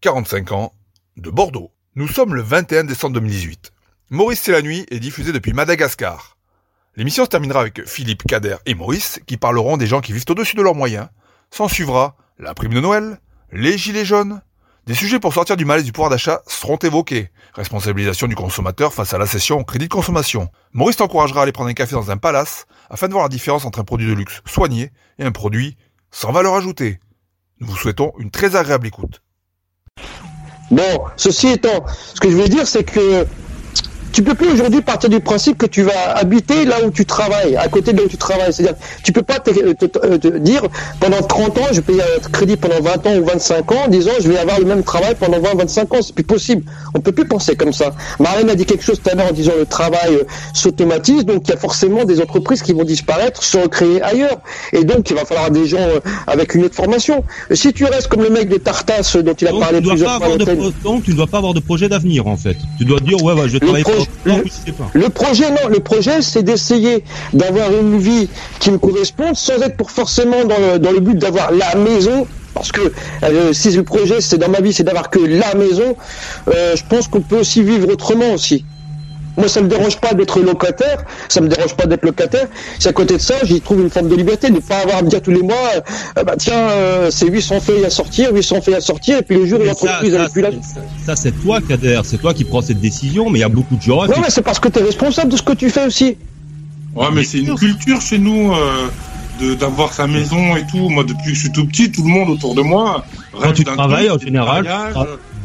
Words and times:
45 0.00 0.52
ans, 0.52 0.72
de 1.16 1.28
Bordeaux. 1.28 1.72
Nous 1.96 2.06
sommes 2.06 2.32
le 2.32 2.40
21 2.40 2.84
décembre 2.84 3.14
2018. 3.14 3.72
Maurice 4.10 4.40
c'est 4.40 4.52
la 4.52 4.62
nuit 4.62 4.86
est 4.92 5.00
diffusé 5.00 5.32
depuis 5.32 5.52
Madagascar. 5.52 6.36
L'émission 6.94 7.24
se 7.24 7.30
terminera 7.30 7.62
avec 7.62 7.84
Philippe, 7.84 8.22
Kader 8.22 8.58
et 8.64 8.76
Maurice 8.76 9.18
qui 9.26 9.36
parleront 9.36 9.76
des 9.76 9.88
gens 9.88 10.00
qui 10.00 10.12
vivent 10.12 10.24
au-dessus 10.28 10.54
de 10.54 10.62
leurs 10.62 10.76
moyens. 10.76 11.08
S'en 11.50 11.66
suivra 11.66 12.16
la 12.38 12.54
prime 12.54 12.74
de 12.74 12.80
Noël, 12.80 13.18
les 13.50 13.76
gilets 13.76 14.04
jaunes. 14.04 14.40
Des 14.86 14.94
sujets 14.94 15.18
pour 15.18 15.34
sortir 15.34 15.56
du 15.56 15.64
malaise 15.64 15.84
du 15.84 15.90
pouvoir 15.90 16.10
d'achat 16.10 16.42
seront 16.46 16.76
évoqués. 16.76 17.32
Responsabilisation 17.54 18.28
du 18.28 18.36
consommateur 18.36 18.94
face 18.94 19.14
à 19.14 19.18
la 19.18 19.26
cession 19.26 19.58
au 19.58 19.64
crédit 19.64 19.88
de 19.88 19.92
consommation. 19.92 20.48
Maurice 20.74 20.98
t'encouragera 20.98 21.40
à 21.40 21.42
aller 21.42 21.50
prendre 21.50 21.70
un 21.70 21.74
café 21.74 21.96
dans 21.96 22.12
un 22.12 22.18
palace 22.18 22.66
afin 22.88 23.08
de 23.08 23.14
voir 23.14 23.24
la 23.24 23.30
différence 23.30 23.64
entre 23.64 23.80
un 23.80 23.84
produit 23.84 24.06
de 24.06 24.14
luxe 24.14 24.42
soigné 24.46 24.92
et 25.18 25.24
un 25.24 25.32
produit 25.32 25.76
sans 26.12 26.30
valeur 26.30 26.54
ajoutée. 26.54 27.00
Nous 27.58 27.66
vous 27.66 27.76
souhaitons 27.76 28.12
une 28.20 28.30
très 28.30 28.54
agréable 28.54 28.86
écoute. 28.86 29.22
Bon, 30.70 31.00
ceci 31.16 31.48
étant, 31.48 31.84
ce 31.88 32.20
que 32.20 32.30
je 32.30 32.36
veux 32.36 32.48
dire, 32.48 32.66
c'est 32.66 32.84
que 32.84 33.26
tu 34.18 34.24
peux 34.24 34.34
plus 34.34 34.50
aujourd'hui 34.50 34.80
partir 34.80 35.08
du 35.08 35.20
principe 35.20 35.58
que 35.58 35.66
tu 35.66 35.82
vas 35.82 36.16
habiter 36.16 36.64
là 36.64 36.84
où 36.84 36.90
tu 36.90 37.06
travailles, 37.06 37.54
à 37.54 37.68
côté 37.68 37.92
de 37.92 37.98
là 37.98 38.02
où 38.02 38.08
tu 38.08 38.16
travailles. 38.16 38.52
C'est-à-dire, 38.52 38.74
tu 39.04 39.12
peux 39.12 39.22
pas 39.22 39.38
te, 39.38 40.38
dire 40.38 40.62
pendant 40.98 41.22
30 41.22 41.58
ans, 41.58 41.66
je 41.70 41.80
paye 41.80 42.00
un 42.00 42.28
crédit 42.30 42.56
pendant 42.56 42.80
20 42.80 43.06
ans 43.06 43.16
ou 43.16 43.24
25 43.24 43.70
ans, 43.70 43.84
en 43.86 43.88
disant 43.88 44.10
je 44.20 44.28
vais 44.28 44.38
avoir 44.38 44.58
le 44.58 44.64
même 44.64 44.82
travail 44.82 45.14
pendant 45.14 45.38
20, 45.38 45.58
25 45.58 45.94
ans. 45.94 45.98
C'est 46.02 46.16
plus 46.16 46.24
possible. 46.24 46.64
On 46.96 47.00
peut 47.00 47.12
plus 47.12 47.26
penser 47.26 47.54
comme 47.54 47.72
ça. 47.72 47.94
Marlène 48.18 48.50
a 48.50 48.56
dit 48.56 48.66
quelque 48.66 48.82
chose 48.82 49.00
tout 49.00 49.08
à 49.08 49.14
l'heure 49.14 49.28
en 49.28 49.32
disant 49.32 49.52
le 49.56 49.66
travail 49.66 50.16
euh, 50.16 50.24
s'automatise, 50.52 51.24
donc 51.24 51.42
il 51.46 51.50
y 51.50 51.54
a 51.54 51.56
forcément 51.56 52.04
des 52.04 52.20
entreprises 52.20 52.62
qui 52.62 52.72
vont 52.72 52.82
disparaître, 52.82 53.44
se 53.44 53.56
recréer 53.56 54.02
ailleurs. 54.02 54.40
Et 54.72 54.82
donc 54.82 55.10
il 55.10 55.14
va 55.14 55.26
falloir 55.26 55.52
des 55.52 55.68
gens 55.68 55.78
euh, 55.78 56.00
avec 56.26 56.56
une 56.56 56.64
autre 56.64 56.74
formation. 56.74 57.22
Si 57.52 57.72
tu 57.72 57.84
restes 57.84 58.08
comme 58.08 58.24
le 58.24 58.30
mec 58.30 58.48
des 58.48 58.58
Tartas 58.58 59.16
dont 59.22 59.34
il 59.34 59.46
a 59.46 59.52
parlé 59.52 59.80
plusieurs 59.80 60.18
fois. 60.20 60.36
Donc 60.82 61.04
tu 61.04 61.12
ne 61.12 61.16
dois 61.16 61.28
pas 61.28 61.38
avoir 61.38 61.54
de 61.54 61.60
projet 61.60 61.88
d'avenir 61.88 62.26
en 62.26 62.36
fait. 62.36 62.56
Tu 62.78 62.84
dois 62.84 62.98
dire 62.98 63.22
ouais, 63.22 63.34
ouais 63.34 63.46
je 63.46 63.52
vais 63.52 63.60
travailler 63.60 63.84
le, 64.24 65.08
projet, 65.08 65.50
non, 65.50 65.68
le 65.68 65.80
projet, 65.80 66.22
c'est 66.22 66.42
d'essayer 66.42 67.04
d'avoir 67.32 67.72
une 67.72 67.98
vie 67.98 68.30
qui 68.58 68.70
me 68.70 68.78
corresponde 68.78 69.36
sans 69.36 69.60
être 69.62 69.76
pour 69.76 69.90
forcément 69.90 70.44
dans 70.44 70.58
le, 70.58 70.78
dans 70.78 70.92
le 70.92 71.00
but 71.00 71.16
d'avoir 71.16 71.52
la 71.52 71.74
maison. 71.76 72.26
Parce 72.54 72.72
que 72.72 72.92
euh, 73.22 73.52
si 73.52 73.70
le 73.70 73.84
projet, 73.84 74.20
c'est 74.20 74.38
dans 74.38 74.48
ma 74.48 74.60
vie, 74.60 74.72
c'est 74.72 74.82
d'avoir 74.82 75.10
que 75.10 75.20
la 75.20 75.54
maison, 75.54 75.96
euh, 76.48 76.74
je 76.74 76.82
pense 76.88 77.06
qu'on 77.06 77.20
peut 77.20 77.38
aussi 77.38 77.62
vivre 77.62 77.88
autrement 77.88 78.32
aussi. 78.32 78.64
Moi, 79.38 79.48
ça 79.48 79.62
me 79.62 79.68
dérange 79.68 79.98
pas 79.98 80.14
d'être 80.14 80.40
locataire, 80.40 81.04
ça 81.28 81.40
me 81.40 81.48
dérange 81.48 81.74
pas 81.76 81.86
d'être 81.86 82.04
locataire. 82.04 82.48
C'est 82.80 82.88
à 82.88 82.92
côté 82.92 83.14
de 83.14 83.20
ça, 83.20 83.34
j'y 83.44 83.60
trouve 83.60 83.80
une 83.80 83.90
forme 83.90 84.08
de 84.08 84.16
liberté, 84.16 84.48
de 84.50 84.56
ne 84.56 84.60
pas 84.60 84.78
avoir 84.78 84.98
à 84.98 85.02
me 85.02 85.08
dire 85.08 85.22
tous 85.22 85.30
les 85.30 85.42
mois, 85.42 85.54
euh, 86.18 86.24
bah 86.24 86.34
tiens, 86.36 86.58
euh, 86.58 87.10
c'est 87.10 87.28
800 87.28 87.60
feuilles 87.60 87.84
à 87.84 87.90
sortir, 87.90 88.34
800 88.34 88.62
feuilles 88.62 88.74
à 88.74 88.80
sortir, 88.80 89.18
et 89.18 89.22
puis 89.22 89.36
le 89.36 89.46
jour 89.46 89.60
l'entreprise 89.60 90.12
n'a 90.12 90.28
plus 90.28 90.42
la... 90.42 90.50
Ça, 91.06 91.14
c'est 91.14 91.30
toi, 91.30 91.60
Kader, 91.60 92.00
c'est 92.04 92.18
toi 92.18 92.34
qui 92.34 92.44
prends 92.44 92.62
cette 92.62 92.80
décision, 92.80 93.30
mais 93.30 93.38
il 93.38 93.42
y 93.42 93.44
a 93.44 93.48
beaucoup 93.48 93.76
de 93.76 93.82
gens. 93.82 94.04
Non, 94.06 94.20
mais 94.20 94.30
c'est 94.30 94.42
parce 94.42 94.58
que 94.58 94.68
tu 94.68 94.80
es 94.80 94.82
responsable 94.82 95.30
de 95.30 95.36
ce 95.36 95.42
que 95.42 95.52
tu 95.52 95.70
fais 95.70 95.86
aussi. 95.86 96.16
Ouais, 96.96 97.06
mais 97.12 97.22
c'est 97.22 97.38
une 97.38 97.54
culture 97.54 98.00
chez 98.00 98.18
nous. 98.18 98.52
Euh, 98.52 98.88
d'avoir 99.54 99.92
sa 99.92 100.08
maison 100.08 100.56
et 100.56 100.66
tout. 100.66 100.88
Moi, 100.88 101.04
depuis 101.04 101.30
que 101.30 101.34
je 101.34 101.40
suis 101.40 101.52
tout 101.52 101.64
petit, 101.66 101.92
tout 101.92 102.02
le 102.02 102.08
monde 102.08 102.28
autour 102.28 102.56
de 102.56 102.62
moi. 102.62 103.04
Quand 103.40 103.52
tu 103.52 103.62
travailles 103.62 104.10
en 104.10 104.18
général, 104.18 104.68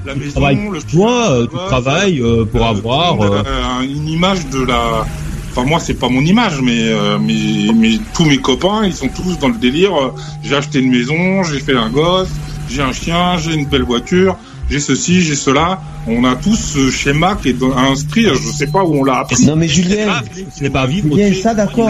la 0.06 0.16
maison, 0.16 0.72
le 0.72 0.82
toi, 0.82 1.32
euh, 1.32 1.48
tu 1.48 1.56
travailles 1.56 2.22
euh, 2.22 2.46
pour 2.46 2.66
avoir 2.66 3.22
euh, 3.22 3.82
une 3.82 4.08
image 4.08 4.48
de 4.48 4.64
la. 4.64 5.06
Enfin 5.52 5.68
moi 5.68 5.80
c'est 5.80 5.94
pas 5.94 6.10
mon 6.10 6.22
image, 6.22 6.62
mais, 6.62 6.92
mais, 7.20 7.72
mais 7.76 8.00
tous 8.16 8.26
mes 8.26 8.40
copains 8.40 8.86
ils 8.86 8.94
sont 8.94 9.08
tous 9.08 9.38
dans 9.38 9.50
le 9.50 9.58
délire. 9.58 9.94
j'ai 10.42 10.56
acheté 10.56 10.80
une 10.80 10.90
maison, 10.90 11.44
j'ai 11.44 11.60
fait 11.60 11.76
un 11.76 11.90
gosse, 11.90 12.30
j'ai 12.70 12.82
un 12.82 12.92
chien, 12.92 13.38
j'ai 13.38 13.54
une 13.54 13.68
belle 13.68 13.84
voiture 13.84 14.36
j'ai 14.70 14.80
ceci, 14.80 15.22
j'ai 15.22 15.36
cela. 15.36 15.82
On 16.06 16.26
a 16.26 16.36
tous 16.36 16.58
ce 16.58 16.92
schéma 16.92 17.38
qui 17.42 17.50
est 17.50 17.64
inscrit, 17.64 18.24
je 18.24 18.52
sais 18.52 18.68
pas 18.68 18.84
où 18.84 18.94
on 18.94 19.04
l'a 19.06 19.20
appris. 19.20 19.46
Non 19.46 19.56
mais 19.56 19.70
Julien, 19.70 20.22
ce 20.54 20.62
n'est 20.62 20.70
pas 20.70 20.86
vivre. 20.86 21.16
Julien, 21.16 21.34
ça 21.42 21.54
d'accord. 21.54 21.90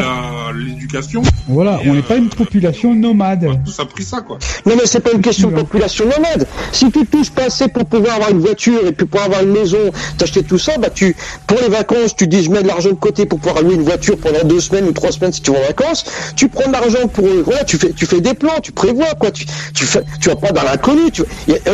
L'éducation. 0.54 1.24
Voilà, 1.48 1.80
on 1.86 1.96
n'est 1.96 2.04
pas 2.04 2.18
une 2.18 2.30
population 2.30 2.94
nomade. 2.94 3.46
On 3.48 3.54
a 3.54 3.56
tous 3.56 3.80
appris 3.80 4.04
ça 4.04 4.22
quoi. 4.22 4.38
Non 4.68 4.76
mais 4.76 4.86
c'est 4.86 5.00
pas 5.00 5.12
une 5.14 5.22
question 5.22 5.50
de 5.50 5.56
population 5.56 6.06
nomade. 6.06 6.48
Si 6.72 6.92
tu 6.92 7.06
touches 7.08 7.32
pas 7.32 7.46
assez 7.46 7.68
pour 7.68 7.86
pouvoir 7.86 8.16
avoir 8.16 8.30
une 8.30 8.40
voiture 8.40 8.86
et 8.86 8.92
puis 8.92 9.08
pour 9.08 9.20
avoir 9.22 9.42
une 9.42 9.52
maison, 9.52 9.80
t'acheter 10.18 10.44
tout 10.44 10.60
ça, 10.60 10.78
bah 10.78 10.90
tu, 10.94 11.16
pour 11.48 11.58
les 11.60 11.70
vacances, 11.70 12.16
tu 12.16 12.28
dis 12.28 12.44
je 12.44 12.52
mets 12.52 12.62
de 12.62 12.68
l'argent 12.68 12.90
de 12.90 12.96
côté 12.96 13.26
pour 13.26 13.40
pouvoir 13.40 13.64
louer 13.64 13.76
une 13.76 13.84
voiture 13.84 14.18
pendant 14.18 14.44
deux 14.44 14.60
semaines 14.60 14.86
ou 14.88 14.92
trois 14.92 15.12
semaines 15.12 15.34
si 15.34 15.42
tu 15.42 15.52
vas 15.52 15.58
en 15.58 15.68
vacances. 15.68 16.06
Tu 16.36 16.50
prends 16.50 16.68
de 16.68 16.74
l'argent 16.74 17.08
pour, 17.08 17.26
voilà, 17.46 17.64
tu 17.64 17.78
fais, 17.78 17.92
tu 17.94 18.06
fais 18.06 18.22
des 18.22 18.36
plans, 18.36 18.60
tu 18.62 18.72
prévois 18.72 19.16
quoi. 19.20 19.32
Tu, 19.32 19.48
tu 19.74 19.86
fais, 19.86 20.04
tu 20.22 20.30
vas 20.30 20.36
pas 20.36 20.52
dans 20.52 20.64
l'inconnu. 20.64 21.02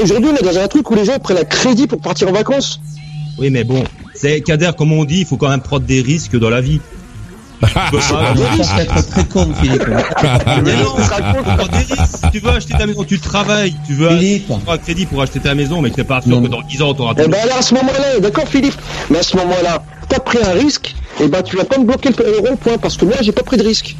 Aujourd'hui 0.01 0.29
on 0.31 0.35
est 0.37 0.53
dans 0.53 0.57
un 0.57 0.67
truc 0.69 0.89
où 0.89 0.95
les 0.95 1.03
gens 1.03 1.19
prennent 1.19 1.37
un 1.37 1.43
crédit 1.43 1.85
pour 1.85 1.99
partir 1.99 2.28
en 2.29 2.33
vacances. 2.33 2.79
Oui, 3.37 3.49
mais 3.49 3.63
bon, 3.63 3.83
c'est 4.13 4.41
Kader, 4.41 4.71
comme 4.77 4.91
on 4.91 5.05
dit, 5.05 5.19
il 5.19 5.25
faut 5.25 5.37
quand 5.37 5.49
même 5.49 5.61
prendre 5.61 5.85
des 5.85 6.01
risques 6.01 6.37
dans 6.37 6.49
la 6.49 6.61
vie. 6.61 6.81
Tu 12.31 12.39
veux 12.39 12.51
acheter 12.51 12.73
ta 12.77 12.85
maison, 12.85 13.03
tu 13.03 13.19
travailles, 13.19 13.75
tu 13.85 13.93
veux 13.93 14.07
un 14.09 14.77
crédit 14.77 15.05
pour 15.05 15.21
acheter 15.21 15.41
ta 15.41 15.55
maison, 15.55 15.81
mais 15.81 15.89
tu 15.89 15.99
n'es 15.99 16.05
pas 16.05 16.21
sûr 16.21 16.41
que 16.41 16.47
dans 16.47 16.61
10 16.61 16.81
ans, 16.81 16.93
tu 16.93 17.01
auras 17.01 17.13
Eh 17.17 17.27
ben 17.27 17.45
là, 17.47 17.57
à 17.57 17.61
ce 17.61 17.73
moment-là, 17.73 18.19
d'accord, 18.21 18.47
Philippe, 18.47 18.75
mais 19.09 19.19
à 19.19 19.23
ce 19.23 19.35
moment-là, 19.35 19.83
tu 20.09 20.15
as 20.15 20.19
pris 20.19 20.37
un 20.41 20.51
risque, 20.51 20.95
et 21.19 21.27
ben 21.27 21.41
tu 21.41 21.57
vas 21.57 21.65
pas 21.65 21.77
me 21.77 21.83
bloquer 21.83 22.11
le 22.17 22.47
rond-point, 22.49 22.77
parce 22.77 22.95
que 22.95 23.03
moi, 23.03 23.15
j'ai 23.21 23.33
pas 23.33 23.43
pris 23.43 23.57
de 23.57 23.63
risque. 23.63 23.95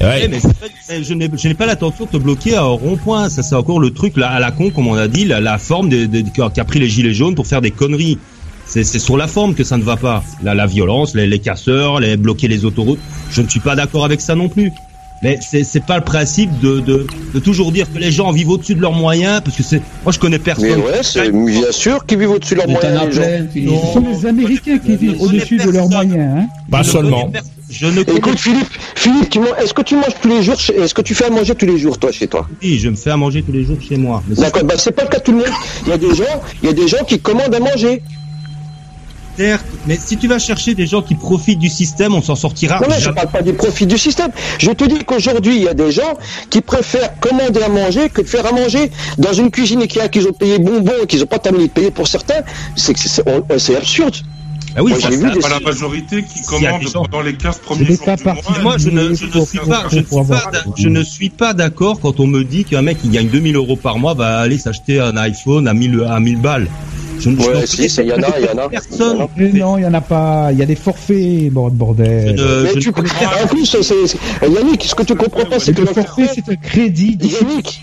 Ouais. 0.00 0.28
mais 0.28 1.02
je 1.02 1.48
n'ai 1.48 1.54
pas 1.54 1.66
l'intention 1.66 2.06
de 2.06 2.10
te 2.10 2.16
bloquer 2.16 2.56
à 2.56 2.62
rond-point. 2.62 3.28
Ça, 3.28 3.42
c'est 3.42 3.54
encore 3.54 3.80
le 3.80 3.90
truc 3.90 4.16
là, 4.16 4.30
à 4.30 4.40
la 4.40 4.50
con, 4.50 4.70
comme 4.70 4.86
on 4.86 4.94
a 4.94 5.08
dit, 5.08 5.24
la, 5.24 5.58
forme 5.58 5.88
de, 5.88 6.06
de, 6.06 6.20
qui 6.20 6.60
a 6.60 6.64
pris 6.64 6.78
les 6.78 6.88
gilets 6.88 7.14
jaunes 7.14 7.34
pour 7.34 7.46
faire 7.46 7.60
des 7.60 7.70
conneries. 7.70 8.18
C'est 8.66 8.84
sur 8.84 9.16
la 9.16 9.26
forme 9.26 9.54
que 9.54 9.64
ça 9.64 9.76
ne 9.76 9.82
va 9.82 9.96
pas. 9.96 10.22
La, 10.42 10.54
la 10.54 10.66
violence, 10.66 11.14
les, 11.14 11.26
les 11.26 11.40
casseurs, 11.40 11.98
les 11.98 12.16
bloquer 12.16 12.46
les 12.46 12.64
autoroutes. 12.64 13.00
Je 13.32 13.42
ne 13.42 13.48
suis 13.48 13.58
pas 13.60 13.74
d'accord 13.74 14.04
avec 14.04 14.20
ça 14.20 14.36
non 14.36 14.48
plus. 14.48 14.70
Mais 15.22 15.38
c'est 15.42 15.64
c'est 15.64 15.84
pas 15.84 15.98
le 15.98 16.04
principe 16.04 16.50
de, 16.60 16.80
de, 16.80 17.06
de 17.34 17.38
toujours 17.40 17.72
dire 17.72 17.92
que 17.92 17.98
les 17.98 18.10
gens 18.10 18.32
vivent 18.32 18.48
au-dessus 18.50 18.74
de 18.74 18.80
leurs 18.80 18.94
moyens 18.94 19.42
parce 19.44 19.54
que 19.54 19.62
c'est 19.62 19.82
moi 20.02 20.12
je 20.12 20.18
connais 20.18 20.38
personne. 20.38 20.68
Mais 20.68 20.76
ouais, 20.76 21.02
c'est 21.02 21.30
bien 21.30 21.72
sûr 21.72 22.06
qu'ils 22.06 22.18
vivent 22.18 22.30
au-dessus 22.30 22.54
de 22.54 22.60
leurs 22.60 22.68
moyens. 22.68 23.18
Les 23.54 23.66
gens. 23.66 23.80
Ce 23.86 23.92
sont 23.92 24.06
les 24.08 24.26
Américains 24.26 24.78
qui 24.78 24.96
vivent 24.96 25.20
au-dessus 25.20 25.58
de 25.58 25.68
leurs 25.70 25.90
moyens. 25.90 26.38
Hein. 26.38 26.46
Pas 26.70 26.84
seulement. 26.84 27.30
Je 27.70 27.86
ne 27.86 28.00
Écoute 28.00 28.38
Philippe, 28.38 28.68
Philippe, 28.96 29.38
est-ce 29.62 29.72
que 29.72 29.82
tu 29.82 29.94
manges 29.94 30.14
tous 30.20 30.28
les 30.28 30.42
jours 30.42 30.56
Est-ce 30.76 30.92
que 30.92 31.02
tu 31.02 31.14
fais 31.14 31.26
à 31.26 31.30
manger 31.30 31.54
tous 31.54 31.66
les 31.66 31.78
jours 31.78 31.98
toi 31.98 32.10
chez 32.10 32.26
toi? 32.26 32.48
Oui, 32.62 32.78
je 32.78 32.88
me 32.88 32.96
fais 32.96 33.10
à 33.10 33.16
manger 33.16 33.42
tous 33.42 33.52
les 33.52 33.64
jours 33.64 33.78
chez 33.80 33.96
moi. 33.96 34.22
D'accord, 34.28 34.64
bah 34.64 34.74
c'est 34.76 34.92
pas 34.92 35.04
le 35.04 35.08
cas 35.08 35.18
de 35.18 35.24
tout 35.24 35.32
le 35.32 35.38
monde. 35.38 35.54
Il 35.86 35.90
y 35.90 35.92
a 35.92 35.98
des 35.98 36.14
gens, 36.14 36.42
il 36.62 36.66
y 36.66 36.70
a 36.70 36.74
des 36.74 36.88
gens 36.88 37.04
qui 37.06 37.20
commandent 37.20 37.54
à 37.54 37.60
manger 37.60 38.02
mais 39.86 39.96
si 39.98 40.16
tu 40.16 40.28
vas 40.28 40.38
chercher 40.38 40.74
des 40.74 40.86
gens 40.86 41.02
qui 41.02 41.14
profitent 41.14 41.58
du 41.58 41.68
système, 41.68 42.14
on 42.14 42.22
s'en 42.22 42.34
sortira. 42.34 42.80
Non, 42.80 42.86
mais 42.88 43.00
je 43.00 43.10
parle 43.10 43.30
pas 43.30 43.42
du 43.42 43.52
profit 43.54 43.86
du 43.86 43.96
système. 43.96 44.30
Je 44.58 44.70
te 44.70 44.84
dis 44.84 45.04
qu'aujourd'hui, 45.04 45.56
il 45.56 45.62
y 45.62 45.68
a 45.68 45.74
des 45.74 45.90
gens 45.92 46.18
qui 46.50 46.60
préfèrent 46.60 47.18
commander 47.20 47.62
à 47.62 47.68
manger 47.68 48.10
que 48.10 48.22
de 48.22 48.26
faire 48.26 48.46
à 48.46 48.52
manger 48.52 48.90
dans 49.18 49.32
une 49.32 49.50
cuisine 49.50 49.80
Ikea 49.80 50.08
qu'ils 50.10 50.28
ont 50.28 50.32
payé 50.32 50.58
bonbons 50.58 50.92
et 51.02 51.06
qu'ils 51.06 51.20
n'ont 51.20 51.26
pas 51.26 51.38
terminé 51.38 51.68
de 51.68 51.72
payer 51.72 51.90
pour 51.90 52.06
certains. 52.06 52.42
C'est 52.76 53.76
absurde. 53.76 54.16
Ah 54.76 54.82
oui, 54.82 54.92
c'est 54.98 55.40
pas 55.40 55.48
la 55.48 55.60
majorité 55.60 56.22
qui 56.22 56.42
commande 56.42 56.82
dans 57.10 57.22
les 57.22 57.34
15 57.34 57.58
premiers 57.58 57.86
jours 57.86 58.16
du 58.16 58.22
mois. 58.24 58.36
Moi, 58.62 58.78
je 58.78 58.90
ne, 58.90 59.14
je 59.14 59.26
ne 59.26 59.44
suis 59.44 59.58
pas, 59.58 59.84
je 59.90 59.98
ne 59.98 60.04
suis 60.04 60.24
pas, 60.28 60.50
je 60.76 60.88
ne 60.88 61.02
suis 61.02 61.30
pas 61.30 61.54
d'accord 61.54 62.00
quand 62.00 62.20
on 62.20 62.26
me 62.26 62.44
dit 62.44 62.64
qu'un 62.64 62.82
mec 62.82 62.98
qui 62.98 63.08
gagne 63.08 63.28
2000 63.28 63.56
euros 63.56 63.76
par 63.76 63.98
mois 63.98 64.14
va 64.14 64.38
aller 64.38 64.58
s'acheter 64.58 65.00
un 65.00 65.16
iPhone 65.16 65.66
à 65.66 65.74
1000, 65.74 66.06
à 66.08 66.20
1000 66.20 66.40
balles. 66.40 66.68
Je 67.20 67.28
ne 67.28 67.36
ouais, 67.36 67.66
si, 67.66 67.84
il 67.84 68.06
y 68.06 68.12
en 68.12 68.22
a, 68.22 68.38
il 68.38 68.46
y 68.46 68.48
en 68.48 68.58
a. 68.58 68.68
Personne. 68.68 69.18
non, 69.54 69.76
il 69.78 69.82
y 69.82 69.86
en 69.86 69.94
a 69.94 70.00
pas. 70.00 70.48
Il 70.52 70.58
y 70.58 70.62
a 70.62 70.66
des 70.66 70.74
forfaits, 70.74 71.50
bordel. 71.50 72.36
mais 72.64 72.80
tu, 72.80 72.88
en 72.90 73.46
plus, 73.46 73.66
c'est, 73.66 74.16
Yannick, 74.42 74.84
ce 74.84 74.94
que 74.94 75.02
tu 75.02 75.14
comprends 75.14 75.44
pas, 75.44 75.58
c'est 75.58 75.74
que 75.74 75.82
le 75.82 75.86
forfait, 75.86 76.28
c'est 76.34 76.48
un 76.48 76.56
crédit. 76.56 77.18
Yannick, 77.20 77.82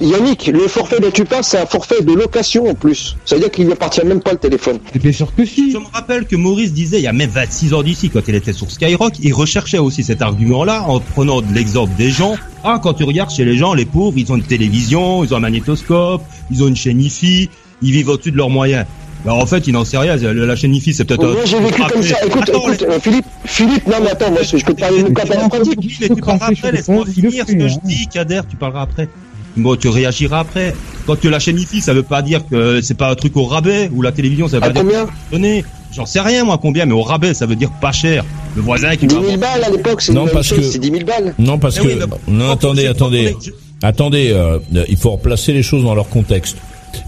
Yannick, 0.00 0.46
le 0.46 0.66
forfait 0.68 1.00
dont 1.00 1.10
tu 1.10 1.24
parles, 1.24 1.44
c'est 1.44 1.58
un 1.58 1.66
forfait 1.66 2.02
de 2.02 2.12
location 2.12 2.68
en 2.68 2.74
plus. 2.74 3.16
C'est-à-dire 3.24 3.50
qu'il 3.50 3.66
ne 3.66 3.72
appartient 3.72 4.04
même 4.04 4.20
pas 4.20 4.32
le 4.32 4.38
téléphone. 4.38 4.78
Bien 4.94 5.12
sûr 5.12 5.34
que 5.34 5.44
si. 5.44 5.70
Je 5.70 5.78
me 5.78 5.86
rappelle 5.92 6.26
que 6.26 6.36
Maurice 6.36 6.72
disait, 6.72 6.98
il 6.98 7.04
y 7.04 7.08
a 7.08 7.12
même 7.12 7.30
26 7.30 7.74
ans 7.74 7.82
d'ici, 7.82 8.08
quand 8.08 8.26
il 8.26 8.34
était 8.34 8.52
sur 8.52 8.70
Skyrock, 8.70 9.14
il 9.22 9.34
recherchait 9.34 9.78
aussi 9.78 10.02
cet 10.02 10.22
argument-là 10.22 10.84
en 10.88 11.00
prenant 11.00 11.42
l'exemple 11.52 11.92
des 11.96 12.10
gens. 12.10 12.36
Ah, 12.64 12.80
quand 12.82 12.94
tu 12.94 13.04
regardes 13.04 13.30
chez 13.30 13.44
les 13.44 13.56
gens, 13.56 13.74
les 13.74 13.84
pauvres, 13.84 14.16
ils 14.16 14.32
ont 14.32 14.36
une 14.36 14.42
télévision, 14.42 15.24
ils 15.24 15.32
ont 15.34 15.36
un 15.36 15.40
magnétoscope, 15.40 16.22
ils 16.50 16.62
ont 16.62 16.68
une 16.68 16.76
chaîne 16.76 17.00
IFI, 17.00 17.48
ils 17.82 17.92
vivent 17.92 18.08
au-dessus 18.10 18.30
de 18.32 18.36
leurs 18.36 18.50
moyens. 18.50 18.84
Alors 19.24 19.38
en 19.38 19.46
fait, 19.46 19.66
il 19.66 19.72
n'en 19.72 19.84
sait 19.84 19.98
rien. 19.98 20.16
La 20.16 20.56
chaîne 20.56 20.74
IFI, 20.74 20.94
c'est 20.94 21.04
peut-être. 21.04 21.24
Moi, 21.26 21.44
j'ai 21.44 21.58
vécu 21.58 21.82
comme 21.82 22.02
ça. 22.02 22.16
Écoute, 22.24 22.48
écoute, 22.48 22.84
euh, 22.88 23.00
Philippe, 23.00 23.26
Philippe, 23.44 23.86
non, 23.88 23.96
mais 24.02 24.10
attends, 24.10 24.30
moi, 24.30 24.40
je 24.42 24.64
peux 24.64 24.74
te 24.74 24.80
parler 24.80 25.02
de 25.02 25.08
la 25.08 25.48
pratique. 25.48 25.98
Mais 26.00 26.08
tu 26.08 26.14
parleras 26.20 26.46
après, 26.52 26.72
laisse-moi 26.72 27.04
finir 27.06 27.44
ce 27.48 27.52
que 27.52 27.68
je 27.68 27.74
dis, 27.84 28.06
Kader, 28.06 28.42
tu 28.48 28.56
parleras 28.56 28.82
après. 28.82 29.08
Bon, 29.56 29.74
tu 29.74 29.88
réagiras 29.88 30.40
après. 30.40 30.72
Quand 31.06 31.16
tu 31.18 31.30
la 31.30 31.40
chaîne 31.40 31.58
IFI, 31.58 31.80
ça 31.80 31.92
veut 31.94 32.04
pas 32.04 32.22
dire 32.22 32.42
que 32.48 32.80
c'est 32.80 32.94
pas 32.96 33.10
un 33.10 33.14
truc 33.16 33.36
au 33.36 33.44
rabais, 33.44 33.90
ou 33.92 34.02
la 34.02 34.12
télévision, 34.12 34.46
ça 34.46 34.58
veut 34.58 34.64
À 34.64 34.66
pas 34.70 34.72
dire 34.84 35.06
combien. 35.30 35.62
J'en 35.92 36.06
sais 36.06 36.20
rien, 36.20 36.44
moi, 36.44 36.58
combien, 36.62 36.84
mais 36.86 36.92
au 36.92 37.02
rabais, 37.02 37.34
ça 37.34 37.46
veut 37.46 37.56
dire 37.56 37.70
pas 37.80 37.90
cher. 37.92 38.24
Le 38.54 38.62
voisin 38.62 38.94
qui 38.94 39.06
10 39.06 39.16
va 39.16 39.22
000 39.22 39.36
balles 39.38 39.64
à 39.64 39.70
l'époque, 39.70 40.00
c'est 40.00 40.12
que- 40.12 40.62
c'est 40.62 40.78
10 40.78 40.90
000 40.90 41.04
balles. 41.04 41.34
Non, 41.38 41.58
parce 41.58 41.78
Eh 41.78 41.86
que 41.86 42.04
non, 42.28 42.50
attendez, 42.50 42.86
attendez, 42.86 43.34
attendez. 43.82 44.30
euh, 44.32 44.58
il 44.88 44.96
faut 44.96 45.10
replacer 45.10 45.52
les 45.52 45.62
choses 45.62 45.82
dans 45.82 45.94
leur 45.94 46.08
contexte. 46.08 46.58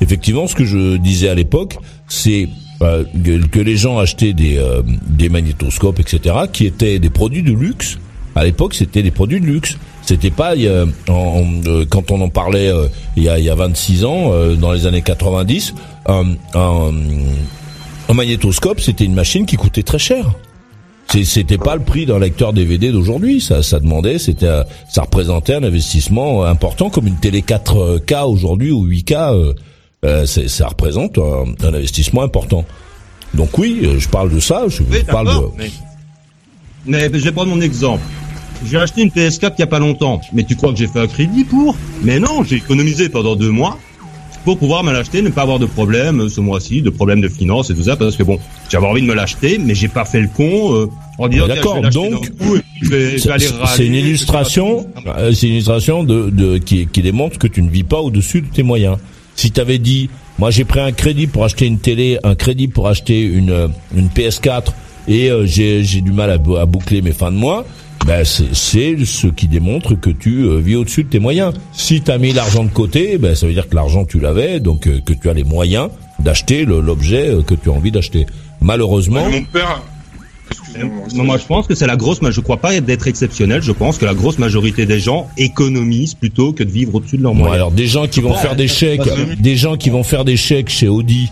Effectivement, 0.01 0.47
ce 0.47 0.55
que 0.55 0.65
je 0.65 0.97
disais 0.97 1.29
à 1.29 1.35
l'époque, 1.35 1.77
c'est 2.09 2.49
euh, 2.83 3.05
que, 3.53 3.61
les 3.61 3.77
gens 3.77 3.99
achetaient 3.99 4.33
des 4.33 4.57
euh, 4.59 4.83
des 5.07 5.29
magnétoscopes, 5.29 6.01
etc., 6.01 6.35
qui 6.53 6.67
étaient 6.67 6.99
des 6.99 7.11
produits 7.11 7.43
de 7.43 7.53
luxe. 7.53 7.99
À 8.35 8.45
l'époque, 8.45 8.75
c'était 8.75 9.03
des 9.03 9.11
produits 9.11 9.41
de 9.41 9.47
luxe. 9.47 9.77
C'était 10.03 10.31
pas 10.31 10.55
euh, 10.55 10.87
quand 11.07 12.11
on 12.11 12.21
en 12.21 12.29
parlait 12.29 12.73
il 13.17 13.23
y 13.23 13.29
a 13.29 13.39
il 13.39 13.45
y 13.45 13.51
a 13.51 13.55
26 13.55 14.05
ans, 14.05 14.33
dans 14.57 14.73
les 14.73 14.87
années 14.87 15.03
90, 15.03 15.75
un, 16.07 16.25
un, 16.55 16.93
un 18.09 18.15
magnétoscope, 18.15 18.81
c'était 18.81 19.05
une 19.05 19.15
machine 19.15 19.47
qui 19.47 19.57
coûtait 19.57 19.83
très 19.83 19.99
cher. 19.99 20.33
C'était 21.25 21.59
pas 21.59 21.75
le 21.75 21.83
prix 21.83 22.07
d'un 22.07 22.19
lecteur 22.21 22.53
DVD 22.53 22.93
d'aujourd'hui. 22.93 23.41
Ça, 23.41 23.63
ça 23.65 23.81
demandait, 23.81 24.19
c'était, 24.19 24.63
ça 24.89 25.03
représentait 25.03 25.55
un 25.55 25.65
investissement 25.65 26.45
important 26.45 26.89
comme 26.89 27.09
une 27.09 27.17
télé 27.17 27.43
4K 27.43 28.25
aujourd'hui 28.27 28.71
ou 28.71 28.87
8K. 28.87 29.35
euh, 29.35 29.55
euh, 30.05 30.25
ça 30.27 30.69
représente 30.69 31.19
un, 31.19 31.45
un 31.67 31.75
investissement 31.75 32.23
important. 32.23 32.65
Donc 33.35 33.59
oui, 33.59 33.81
euh, 33.85 33.99
je 33.99 34.09
parle 34.09 34.33
de 34.33 34.41
ça. 34.41 34.65
Je 34.69 34.83
Oui, 34.91 35.03
parle 35.05 35.27
de. 35.29 35.47
mais... 35.59 35.71
mais 36.87 37.19
je 37.19 37.25
vais 37.25 37.33
prendre 37.33 37.51
mon 37.55 37.61
exemple. 37.61 38.03
J'ai 38.71 38.79
acheté 38.79 39.03
une 39.03 39.09
PS4 39.11 39.53
il 39.59 39.61
y 39.61 39.63
a 39.65 39.67
pas 39.67 39.79
longtemps. 39.79 40.21
Mais 40.33 40.45
tu 40.45 40.55
crois 40.55 40.71
que 40.73 40.79
j'ai 40.79 40.87
fait 40.87 41.01
un 41.01 41.07
crédit 41.07 41.45
pour? 41.45 41.75
Mais 42.03 42.19
non, 42.21 42.45
j'ai 42.45 42.57
économisé 42.57 43.09
pendant 43.09 43.35
deux 43.35 43.51
mois 43.51 43.79
pour 44.45 44.59
pouvoir 44.59 44.83
me 44.85 44.93
l'acheter, 44.93 45.23
ne 45.23 45.31
pas 45.31 45.43
avoir 45.43 45.59
de 45.59 45.67
problème 45.67 46.21
euh, 46.21 46.29
ce 46.29 46.41
mois-ci, 46.41 46.83
de 46.83 46.91
problèmes 46.91 47.21
de 47.21 47.29
finances 47.29 47.71
et 47.71 47.75
tout 47.75 47.83
ça, 47.83 47.97
parce 47.97 48.17
que 48.17 48.23
bon, 48.23 48.39
j'avais 48.69 48.87
envie 48.87 49.03
de 49.03 49.07
me 49.07 49.15
l'acheter, 49.15 49.59
mais 49.59 49.75
j'ai 49.75 49.89
pas 49.89 50.05
fait 50.05 50.21
le 50.21 50.29
con 50.29 50.75
euh, 50.75 50.87
en 51.19 51.29
disant 51.29 51.47
d'accord, 51.47 51.81
donc, 51.91 52.31
C'est 52.83 53.87
une 53.87 53.95
illustration, 53.95 54.87
euh, 55.07 55.33
c'est 55.33 55.47
une 55.47 55.55
illustration 55.55 56.03
de, 56.03 56.31
de 56.31 56.59
qui, 56.59 56.87
qui 56.87 57.03
démontre 57.03 57.39
que 57.39 57.47
tu 57.47 57.63
ne 57.63 57.71
vis 57.71 57.85
pas 57.85 58.01
au-dessus 58.01 58.41
de 58.41 58.47
tes 58.49 58.63
moyens. 58.63 58.97
Si 59.37 59.51
tu 59.51 59.61
avais 59.61 59.79
dit, 59.79 60.09
moi 60.39 60.51
j'ai 60.51 60.65
pris 60.65 60.81
un 60.81 60.93
crédit 60.93 61.27
pour 61.27 61.45
acheter 61.45 61.67
une 61.67 61.79
télé, 61.79 62.19
un 62.25 62.35
crédit 62.35 62.69
pour 62.69 62.89
acheter 62.89 63.23
une 63.23 63.51
euh, 63.51 63.69
une 63.95 64.09
PS4 64.09 64.73
et 65.09 65.31
euh, 65.31 65.47
j'ai 65.47 65.85
j'ai 65.85 66.01
du 66.01 66.13
mal 66.13 66.31
à 66.31 66.67
boucler 66.67 67.03
mes 67.03 67.13
fins 67.13 67.31
de 67.31 67.37
mois, 67.37 67.67
ben 68.11 68.25
c'est 68.25 69.05
ce 69.05 69.29
qui 69.29 69.47
démontre 69.47 69.95
que 69.95 70.11
tu 70.11 70.43
euh, 70.43 70.59
vis 70.59 70.75
au-dessus 70.75 71.05
de 71.05 71.09
tes 71.09 71.21
moyens. 71.21 71.55
Si 71.73 72.01
tu 72.03 72.11
as 72.11 72.19
mis 72.19 72.33
l'argent 72.33 72.65
de 72.65 72.69
côté, 72.69 73.19
ben 73.19 73.37
ça 73.37 73.47
veut 73.47 73.53
dire 73.53 73.69
que 73.69 73.77
l'argent 73.77 74.05
tu 74.05 74.19
l'avais, 74.19 74.59
donc 74.59 74.89
euh, 74.89 75.01
que 75.01 75.13
tu 75.13 75.31
as 75.31 75.33
les 75.33 75.45
moyens 75.45 75.91
d'acheter 76.19 76.65
l'objet 76.65 77.29
euh, 77.29 77.43
que 77.43 77.55
tu 77.55 77.71
as 77.71 77.73
envie 77.73 77.93
d'acheter. 77.93 78.27
Malheureusement, 78.61 79.31
Mon 79.31 79.45
père. 79.45 79.81
Non, 81.15 81.23
moi 81.23 81.39
je 81.39 81.45
pense 81.45 81.69
que 81.69 81.77
c'est 81.77 81.87
la 81.87 81.95
grosse, 81.95 82.19
je 82.29 82.41
crois 82.41 82.57
pas 82.57 82.81
d'être 82.81 83.07
exceptionnel. 83.07 83.63
Je 83.63 83.71
pense 83.71 83.97
que 83.97 84.07
la 84.07 84.15
grosse 84.15 84.39
majorité 84.41 84.87
des 84.87 84.99
gens 84.99 85.29
économisent 85.37 86.15
plutôt 86.15 86.53
que 86.53 86.65
de 86.65 86.71
vivre 86.71 86.97
au-dessus 86.97 87.17
de 87.17 87.23
leurs 87.23 87.33
Bon, 87.35 87.39
moyens. 87.43 87.55
alors 87.55 87.71
des 87.71 87.87
gens 87.87 88.09
qui 88.09 88.21
vont 88.21 88.35
faire 88.35 88.57
des 88.57 88.67
chèques, 88.67 89.09
des 89.39 89.55
gens 89.55 89.77
qui 89.77 89.89
vont 89.89 90.03
faire 90.03 90.25
des 90.25 90.37
chèques 90.37 90.69
chez 90.69 90.89
Audi 90.89 91.31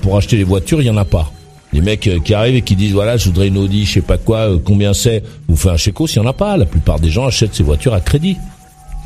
pour 0.00 0.16
acheter 0.16 0.36
les 0.36 0.44
voitures, 0.44 0.80
il 0.80 0.86
y 0.86 0.90
en 0.90 0.96
a 0.96 1.04
pas. 1.04 1.32
Les 1.72 1.80
mecs 1.80 2.06
euh, 2.08 2.18
qui 2.18 2.34
arrivent 2.34 2.56
et 2.56 2.62
qui 2.62 2.74
disent 2.76 2.92
voilà, 2.92 3.16
je 3.16 3.26
voudrais 3.26 3.48
une 3.48 3.56
Audi, 3.58 3.84
je 3.86 3.92
sais 3.94 4.00
pas 4.00 4.18
quoi, 4.18 4.38
euh, 4.50 4.58
combien 4.62 4.92
c'est, 4.92 5.22
vous 5.48 5.56
faites 5.56 5.70
un 5.72 5.76
chèque 5.76 5.94
il 6.00 6.16
y 6.16 6.18
en 6.18 6.26
a 6.26 6.32
pas. 6.32 6.56
La 6.56 6.66
plupart 6.66 6.98
des 6.98 7.10
gens 7.10 7.26
achètent 7.26 7.54
ces 7.54 7.62
voitures 7.62 7.94
à 7.94 8.00
crédit. 8.00 8.36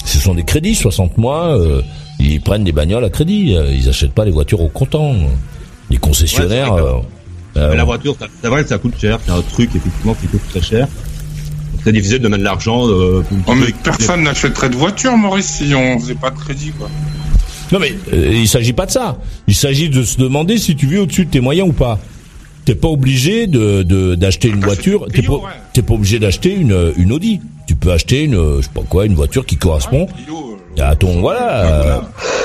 Ce 0.05 0.19
sont 0.19 0.35
des 0.35 0.45
crédits, 0.45 0.75
60 0.75 1.17
mois, 1.19 1.59
euh, 1.59 1.83
ils 2.21 2.41
prennent 2.41 2.65
des 2.65 2.73
bagnoles 2.73 3.05
à 3.05 3.11
crédit, 3.11 3.57
ils 3.73 3.89
achètent 3.89 4.13
pas 4.13 4.25
les 4.25 4.31
voitures 4.31 4.61
au 4.63 4.69
comptant. 4.69 5.15
Les 5.91 5.99
concessionnaires 5.99 6.75
Ouais, 6.75 6.81
euh, 7.59 7.71
Mais 7.71 7.77
la 7.77 7.85
voiture, 7.85 8.17
ça- 8.19 8.27
c'est 8.43 8.49
vrai 8.49 8.63
que 8.63 8.69
ça 8.69 8.79
coûte 8.79 8.95
cher. 8.99 9.19
C'est 9.25 9.31
un 9.33 9.43
truc 9.43 9.71
effectivement 9.77 10.15
qui 10.15 10.27
coûte 10.27 10.41
très 10.51 10.63
cher. 10.63 10.89
C'est 11.85 11.93
difficile 11.93 12.19
de 12.19 12.29
mettre 12.29 12.41
de 12.41 12.45
l'argent. 12.45 12.89
euh, 12.89 13.23
pour- 13.29 13.39
Oh, 13.47 13.55
mais 13.55 13.67
personne 13.83 14.23
n'achèterait 14.23 14.71
de 14.71 14.75
voiture, 14.77 15.17
Maurice, 15.17 15.47
si 15.63 15.75
on 15.75 15.99
faisait 16.01 16.15
pas 16.15 16.31
de 16.31 16.39
crédit, 16.39 16.71
quoi. 16.79 16.89
Non 17.73 17.79
mais 17.79 17.95
euh, 18.13 18.31
il 18.33 18.49
s'agit 18.49 18.73
pas 18.73 18.87
de 18.87 18.91
ça. 18.91 19.19
Il 19.47 19.55
s'agit 19.55 19.89
de 19.91 20.03
se 20.03 20.17
demander 20.19 20.59
si 20.59 20.75
tu 20.77 20.87
vis 20.87 20.99
au-dessus 20.99 21.27
de 21.27 21.31
tes 21.31 21.41
moyens 21.41 21.69
ou 21.69 21.73
pas. 21.73 21.99
T'es 22.65 22.75
pas 22.75 22.89
obligé 22.89 23.47
de 23.47 23.83
de- 23.83 24.15
d'acheter 24.15 24.49
une 24.49 24.61
T'achètes 24.61 24.67
voiture. 24.77 25.07
T'es 25.13 25.23
pas 25.23 25.41
t'es 25.73 25.83
pas 25.83 25.95
obligé 25.95 26.19
d'acheter 26.19 26.55
une 26.55 26.93
une 26.97 27.13
Audi. 27.13 27.41
Tu 27.67 27.75
peux 27.75 27.93
acheter 27.93 28.23
une 28.25 28.35
euh, 28.37 28.57
je 28.59 28.63
sais 28.67 28.73
pas 28.75 28.83
quoi 28.89 29.07
une 29.07 29.15
voiture 29.15 29.45
qui 29.47 29.57
correspond 29.57 30.07
Clio, 30.07 30.59
euh, 30.79 30.83
à 30.91 30.97
ton 30.97 31.21
voilà 31.21 31.65
euh, 31.65 31.99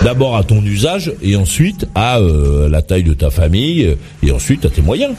d'abord 0.04 0.36
à 0.38 0.44
ton 0.44 0.62
usage 0.64 1.12
et 1.22 1.36
ensuite 1.36 1.88
à 1.96 2.20
euh, 2.20 2.68
la 2.70 2.82
taille 2.82 3.04
de 3.04 3.14
ta 3.14 3.30
famille 3.30 3.96
et 4.24 4.32
ensuite 4.32 4.66
à 4.66 4.70
tes 4.70 4.82
moyens. 4.82 5.14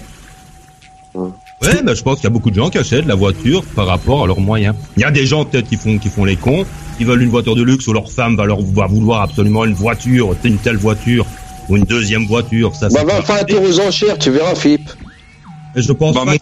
Ouais, 1.15 1.83
bah, 1.85 1.95
je 1.95 2.03
pense 2.03 2.17
qu'il 2.17 2.25
y 2.25 2.27
a 2.29 2.31
beaucoup 2.31 2.51
de 2.51 2.55
gens 2.55 2.71
qui 2.71 2.79
achètent 2.79 3.07
la 3.07 3.15
voiture 3.15 3.63
par 3.77 3.87
rapport 3.87 4.25
à 4.25 4.27
leurs 4.27 4.41
moyens. 4.41 4.75
Il 4.97 5.01
y 5.01 5.05
a 5.05 5.11
des 5.11 5.27
gens 5.27 5.45
peut-être 5.45 5.69
qui 5.69 5.77
font 5.77 5.99
qui 5.99 6.09
font 6.09 6.25
les 6.25 6.37
cons, 6.37 6.65
qui 6.97 7.05
veulent 7.05 7.21
une 7.23 7.29
voiture 7.31 7.55
de 7.57 7.63
luxe 7.63 7.87
ou 7.89 7.93
leur 7.93 8.11
femme 8.11 8.37
va 8.37 8.47
leur 8.47 8.63
va 8.63 8.87
vouloir 8.87 9.23
absolument 9.23 9.65
une 9.65 9.75
voiture, 9.75 10.35
une 10.45 10.57
telle 10.59 10.77
voiture 10.77 11.27
ou 11.71 11.77
une 11.77 11.85
deuxième 11.85 12.27
voiture. 12.27 12.75
Ça, 12.75 12.89
Bah, 12.89 13.05
va 13.05 13.15
pas- 13.17 13.23
faire 13.23 13.41
un 13.43 13.45
tour 13.45 13.63
aux 13.63 13.81
enchères, 13.81 14.19
tu 14.19 14.31
verras, 14.31 14.55
Philippe. 14.55 14.91
Et 15.77 15.83
je 15.83 15.93
pense 15.93 16.15
Bah, 16.15 16.23
pas. 16.27 16.33
mon- 16.33 16.39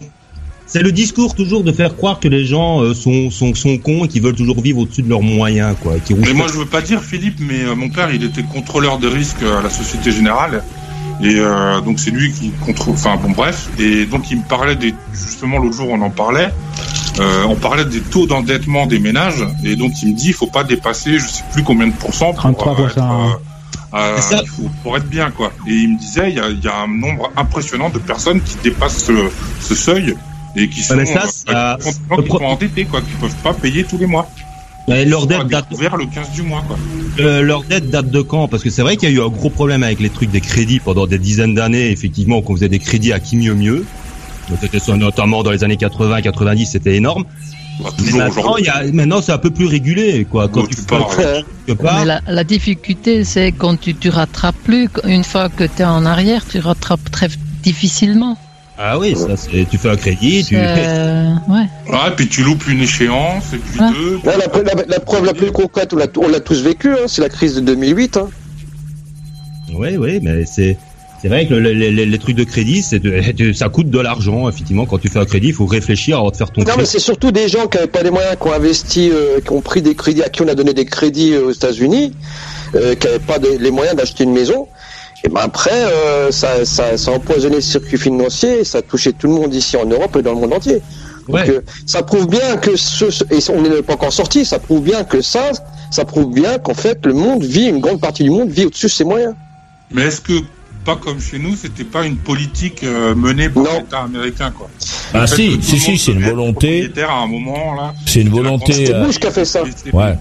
C'est 0.65 0.83
le 0.83 0.91
discours 0.91 1.33
toujours 1.33 1.63
de 1.63 1.71
faire 1.71 1.95
croire 1.95 2.19
que 2.19 2.27
les 2.27 2.45
gens 2.45 2.81
euh, 2.83 2.93
sont, 2.93 3.31
sont, 3.31 3.55
sont 3.55 3.79
cons 3.79 4.05
et 4.05 4.07
qui 4.07 4.19
veulent 4.19 4.35
toujours 4.35 4.61
vivre 4.61 4.79
au-dessus 4.81 5.01
de 5.01 5.09
leurs 5.09 5.23
moyens, 5.23 5.75
quoi. 5.81 5.93
Qui 6.05 6.13
Mais 6.13 6.31
moi, 6.33 6.45
je 6.47 6.59
veux 6.59 6.65
pas 6.67 6.81
dire, 6.81 7.01
Philippe, 7.01 7.37
mais 7.39 7.63
euh, 7.63 7.73
mon 7.75 7.89
père, 7.89 8.13
il 8.13 8.23
était 8.23 8.43
contrôleur 8.43 8.99
de 8.99 9.07
risque 9.07 9.41
à 9.41 9.63
la 9.63 9.69
Société 9.71 10.11
Générale. 10.11 10.63
Et 11.23 11.33
euh, 11.37 11.81
donc, 11.81 11.99
c'est 11.99 12.11
lui 12.11 12.31
qui 12.31 12.51
contrôle. 12.63 12.93
Enfin, 12.93 13.15
bon, 13.21 13.31
bref. 13.31 13.67
Et 13.79 14.05
donc, 14.05 14.29
il 14.29 14.37
me 14.37 14.43
parlait 14.43 14.75
des. 14.75 14.93
Justement, 15.11 15.57
l'autre 15.57 15.75
jour, 15.75 15.87
on 15.89 16.01
en 16.01 16.11
parlait. 16.11 16.49
Euh, 17.19 17.43
on 17.49 17.55
parlait 17.55 17.83
des 17.85 17.99
taux 18.01 18.27
d'endettement 18.27 18.85
des 18.85 18.99
ménages. 18.99 19.43
Et 19.65 19.75
donc, 19.75 19.93
il 20.03 20.09
me 20.09 20.15
dit, 20.15 20.27
il 20.27 20.33
faut 20.33 20.45
pas 20.47 20.63
dépasser, 20.63 21.17
je 21.17 21.27
sais 21.27 21.43
plus 21.51 21.63
combien 21.63 21.87
de 21.87 21.93
pourcents 21.93 22.31
pour, 22.33 22.43
33%, 22.51 22.85
être, 22.85 23.41
euh, 23.93 24.17
ça. 24.21 24.43
faut- 24.45 24.69
pour 24.83 24.97
être 24.97 25.07
bien, 25.07 25.31
quoi. 25.31 25.51
Et 25.67 25.73
il 25.73 25.93
me 25.93 25.99
disait, 25.99 26.29
il 26.29 26.35
y 26.35 26.39
a, 26.39 26.49
il 26.49 26.63
y 26.63 26.67
a 26.67 26.75
un 26.81 26.87
nombre 26.87 27.31
impressionnant 27.37 27.89
de 27.89 27.99
personnes 27.99 28.41
qui 28.41 28.55
dépassent 28.63 29.03
ce, 29.05 29.13
ce 29.61 29.75
seuil 29.75 30.15
et 30.55 30.67
qui 30.69 30.81
sont, 30.81 30.95
mais 30.95 31.05
ça, 31.05 31.23
euh, 31.23 31.27
ça- 31.27 31.77
qui 31.79 31.91
sont- 31.91 32.21
qui 32.23 32.43
endettés, 32.43 32.85
quoi, 32.85 33.01
qui 33.01 33.11
peuvent 33.19 33.35
pas 33.43 33.53
payer 33.53 33.83
tous 33.83 33.97
les 33.97 34.05
mois. 34.07 34.29
Mais 34.87 35.05
leur 35.05 35.27
date, 35.27 35.47
le 35.71 36.05
15 36.07 36.31
du 36.31 36.41
mois, 36.41 36.63
quoi. 36.67 36.77
euh, 37.19 37.41
leur 37.43 37.63
dette 37.63 37.91
date 37.91 38.09
de 38.09 38.21
quand? 38.21 38.47
Parce 38.47 38.63
que 38.63 38.71
c'est 38.71 38.81
vrai 38.81 38.97
qu'il 38.97 39.07
y 39.09 39.11
a 39.11 39.15
eu 39.15 39.21
un 39.23 39.29
gros 39.29 39.51
problème 39.51 39.83
avec 39.83 39.99
les 39.99 40.09
trucs 40.09 40.31
des 40.31 40.41
crédits 40.41 40.79
pendant 40.79 41.05
des 41.05 41.19
dizaines 41.19 41.53
d'années. 41.53 41.91
Effectivement, 41.91 42.41
qu'on 42.41 42.55
faisait 42.55 42.69
des 42.69 42.79
crédits 42.79 43.13
à 43.13 43.19
qui 43.19 43.37
mieux 43.37 43.53
mieux. 43.53 43.85
Ça, 44.79 44.95
notamment 44.95 45.43
dans 45.43 45.51
les 45.51 45.63
années 45.63 45.77
80, 45.77 46.21
90, 46.23 46.65
c'était 46.65 46.95
énorme. 46.95 47.25
Bah, 47.79 47.89
toujours 47.97 48.17
maintenant, 48.19 48.41
aujourd'hui. 48.41 48.63
il 48.63 48.85
y 48.85 48.89
a, 48.89 48.91
maintenant, 48.93 49.21
c'est 49.21 49.31
un 49.31 49.37
peu 49.37 49.51
plus 49.51 49.65
régulé, 49.67 50.25
quoi. 50.29 50.47
Quand 50.49 50.63
tu 50.67 50.75
tu 50.75 50.81
fais 50.81 51.75
Mais 51.81 52.05
la, 52.05 52.19
la 52.27 52.43
difficulté, 52.43 53.23
c'est 53.23 53.51
quand 53.51 53.79
tu, 53.79 53.95
tu 53.95 54.09
rattrapes 54.09 54.55
plus, 54.63 54.89
une 55.05 55.23
fois 55.23 55.49
que 55.49 55.63
tu 55.63 55.81
es 55.81 55.85
en 55.85 56.05
arrière, 56.05 56.45
tu 56.47 56.59
rattrapes 56.59 57.09
très 57.11 57.27
difficilement. 57.63 58.37
ah 58.77 58.97
oui, 58.99 59.15
ça, 59.15 59.35
c'est, 59.37 59.65
tu 59.69 59.77
fais 59.77 59.89
un 59.89 59.95
crédit, 59.97 60.43
tu, 60.45 60.55
Euh, 60.57 61.33
ouais. 61.49 61.67
Et 62.07 62.11
puis 62.15 62.27
tu 62.27 62.43
loupes 62.43 62.67
une 62.67 62.81
échéance, 62.81 63.53
et 63.53 63.57
puis 63.57 63.79
Ah. 63.79 63.91
deux. 63.93 64.19
Là, 64.25 64.33
la, 64.37 64.73
la- 64.75 64.85
la 64.87 64.99
preuve 64.99 65.25
la 65.25 65.33
plus 65.33 65.51
concrète, 65.51 65.93
on 65.93 65.97
l'a 65.97 66.07
on 66.17 66.27
l'a 66.27 66.39
tous 66.39 66.61
vécu, 66.61 66.91
hein, 66.91 67.05
c'est 67.07 67.21
la 67.21 67.29
crise 67.29 67.55
de 67.55 67.61
2008. 67.61 68.17
Hein. 68.17 68.27
Oui, 69.73 69.97
oui, 69.97 70.19
mais 70.21 70.45
c'est 70.45 70.77
c'est 71.21 71.27
vrai 71.27 71.47
que 71.47 71.53
le- 71.53 71.73
le- 71.73 71.89
le- 71.91 72.03
les 72.05 72.17
trucs 72.19 72.35
de 72.35 72.43
crédit, 72.43 72.81
c'est 72.81 72.99
de- 72.99 73.31
de- 73.33 73.53
ça 73.53 73.69
coûte 73.69 73.89
de 73.89 73.99
l'argent. 73.99 74.47
Effectivement, 74.49 74.85
quand 74.85 74.97
tu 74.97 75.09
fais 75.09 75.19
un 75.19 75.25
crédit, 75.25 75.47
il 75.49 75.53
faut 75.53 75.65
réfléchir 75.65 76.17
avant 76.19 76.31
de 76.31 76.35
faire 76.37 76.51
ton 76.51 76.61
Non, 76.63 76.73
mais 76.77 76.85
c'est 76.85 76.99
surtout 76.99 77.31
des 77.31 77.47
gens 77.49 77.67
qui 77.67 77.77
n'avaient 77.77 77.87
pas 77.89 78.03
les 78.03 78.11
moyens, 78.11 78.35
qui 78.41 78.47
ont 78.47 78.53
investi, 78.53 79.09
euh, 79.11 79.39
qui 79.41 79.51
ont 79.51 79.61
pris 79.61 79.81
des 79.81 79.95
crédits, 79.95 80.23
à 80.23 80.29
qui 80.29 80.41
on 80.41 80.47
a 80.47 80.55
donné 80.55 80.73
des 80.73 80.85
crédits 80.85 81.33
euh, 81.33 81.45
aux 81.47 81.51
États-Unis, 81.51 82.13
euh, 82.75 82.95
qui 82.95 83.07
n'avaient 83.07 83.19
pas 83.19 83.39
de- 83.39 83.57
les 83.59 83.71
moyens 83.71 83.95
d'acheter 83.95 84.23
une 84.23 84.33
maison. 84.33 84.67
Et 85.25 85.27
ben 85.27 85.41
après, 85.41 85.71
euh, 85.73 86.31
ça, 86.31 86.63
ça, 86.65 86.97
ça 86.97 87.11
a 87.11 87.15
empoisonné 87.15 87.55
le 87.57 87.61
circuit 87.61 87.97
financier, 87.97 88.63
ça 88.63 88.77
a 88.77 88.81
touché 88.81 89.11
tout 89.11 89.27
le 89.27 89.33
monde 89.33 89.53
ici 89.53 89.75
en 89.75 89.85
Europe 89.85 90.15
et 90.17 90.21
dans 90.21 90.33
le 90.33 90.39
monde 90.39 90.53
entier. 90.53 90.81
Donc 91.27 91.35
Ouais. 91.35 91.49
euh, 91.49 91.59
ça 91.85 92.01
prouve 92.03 92.27
bien 92.27 92.55
que 92.57 92.75
ce, 92.77 93.11
ce- 93.11 93.23
et 93.29 93.39
on 93.53 93.61
n'est 93.61 93.81
pas 93.81 93.93
encore 93.95 94.13
sorti, 94.13 94.45
ça 94.45 94.59
prouve 94.59 94.81
bien 94.81 95.03
que 95.03 95.21
ça, 95.21 95.51
ça 95.91 96.05
prouve 96.05 96.33
bien 96.33 96.57
qu'en 96.57 96.73
fait 96.73 97.05
le 97.05 97.13
monde 97.13 97.43
vit, 97.43 97.65
une 97.67 97.81
grande 97.81 97.99
partie 97.99 98.23
du 98.23 98.29
monde 98.29 98.49
vit 98.49 98.65
au-dessus 98.65 98.85
de 98.85 98.91
ses 98.91 99.03
moyens. 99.03 99.33
Mais 99.91 100.03
est-ce 100.03 100.21
que, 100.21 100.33
pas 100.85 100.95
comme 100.95 101.19
chez 101.19 101.37
nous, 101.39 101.55
c'était 101.55 101.83
pas 101.83 102.05
une 102.05 102.15
politique 102.17 102.83
euh, 102.83 103.13
menée 103.15 103.49
par 103.49 103.63
l'État 103.63 104.01
américain, 104.03 104.51
quoi 104.57 104.69
Ah 105.13 105.27
fait 105.27 105.35
si, 105.35 105.59
si 105.61 105.79
si, 105.79 105.97
c'est 105.97 106.11
une 106.13 106.23
volonté, 106.23 106.67
propriétaire 106.83 107.09
à 107.11 107.21
un 107.23 107.27
moment, 107.27 107.73
là. 107.75 107.93
c'est 108.05 108.21
une 108.21 108.29
volonté 108.29 108.93
euh, 108.93 109.05
Bush 109.05 109.19
qui 109.19 109.27
a 109.27 109.31
fait 109.31 109.45
ça. 109.45 109.61
C'est- 109.75 109.93
ouais. 109.93 110.15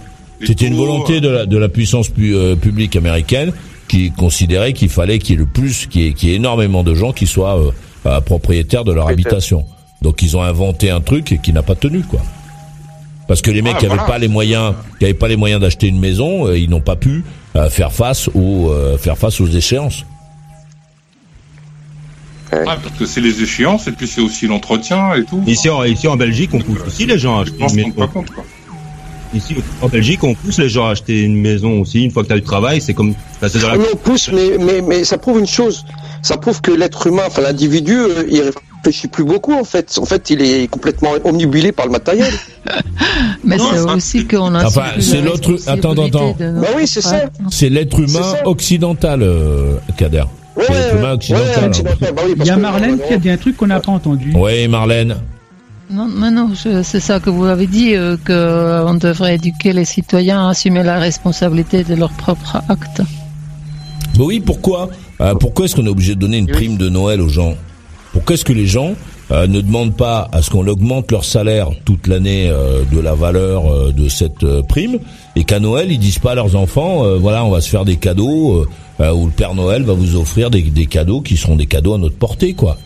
C'était 0.44 0.66
une 0.66 0.76
volonté 0.76 1.20
de 1.20 1.28
la, 1.28 1.46
de 1.46 1.56
la 1.58 1.68
puissance 1.68 2.08
pu- 2.08 2.34
euh, 2.36 2.54
publique 2.54 2.94
américaine 2.96 3.52
qui 3.88 4.12
considéraient 4.12 4.72
qu'il 4.72 4.88
fallait 4.88 5.18
qu'il 5.18 5.30
y 5.30 5.34
ait 5.34 5.40
le 5.40 5.46
plus, 5.46 5.86
qu'il 5.86 6.02
y 6.02 6.06
ait, 6.08 6.12
qu'il 6.12 6.28
y 6.28 6.32
ait 6.32 6.36
énormément 6.36 6.82
de 6.84 6.94
gens 6.94 7.12
qui 7.12 7.26
soient 7.26 7.58
euh, 7.58 7.70
euh, 8.06 8.20
propriétaires 8.20 8.84
de 8.84 8.92
leur 8.92 9.08
habitation. 9.08 9.64
Donc 10.02 10.22
ils 10.22 10.36
ont 10.36 10.42
inventé 10.42 10.90
un 10.90 11.00
truc 11.00 11.32
et 11.32 11.38
qui 11.38 11.52
n'a 11.52 11.62
pas 11.62 11.74
tenu 11.74 12.02
quoi. 12.02 12.20
Parce 13.26 13.42
que 13.42 13.50
les 13.50 13.62
mecs 13.62 13.74
Ah, 13.76 13.80
qui 13.80 13.86
avaient 13.86 13.94
voilà. 13.96 14.08
pas 14.10 14.18
les 14.18 14.28
moyens, 14.28 14.74
qui 14.98 15.04
avaient 15.06 15.14
pas 15.14 15.28
les 15.28 15.36
moyens 15.36 15.60
d'acheter 15.60 15.88
une 15.88 15.98
maison, 15.98 16.46
euh, 16.46 16.56
ils 16.58 16.70
n'ont 16.70 16.80
pas 16.80 16.96
pu 16.96 17.24
euh, 17.56 17.68
faire 17.68 17.92
face 17.92 18.28
aux 18.34 18.70
euh, 18.70 18.96
faire 18.96 19.18
face 19.18 19.40
aux 19.40 19.48
échéances. 19.48 20.04
Ouais, 22.52 22.64
parce 22.64 22.96
que 22.98 23.04
c'est 23.06 23.20
les 23.20 23.42
échéances 23.42 23.86
et 23.88 23.92
puis 23.92 24.06
c'est 24.06 24.20
aussi 24.20 24.46
l'entretien 24.46 25.14
et 25.14 25.24
tout. 25.24 25.42
Ici, 25.46 25.68
en, 25.68 25.84
ici 25.84 26.08
en 26.08 26.16
Belgique, 26.16 26.50
on 26.54 26.60
pousse 26.60 26.78
aussi 26.86 27.04
les 27.06 27.18
gens 27.18 27.38
à 27.40 27.44
Je 27.44 27.50
acheter 27.50 27.62
rend 27.62 27.68
pas 27.68 27.74
maison. 27.74 28.06
compte, 28.12 28.30
quoi. 28.30 28.44
Ici, 29.34 29.56
en 29.82 29.88
Belgique, 29.88 30.24
on 30.24 30.34
pousse 30.34 30.58
les 30.58 30.70
gens 30.70 30.86
à 30.86 30.92
acheter 30.92 31.20
une 31.22 31.36
maison 31.36 31.80
aussi. 31.82 32.02
Une 32.04 32.10
fois 32.10 32.22
que 32.22 32.28
tu 32.28 32.32
as 32.32 32.36
du 32.36 32.42
travail, 32.42 32.80
c'est 32.80 32.94
comme. 32.94 33.14
c'est 33.42 33.60
dans 33.60 33.68
la- 33.68 33.76
on 33.92 33.96
pousse, 33.96 34.30
mais, 34.32 34.56
mais, 34.58 34.80
mais 34.80 35.04
ça 35.04 35.18
prouve 35.18 35.38
une 35.38 35.46
chose. 35.46 35.84
Ça 36.22 36.38
prouve 36.38 36.62
que 36.62 36.70
l'être 36.70 37.06
humain, 37.08 37.24
enfin 37.26 37.42
l'individu, 37.42 37.92
euh, 37.94 38.24
il 38.30 38.42
réfléchit 38.78 39.06
plus 39.08 39.24
beaucoup 39.24 39.52
en 39.52 39.64
fait. 39.64 39.98
En 40.00 40.06
fait, 40.06 40.30
il 40.30 40.40
est 40.40 40.66
complètement 40.68 41.10
omnibulé 41.24 41.72
par 41.72 41.84
le 41.84 41.92
matériel. 41.92 42.32
Mais 43.44 43.58
c'est 43.58 43.80
aussi 43.80 44.26
qu'on 44.26 44.54
a 44.54 44.64
Enfin, 44.64 44.86
c'est 44.98 45.20
l'autre- 45.20 45.56
attends, 45.66 45.92
attends, 45.92 46.06
attends. 46.06 46.36
Bah 46.38 46.68
oui, 46.76 46.86
c'est 46.86 47.02
ça. 47.02 47.24
C'est 47.50 47.68
l'être 47.68 48.00
humain 48.00 48.34
occidental, 48.46 49.22
euh, 49.22 49.76
Kader. 49.98 50.24
Ouais, 50.58 50.64
bah 51.00 51.16
oui, 51.16 52.34
Il 52.38 52.44
y 52.46 52.50
a 52.50 52.56
Marlène 52.56 52.98
qui 53.06 53.14
a 53.14 53.18
dit 53.18 53.30
un 53.30 53.36
truc 53.36 53.56
qu'on 53.56 53.68
n'a 53.68 53.80
pas 53.80 53.92
entendu. 53.92 54.32
Oui, 54.34 54.66
Marlène. 54.68 55.16
Non, 55.90 56.06
mais 56.06 56.30
non, 56.30 56.50
c'est 56.54 57.00
ça 57.00 57.18
que 57.20 57.30
vous 57.30 57.46
avez 57.46 57.66
dit, 57.66 57.94
euh, 57.94 58.16
qu'on 58.26 58.94
devrait 58.94 59.36
éduquer 59.36 59.72
les 59.72 59.86
citoyens 59.86 60.46
à 60.46 60.50
assumer 60.50 60.82
la 60.82 60.98
responsabilité 60.98 61.82
de 61.84 61.94
leurs 61.94 62.12
propres 62.12 62.56
actes. 62.68 63.00
Bah 64.18 64.24
oui, 64.26 64.40
pourquoi? 64.40 64.90
Euh, 65.20 65.34
Pourquoi 65.34 65.64
est-ce 65.64 65.76
qu'on 65.76 65.86
est 65.86 65.90
obligé 65.90 66.14
de 66.14 66.20
donner 66.20 66.38
une 66.38 66.46
prime 66.48 66.76
de 66.76 66.88
Noël 66.88 67.20
aux 67.20 67.28
gens? 67.28 67.54
Pourquoi 68.12 68.34
est-ce 68.34 68.44
que 68.44 68.52
les 68.52 68.66
gens 68.66 68.94
euh, 69.30 69.46
ne 69.46 69.60
demandent 69.60 69.96
pas 69.96 70.28
à 70.32 70.42
ce 70.42 70.50
qu'on 70.50 70.66
augmente 70.66 71.12
leur 71.12 71.24
salaire 71.24 71.68
toute 71.84 72.06
l'année 72.06 72.48
euh, 72.48 72.82
de 72.90 72.98
la 72.98 73.14
valeur 73.14 73.66
euh, 73.70 73.92
de 73.92 74.08
cette 74.08 74.42
euh, 74.44 74.62
prime 74.62 74.98
et 75.36 75.44
qu'à 75.44 75.60
Noël 75.60 75.92
ils 75.92 75.98
disent 75.98 76.18
pas 76.18 76.32
à 76.32 76.34
leurs 76.34 76.56
enfants 76.56 77.04
euh, 77.04 77.18
voilà 77.18 77.44
on 77.44 77.50
va 77.50 77.60
se 77.60 77.68
faire 77.68 77.84
des 77.84 77.96
cadeaux 77.96 78.66
euh, 79.00 79.12
ou 79.12 79.26
le 79.26 79.32
Père 79.32 79.54
Noël 79.54 79.82
va 79.82 79.92
vous 79.92 80.16
offrir 80.16 80.50
des, 80.50 80.62
des 80.62 80.86
cadeaux 80.86 81.20
qui 81.20 81.36
seront 81.36 81.56
des 81.56 81.66
cadeaux 81.66 81.94
à 81.94 81.98
notre 81.98 82.16
portée 82.16 82.54
quoi 82.54 82.78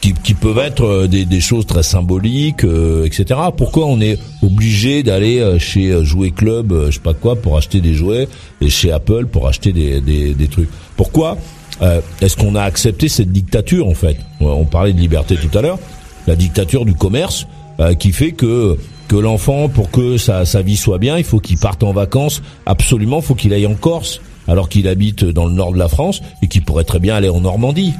qui, 0.00 0.12
qui 0.12 0.34
peuvent 0.34 0.58
être 0.58 1.06
des, 1.06 1.24
des 1.24 1.40
choses 1.40 1.64
très 1.64 1.82
symboliques, 1.82 2.66
etc. 3.06 3.40
Pourquoi 3.56 3.86
on 3.86 4.02
est 4.02 4.18
obligé 4.42 5.02
d'aller 5.02 5.58
chez 5.58 6.04
Jouet 6.04 6.30
Club, 6.30 6.74
je 6.88 6.90
sais 6.90 7.00
pas 7.00 7.14
quoi, 7.14 7.36
pour 7.36 7.56
acheter 7.56 7.80
des 7.80 7.94
jouets, 7.94 8.28
et 8.60 8.68
chez 8.68 8.92
Apple 8.92 9.24
pour 9.24 9.48
acheter 9.48 9.72
des, 9.72 10.02
des 10.02 10.48
trucs? 10.48 10.68
Pourquoi 10.98 11.38
euh, 11.82 12.00
est-ce 12.20 12.36
qu'on 12.36 12.54
a 12.54 12.62
accepté 12.62 13.08
cette 13.08 13.32
dictature 13.32 13.88
en 13.88 13.94
fait? 13.94 14.16
On 14.40 14.64
parlait 14.64 14.92
de 14.92 15.00
liberté 15.00 15.36
tout 15.36 15.56
à 15.56 15.62
l'heure, 15.62 15.78
la 16.26 16.36
dictature 16.36 16.84
du 16.84 16.94
commerce 16.94 17.46
euh, 17.80 17.94
qui 17.94 18.12
fait 18.12 18.32
que 18.32 18.78
que 19.06 19.16
l'enfant, 19.16 19.68
pour 19.68 19.90
que 19.90 20.16
sa, 20.16 20.46
sa 20.46 20.62
vie 20.62 20.76
soit 20.76 20.98
bien, 20.98 21.18
il 21.18 21.24
faut 21.24 21.38
qu'il 21.38 21.58
parte 21.58 21.82
en 21.82 21.92
vacances. 21.92 22.42
Absolument, 22.64 23.18
il 23.18 23.22
faut 23.22 23.34
qu'il 23.34 23.52
aille 23.52 23.66
en 23.66 23.74
Corse, 23.74 24.22
alors 24.48 24.70
qu'il 24.70 24.88
habite 24.88 25.24
dans 25.24 25.44
le 25.44 25.52
nord 25.52 25.72
de 25.72 25.78
la 25.78 25.88
France 25.88 26.22
et 26.42 26.48
qu'il 26.48 26.62
pourrait 26.62 26.84
très 26.84 27.00
bien 27.00 27.14
aller 27.14 27.28
en 27.28 27.40
Normandie. 27.40 27.92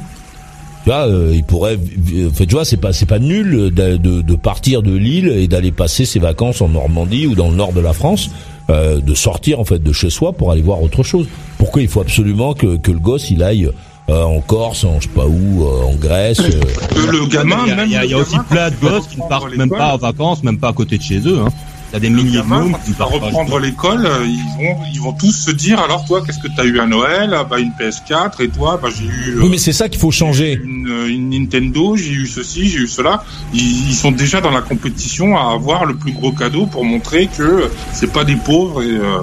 Tu 0.84 0.90
vois, 0.90 1.06
euh, 1.06 1.32
il 1.34 1.44
pourrait, 1.44 1.78
euh, 2.14 2.30
fait, 2.30 2.46
tu 2.46 2.54
vois, 2.54 2.64
c'est 2.64 2.78
pas, 2.78 2.92
c'est 2.92 3.06
pas 3.06 3.18
nul 3.18 3.70
de, 3.74 3.96
de 3.96 4.34
partir 4.34 4.82
de 4.82 4.94
Lille 4.94 5.28
et 5.28 5.46
d'aller 5.46 5.72
passer 5.72 6.04
ses 6.04 6.18
vacances 6.18 6.62
en 6.62 6.68
Normandie 6.68 7.26
ou 7.26 7.34
dans 7.34 7.50
le 7.50 7.56
nord 7.56 7.72
de 7.72 7.80
la 7.80 7.92
France, 7.92 8.30
euh, 8.70 9.00
de 9.00 9.14
sortir 9.14 9.60
en 9.60 9.64
fait 9.64 9.82
de 9.82 9.92
chez 9.92 10.10
soi 10.10 10.32
pour 10.32 10.50
aller 10.50 10.62
voir 10.62 10.82
autre 10.82 11.02
chose. 11.02 11.26
Pourquoi 11.58 11.82
il 11.82 11.88
faut 11.88 12.00
absolument 12.00 12.54
que, 12.54 12.76
que 12.76 12.90
le 12.90 12.98
gosse 12.98 13.30
il 13.30 13.42
aille 13.42 13.70
euh, 14.10 14.22
en 14.22 14.40
Corse, 14.40 14.84
en 14.84 15.00
je 15.00 15.04
sais 15.08 15.14
pas 15.14 15.26
où, 15.26 15.64
euh, 15.64 15.84
en 15.84 15.94
Grèce 15.94 16.40
euh, 16.40 17.10
le 17.10 17.26
gamin, 17.26 17.56
il 17.64 17.68
y 17.68 17.72
a, 17.72 17.76
même 17.76 17.86
il 17.88 17.92
y 17.92 17.96
a- 17.96 18.04
y 18.04 18.14
aussi 18.14 18.36
plein 18.50 18.70
de 18.70 18.76
gosses 18.76 19.06
qui 19.06 19.20
ne 19.20 19.28
partent 19.28 19.54
même 19.56 19.70
pas 19.70 19.94
en 19.94 19.96
vacances, 19.96 20.42
même 20.42 20.58
pas 20.58 20.68
à 20.68 20.72
côté 20.74 20.98
de 20.98 21.02
chez 21.02 21.20
eux. 21.26 21.40
Hein. 21.44 21.48
Il 21.94 22.02
y 22.02 22.06
a 22.06 22.10
des 22.10 22.10
milliers 22.10 22.38
de 22.38 22.84
qui 22.84 22.92
pas. 22.92 23.04
reprendre 23.04 23.60
l'école, 23.60 24.04
euh, 24.04 24.26
ils 24.26 24.42
vont, 24.58 24.76
ils 24.92 25.00
vont 25.00 25.12
tous 25.12 25.30
se 25.30 25.52
dire 25.52 25.78
alors 25.78 26.04
toi, 26.04 26.22
qu'est-ce 26.26 26.40
que 26.40 26.48
t'as 26.48 26.64
eu 26.64 26.80
à 26.80 26.86
Noël? 26.86 27.32
Ah, 27.38 27.44
Bah 27.44 27.60
une 27.60 27.70
PS4 27.70 28.42
et 28.42 28.48
toi, 28.48 28.80
bah 28.82 28.88
j'ai 28.92 29.04
eu. 29.04 29.36
euh, 29.36 29.42
Oui, 29.42 29.48
mais 29.48 29.58
c'est 29.58 29.72
ça 29.72 29.88
qu'il 29.88 30.00
faut 30.00 30.10
changer. 30.10 30.54
une, 30.54 30.88
euh, 30.88 31.06
une 31.08 31.30
Nintendo, 31.30 31.96
j'ai 31.96 32.10
eu 32.10 32.26
ceci, 32.26 32.68
j'ai 32.68 32.78
eu 32.80 32.88
cela. 32.88 33.22
Ils, 33.52 33.88
ils 33.90 33.94
sont 33.94 34.10
déjà 34.10 34.40
dans 34.40 34.50
la 34.50 34.60
compétition 34.62 35.36
à 35.38 35.52
avoir 35.54 35.84
le 35.84 35.94
plus 35.94 36.10
gros 36.10 36.32
cadeau 36.32 36.66
pour 36.66 36.84
montrer 36.84 37.28
que 37.28 37.70
c'est 37.92 38.12
pas 38.12 38.24
des 38.24 38.34
pauvres 38.36 38.82
et 38.82 38.86
euh, 38.90 39.18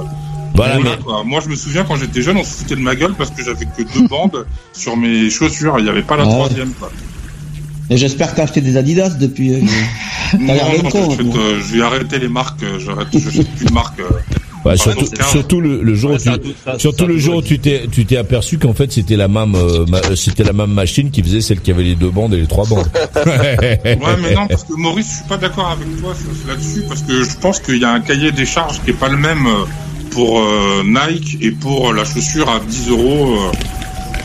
Voilà, 0.56 0.76
voilà, 0.76 0.96
mais 0.98 1.04
quoi. 1.04 1.24
Moi, 1.26 1.42
je 1.44 1.50
me 1.50 1.56
souviens 1.58 1.84
quand 1.84 1.98
j'étais 1.98 2.22
jeune, 2.22 2.38
on 2.38 2.44
se 2.46 2.54
foutait 2.54 2.78
de 2.78 2.82
ma 2.82 2.96
gueule 2.96 3.16
parce 3.18 3.32
que 3.32 3.44
j'avais 3.44 3.66
que 3.66 3.82
deux 3.84 4.08
bandes 4.08 4.46
sur 4.72 4.96
mes 4.96 5.30
chaussures. 5.30 5.76
Il 5.78 5.84
n'y 5.84 5.90
avait 5.90 6.04
pas 6.04 6.16
la 6.16 6.24
ouais. 6.26 6.30
troisième. 6.32 6.72
Quoi. 6.80 6.90
Et 7.92 7.98
j'espère 7.98 8.32
que 8.32 8.38
t'as 8.38 8.44
acheté 8.44 8.62
des 8.62 8.78
Adidas 8.78 9.10
depuis. 9.20 9.54
euh, 9.54 9.60
Non, 10.40 10.54
l'air 10.54 10.66
non, 10.84 10.90
con, 10.90 11.18
moi. 11.24 11.36
euh, 11.38 11.60
je 11.62 11.76
vais 11.76 11.82
arrêter 11.84 12.18
les 12.18 12.30
marques. 12.30 12.64
euh, 12.64 12.80
J'arrête, 12.80 13.08
j'achète 13.14 13.50
plus 13.52 13.66
de 13.66 13.74
marques. 13.74 14.00
euh. 14.00 14.76
surtout, 15.32 15.60
le, 15.60 15.82
le 15.84 15.94
jour 15.96 16.12
Ouais, 16.12 16.16
où 16.16 16.20
tu, 16.20 16.24
ça 16.24 16.38
ça- 16.74 16.80
surtout 16.80 17.00
ça 17.06 17.06
le 17.08 17.18
jour 17.18 17.36
où 17.38 17.42
tu 17.42 17.60
t'es, 17.60 17.84
tu 17.92 18.06
t'es 18.06 18.16
aperçu 18.16 18.58
qu'en 18.60 18.74
fait 18.74 18.92
c'était 18.92 19.18
la 19.18 19.28
même, 19.28 19.56
euh, 19.56 19.86
ma- 19.88 20.16
c'était 20.16 20.44
la 20.44 20.54
même 20.54 20.70
machine 20.72 21.10
qui 21.12 21.22
faisait 21.24 21.42
celle 21.42 21.60
qui 21.62 21.72
avait 21.72 21.84
les 21.84 21.96
deux 21.96 22.12
bandes 22.12 22.34
et 22.34 22.38
les 22.40 22.48
trois 22.48 22.66
bandes. 22.66 22.88
Ouais, 23.26 23.98
mais 24.22 24.36
non, 24.36 24.48
parce 24.48 24.64
que 24.64 24.74
Maurice, 24.74 25.08
je 25.10 25.16
suis 25.18 25.28
pas 25.28 25.38
d'accord 25.38 25.68
avec 25.72 25.88
toi 26.00 26.14
là-dessus 26.48 26.84
parce 26.88 27.02
que 27.02 27.24
je 27.24 27.36
pense 27.42 27.60
qu'il 27.60 27.78
y 27.80 27.84
a 27.86 27.92
un 27.92 28.00
cahier 28.02 28.32
des 28.32 28.46
charges 28.46 28.80
qui 28.86 28.92
est 28.92 29.00
pas 29.00 29.10
le 29.10 29.18
même 29.18 29.48
pour 30.12 30.40
euh, 30.40 30.84
Nike 30.86 31.40
et 31.42 31.52
pour 31.52 31.92
la 31.94 32.06
chaussure 32.06 32.48
à 32.50 32.60
10 32.60 32.90
euros. 32.90 33.38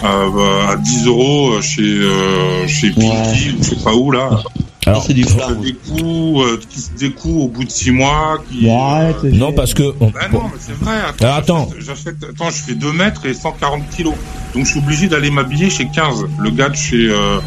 Euh, 0.05 0.31
euh, 0.37 0.69
à 0.73 0.77
10 0.77 1.07
euros 1.07 1.61
chez 1.63 1.83
euh, 1.83 2.67
chez 2.67 2.91
Pinky 2.91 3.07
Ouais. 3.07 3.55
ou 3.59 3.63
je 3.63 3.69
sais 3.71 3.77
pas 3.85 3.95
où 3.95 4.11
là 4.11 4.43
Alors, 4.87 5.03
c'est 5.05 5.15
du 5.15 5.25
qui 5.25 5.31
se 5.33 5.35
flan. 5.37 5.51
découe, 5.61 6.43
euh, 6.43 6.61
qui 6.71 6.81
se 6.81 6.91
découe 6.99 7.41
au 7.43 7.49
bout 7.49 7.65
de 7.65 7.71
6 7.71 7.91
mois 7.91 8.39
qui 8.51 8.67
Bon, 8.67 8.85
arrête. 8.85 9.23
non, 9.25 9.53
parce 9.53 9.75
que 9.75 9.83
on- 10.01 10.11
Ben 10.11 10.29
non, 10.33 10.43
mais 10.45 10.59
c'est 10.61 10.77
vrai. 10.79 10.97
Attends, 11.09 11.25
Alors, 11.25 11.37
attends. 11.39 11.69
j'achète- 11.81 12.25
attends, 12.31 12.51
je 12.51 12.63
fais 12.63 12.75
2 12.75 12.93
mètres 12.93 13.27
et 13.27 13.35
140 13.35 13.83
kilos. 13.91 14.15
Donc 14.55 14.65
je 14.65 14.71
suis 14.71 14.79
obligé 14.79 15.09
d'aller 15.09 15.31
m'habiller 15.31 15.71
chez 15.71 15.89
15. 15.93 16.25
Le 16.39 16.51
gars 16.51 16.69
de 16.69 16.77
chez 16.77 17.09
euh, 17.09 17.39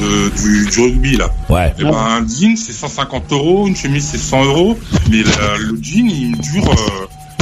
de- 0.00 0.30
du, 0.40 0.66
du 0.70 0.80
rugby 0.80 1.16
là. 1.16 1.28
ouais. 1.50 1.74
Et 1.78 1.82
ben 1.82 1.92
un 1.92 2.20
jean 2.26 2.56
c'est 2.56 2.72
150 2.72 3.32
euros, 3.32 3.66
une 3.66 3.76
chemise 3.76 4.08
c'est 4.10 4.16
100 4.18 4.44
euros, 4.44 4.78
mais 5.10 5.22
la- 5.24 5.58
le 5.58 5.76
jean 5.82 6.08
il 6.08 6.30
me 6.30 6.36
dure. 6.36 6.74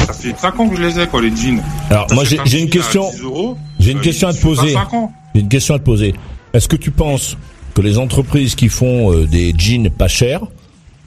Ça 0.06 0.12
fait 0.12 0.34
5 0.38 0.60
ans 0.60 0.68
que 0.68 0.76
je 0.76 0.82
les 0.82 1.00
ai 1.00 1.06
quoi 1.06 1.20
les 1.20 1.34
jeans. 1.34 1.62
Alors 1.90 2.06
moi 2.12 2.24
j'ai 2.24 2.38
un 2.38 2.44
une 2.44 2.70
question, 2.70 3.10
10 3.10 3.22
euros, 3.22 3.56
j'ai 3.78 3.92
une 3.92 3.98
euh, 3.98 4.02
question 4.02 4.28
à 4.28 4.32
te 4.32 4.40
poser. 4.40 4.72
5 4.72 4.94
ans. 4.94 5.12
J'ai 5.34 5.40
une 5.40 5.48
question 5.48 5.74
à 5.74 5.78
te 5.78 5.84
poser. 5.84 6.14
Est-ce 6.52 6.68
que 6.68 6.76
tu 6.76 6.90
penses 6.90 7.36
que 7.74 7.82
les 7.82 7.98
entreprises 7.98 8.54
qui 8.54 8.68
font 8.68 9.12
euh, 9.12 9.26
des 9.26 9.54
jeans 9.56 9.90
pas 9.90 10.08
chers 10.08 10.40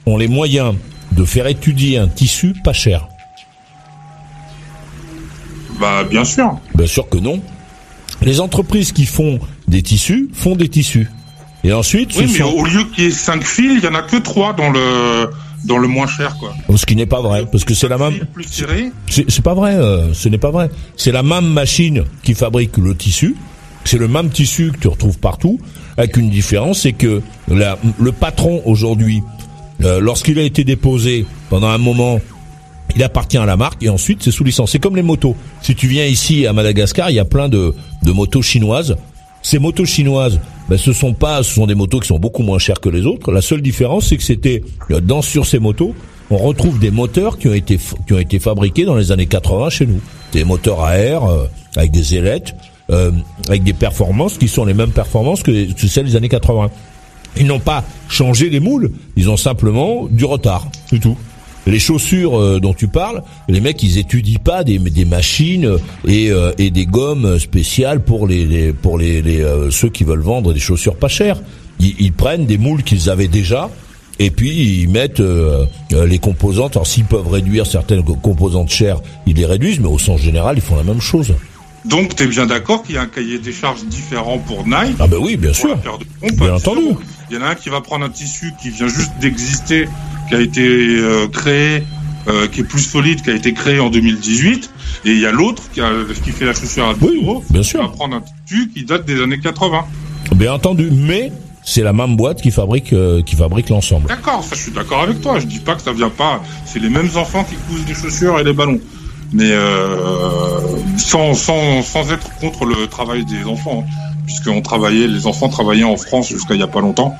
ont 0.06 0.16
les 0.16 0.28
moyens 0.28 0.74
de 1.12 1.24
faire 1.24 1.46
étudier 1.46 1.98
un 1.98 2.08
tissu 2.08 2.54
pas 2.62 2.72
cher? 2.72 3.08
Bah 5.80 6.04
bien 6.04 6.24
sûr. 6.24 6.58
Bien 6.74 6.86
sûr 6.86 7.08
que 7.08 7.18
non. 7.18 7.40
Les 8.22 8.40
entreprises 8.40 8.92
qui 8.92 9.06
font 9.06 9.40
des 9.66 9.82
tissus 9.82 10.28
font 10.34 10.54
des 10.54 10.68
tissus. 10.68 11.08
Et 11.64 11.72
ensuite, 11.72 12.12
Oui 12.16 12.26
mais 12.26 12.38
sont... 12.38 12.44
au 12.44 12.64
lieu 12.64 12.84
qu'il 12.84 13.04
y 13.04 13.06
ait 13.08 13.10
5 13.10 13.42
fils, 13.44 13.78
il 13.78 13.84
y 13.84 13.88
en 13.88 13.94
a 13.94 14.02
que 14.02 14.16
3 14.16 14.54
dans 14.54 14.70
le 14.70 15.30
dans 15.64 15.78
le 15.78 15.88
moins 15.88 16.06
cher 16.06 16.36
quoi. 16.38 16.52
ce 16.76 16.86
qui 16.86 16.96
n'est 16.96 17.06
pas 17.06 17.20
vrai, 17.20 17.44
parce 17.50 17.64
que 17.64 17.74
c'est 17.74 17.88
la 17.88 17.98
même. 17.98 18.14
C'est 19.08 19.30
c'est 19.30 19.42
pas 19.42 19.54
vrai. 19.54 19.74
euh, 19.74 20.12
ce 20.14 20.28
n'est 20.28 20.38
pas 20.38 20.50
vrai. 20.50 20.70
C'est 20.96 21.12
la 21.12 21.22
même 21.22 21.46
machine 21.46 22.04
qui 22.22 22.34
fabrique 22.34 22.76
le 22.78 22.94
tissu. 22.96 23.36
C'est 23.84 23.98
le 23.98 24.08
même 24.08 24.28
tissu 24.30 24.72
que 24.72 24.78
tu 24.78 24.88
retrouves 24.88 25.18
partout, 25.18 25.58
avec 25.96 26.16
une 26.18 26.28
différence, 26.30 26.80
c'est 26.80 26.92
que 26.92 27.22
la- 27.48 27.78
le 27.98 28.12
patron 28.12 28.60
aujourd'hui, 28.66 29.22
euh, 29.82 30.00
lorsqu'il 30.00 30.38
a 30.38 30.42
été 30.42 30.64
déposé 30.64 31.24
pendant 31.48 31.68
un 31.68 31.78
moment, 31.78 32.20
il 32.94 33.02
appartient 33.02 33.38
à 33.38 33.46
la 33.46 33.56
marque 33.56 33.82
et 33.82 33.88
ensuite 33.88 34.22
c'est 34.22 34.30
sous 34.32 34.44
licence. 34.44 34.72
C'est 34.72 34.80
comme 34.80 34.96
les 34.96 35.02
motos. 35.02 35.34
Si 35.62 35.74
tu 35.74 35.86
viens 35.88 36.04
ici 36.04 36.46
à 36.46 36.52
Madagascar, 36.52 37.08
il 37.10 37.16
y 37.16 37.20
a 37.20 37.24
plein 37.24 37.48
de, 37.48 37.74
de 38.02 38.12
motos 38.12 38.42
chinoises. 38.42 38.96
Ces 39.42 39.58
motos 39.58 39.86
chinoises, 39.86 40.38
ben, 40.68 40.76
ce 40.76 40.92
sont 40.92 41.14
pas, 41.14 41.42
ce 41.42 41.54
sont 41.54 41.66
des 41.66 41.74
motos 41.74 42.00
qui 42.00 42.08
sont 42.08 42.18
beaucoup 42.18 42.42
moins 42.42 42.58
chères 42.58 42.80
que 42.80 42.88
les 42.88 43.06
autres. 43.06 43.32
La 43.32 43.40
seule 43.40 43.62
différence, 43.62 44.06
c'est 44.06 44.16
que 44.16 44.22
c'était 44.22 44.62
euh, 44.90 45.00
dans 45.00 45.22
sur 45.22 45.46
ces 45.46 45.58
motos, 45.58 45.94
on 46.30 46.36
retrouve 46.36 46.78
des 46.78 46.90
moteurs 46.90 47.38
qui 47.38 47.48
ont 47.48 47.54
été 47.54 47.78
qui 48.06 48.12
ont 48.12 48.18
été 48.18 48.38
fabriqués 48.38 48.84
dans 48.84 48.94
les 48.94 49.10
années 49.12 49.26
80 49.26 49.70
chez 49.70 49.86
nous. 49.86 50.00
Des 50.32 50.44
moteurs 50.44 50.82
à 50.82 50.96
air 50.96 51.24
euh, 51.24 51.46
avec 51.76 51.90
des 51.90 52.14
ailettes, 52.14 52.54
euh, 52.90 53.10
avec 53.48 53.64
des 53.64 53.72
performances 53.72 54.38
qui 54.38 54.46
sont 54.46 54.64
les 54.64 54.74
mêmes 54.74 54.92
performances 54.92 55.42
que, 55.42 55.72
que 55.72 55.86
celles 55.86 56.06
des 56.06 56.16
années 56.16 56.28
80. 56.28 56.70
Ils 57.36 57.46
n'ont 57.46 57.60
pas 57.60 57.84
changé 58.08 58.50
les 58.50 58.60
moules, 58.60 58.90
ils 59.16 59.30
ont 59.30 59.36
simplement 59.36 60.06
du 60.10 60.24
retard, 60.24 60.68
c'est 60.86 60.98
tout. 60.98 61.16
Les 61.70 61.78
chaussures 61.78 62.38
euh, 62.38 62.58
dont 62.60 62.74
tu 62.74 62.88
parles, 62.88 63.22
les 63.48 63.60
mecs 63.60 63.82
ils 63.82 63.96
étudient 63.98 64.38
pas 64.42 64.64
des, 64.64 64.78
des 64.78 65.04
machines 65.04 65.76
et, 66.06 66.30
euh, 66.30 66.52
et 66.58 66.70
des 66.70 66.84
gommes 66.84 67.38
spéciales 67.38 68.00
pour 68.04 68.26
les, 68.26 68.44
les- 68.44 68.72
pour 68.72 68.98
les, 68.98 69.22
les, 69.22 69.40
euh, 69.40 69.70
ceux 69.70 69.88
qui 69.88 70.04
veulent 70.04 70.20
vendre 70.20 70.52
des 70.52 70.60
chaussures 70.60 70.96
pas 70.96 71.08
chères. 71.08 71.40
Ils, 71.78 71.94
ils 71.98 72.12
prennent 72.12 72.44
des 72.46 72.58
moules 72.58 72.82
qu'ils 72.82 73.08
avaient 73.08 73.28
déjà 73.28 73.70
et 74.18 74.30
puis 74.30 74.82
ils 74.82 74.88
mettent 74.90 75.20
euh, 75.20 75.64
euh, 75.94 76.06
les 76.06 76.18
composantes. 76.18 76.76
Alors 76.76 76.86
s'ils 76.86 77.04
peuvent 77.04 77.28
réduire 77.28 77.66
certaines 77.66 78.02
co- 78.04 78.16
composantes 78.16 78.68
chères, 78.70 79.00
ils 79.26 79.36
les 79.36 79.46
réduisent, 79.46 79.80
mais 79.80 79.88
au 79.88 79.98
sens 79.98 80.20
général 80.20 80.56
ils 80.58 80.62
font 80.62 80.76
la 80.76 80.84
même 80.84 81.00
chose. 81.00 81.34
Donc, 81.86 82.14
tu 82.14 82.24
es 82.24 82.26
bien 82.26 82.44
d'accord 82.44 82.82
qu'il 82.82 82.96
y 82.96 82.98
a 82.98 83.00
un 83.00 83.06
cahier 83.06 83.38
des 83.38 83.52
charges 83.52 83.82
différent 83.86 84.36
pour 84.36 84.66
Nike. 84.66 84.96
Ah 84.98 85.06
ben 85.06 85.16
oui, 85.18 85.38
bien 85.38 85.54
sûr. 85.54 85.78
Bien 86.34 86.52
entendu. 86.56 86.82
Il 87.30 87.36
y 87.36 87.38
en 87.38 87.42
a 87.42 87.50
un 87.50 87.54
qui 87.54 87.68
va 87.68 87.80
prendre 87.80 88.04
un 88.04 88.08
tissu 88.10 88.52
qui 88.60 88.70
vient 88.70 88.88
juste 88.88 89.12
d'exister, 89.20 89.88
qui 90.28 90.34
a 90.34 90.40
été 90.40 90.62
euh, 90.66 91.28
créé, 91.28 91.84
euh, 92.28 92.48
qui 92.48 92.60
est 92.60 92.64
plus 92.64 92.80
solide, 92.82 93.22
qui 93.22 93.30
a 93.30 93.34
été 93.34 93.52
créé 93.52 93.78
en 93.78 93.88
2018. 93.88 94.70
Et 95.04 95.12
il 95.12 95.20
y 95.20 95.26
a 95.26 95.30
l'autre 95.32 95.62
qui, 95.72 95.80
a- 95.80 95.92
qui 96.24 96.30
fait 96.32 96.44
la 96.44 96.54
chaussure 96.54 96.88
à 96.88 96.94
10 96.94 97.00
Oui, 97.06 97.20
euros, 97.22 97.44
bien 97.50 97.62
qui 97.62 97.72
va 97.76 97.82
sûr. 97.84 97.92
prendre 97.92 98.16
un 98.16 98.22
tissu 98.46 98.68
qui 98.74 98.84
date 98.84 99.06
des 99.06 99.22
années 99.22 99.38
80. 99.38 99.84
Bien 100.34 100.54
entendu. 100.54 100.90
Mais 100.92 101.30
c'est 101.64 101.82
la 101.82 101.92
même 101.92 102.16
boîte 102.16 102.42
qui 102.42 102.50
fabrique 102.50 102.92
euh, 102.92 103.22
qui 103.22 103.36
fabrique 103.36 103.68
l'ensemble. 103.68 104.08
D'accord, 104.08 104.42
ça 104.42 104.56
je 104.56 104.62
suis 104.62 104.72
d'accord 104.72 105.02
avec 105.02 105.20
toi. 105.20 105.38
Je 105.38 105.46
dis 105.46 105.60
pas 105.60 105.76
que 105.76 105.82
ça 105.82 105.92
vient 105.92 106.10
pas. 106.10 106.42
C'est 106.66 106.80
les 106.80 106.90
mêmes 106.90 107.10
enfants 107.14 107.44
qui 107.44 107.54
cousent 107.68 107.86
les 107.86 107.94
chaussures 107.94 108.40
et 108.40 108.44
les 108.44 108.52
ballons. 108.52 108.80
Mais 109.32 109.50
euh, 109.52 110.58
sans, 110.96 111.34
sans, 111.34 111.82
sans 111.82 112.10
être 112.10 112.28
contre 112.40 112.64
le 112.64 112.88
travail 112.88 113.24
des 113.24 113.44
enfants, 113.44 113.84
hein, 113.86 114.09
puisqu'on 114.30 114.62
travaillait, 114.62 115.08
les 115.08 115.26
enfants 115.26 115.48
travaillaient 115.48 115.82
en 115.82 115.96
France 115.96 116.28
jusqu'à 116.28 116.54
il 116.54 116.60
y 116.60 116.62
a 116.62 116.68
pas 116.68 116.80
longtemps. 116.80 117.16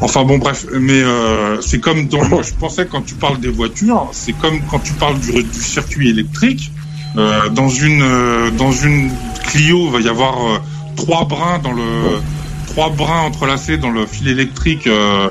Enfin 0.00 0.24
bon 0.24 0.38
bref, 0.38 0.64
mais 0.72 1.02
euh, 1.02 1.60
c'est 1.60 1.78
comme 1.78 2.08
dans, 2.08 2.42
je 2.42 2.54
pensais 2.54 2.86
quand 2.86 3.02
tu 3.02 3.14
parles 3.14 3.38
des 3.38 3.50
voitures, 3.50 4.08
c'est 4.12 4.32
comme 4.32 4.60
quand 4.70 4.78
tu 4.78 4.94
parles 4.94 5.18
du, 5.20 5.44
circuit 5.52 6.08
électrique. 6.08 6.72
Euh, 7.18 7.50
dans 7.50 7.68
une 7.68 8.02
euh, 8.02 8.50
dans 8.52 8.72
une 8.72 9.10
Clio, 9.44 9.88
il 9.88 9.92
va 9.92 10.00
y 10.00 10.08
avoir 10.08 10.62
trois 10.96 11.26
brins 11.26 11.58
dans 11.58 11.72
le 11.72 11.82
trois 12.68 12.88
brins 12.88 13.20
entrelacés 13.20 13.76
dans 13.76 13.90
le 13.90 14.06
fil 14.06 14.28
électrique 14.28 14.86
de, 14.86 15.30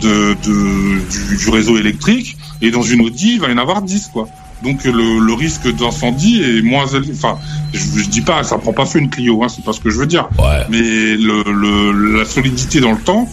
de 0.00 0.34
du, 0.34 1.36
du 1.36 1.50
réseau 1.50 1.76
électrique, 1.76 2.36
et 2.60 2.72
dans 2.72 2.82
une 2.82 3.02
Audi, 3.02 3.34
il 3.34 3.40
va 3.40 3.48
y 3.50 3.52
en 3.52 3.58
avoir 3.58 3.82
10 3.82 4.10
quoi. 4.12 4.26
Donc 4.62 4.84
le, 4.84 5.20
le 5.24 5.32
risque 5.34 5.72
d'incendie 5.76 6.42
est 6.42 6.62
moins 6.62 6.86
élevé. 6.86 7.12
Enfin, 7.14 7.38
je, 7.72 7.78
je 8.02 8.08
dis 8.08 8.20
pas, 8.22 8.42
ça 8.42 8.58
prend 8.58 8.72
pas 8.72 8.86
feu 8.86 8.98
une 8.98 9.08
Clio, 9.10 9.42
hein, 9.42 9.48
c'est 9.48 9.64
pas 9.64 9.72
ce 9.72 9.80
que 9.80 9.90
je 9.90 9.98
veux 9.98 10.06
dire. 10.06 10.28
Ouais. 10.38 10.64
Mais 10.70 10.80
le, 10.80 11.42
le, 11.44 12.18
la 12.18 12.24
solidité 12.24 12.80
dans 12.80 12.92
le 12.92 12.98
temps 12.98 13.28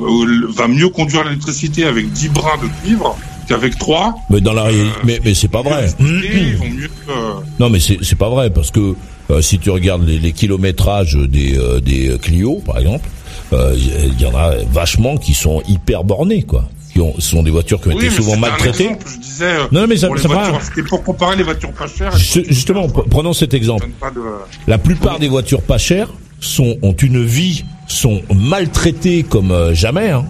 euh, 0.00 0.48
va 0.56 0.66
mieux 0.68 0.88
conduire 0.88 1.24
l'électricité 1.24 1.84
avec 1.84 2.10
10 2.12 2.28
brins 2.30 2.58
de 2.62 2.68
cuivre 2.82 3.16
qu'avec 3.48 3.78
3. 3.78 4.14
Mais 4.30 4.40
dans 4.40 4.52
la 4.52 4.64
réalité, 4.64 4.96
mais 5.04 5.20
mais 5.24 5.34
c'est 5.34 5.48
pas 5.48 5.62
vrai. 5.62 5.86
Ils 6.00 6.56
vont 6.56 6.68
mieux. 6.70 6.90
euh, 7.08 7.32
Non, 7.60 7.70
mais 7.70 7.78
c'est 7.78 7.98
c'est 8.02 8.16
pas 8.18 8.28
vrai 8.30 8.50
parce 8.50 8.70
que 8.72 8.94
euh, 9.30 9.40
si 9.40 9.58
tu 9.58 9.70
regardes 9.70 10.06
les, 10.06 10.18
les 10.18 10.32
kilométrages 10.32 11.14
des 11.16 11.56
euh, 11.56 11.80
des 11.80 12.18
Clio, 12.20 12.60
par 12.66 12.78
exemple, 12.78 13.08
euh, 13.52 13.74
il 13.76 14.18
y, 14.18 14.22
y 14.22 14.26
en 14.26 14.34
a 14.36 14.54
vachement 14.72 15.16
qui 15.18 15.34
sont 15.34 15.62
hyper 15.68 16.02
bornés, 16.04 16.42
quoi. 16.42 16.68
Qui 16.94 17.00
ont, 17.00 17.12
ce 17.18 17.28
sont 17.30 17.42
des 17.42 17.50
voitures 17.50 17.80
qui 17.80 17.88
ont 17.88 17.96
oui, 17.96 18.06
été 18.06 18.14
souvent 18.14 18.34
un 18.34 18.38
maltraitées. 18.38 18.84
exemple, 18.84 19.06
Je 19.12 19.18
disais, 19.20 19.44
euh, 19.44 19.64
Non, 19.72 19.86
mais 19.88 19.96
ça- 19.96 20.08
ça 20.16 20.28
voitures, 20.28 20.60
c'était 20.62 20.82
pour 20.88 21.02
comparer 21.02 21.36
les 21.36 21.42
voitures 21.42 21.72
pas 21.72 21.86
chères. 21.88 22.16
Justement, 22.16 22.86
prenons 22.88 23.32
cet 23.32 23.52
exemple. 23.52 23.86
de- 23.86 24.20
La 24.68 24.78
plupart 24.78 25.18
des 25.18 25.26
voitures 25.28 25.60
pas 25.62 25.76
chères 25.78 26.08
sont 26.40 26.76
ont 26.82 26.92
une 26.92 27.22
vie, 27.24 27.64
sont 27.88 28.22
maltraitées 28.32 29.24
comme 29.24 29.50
euh, 29.50 29.74
jamais. 29.74 30.10
Hein. 30.10 30.24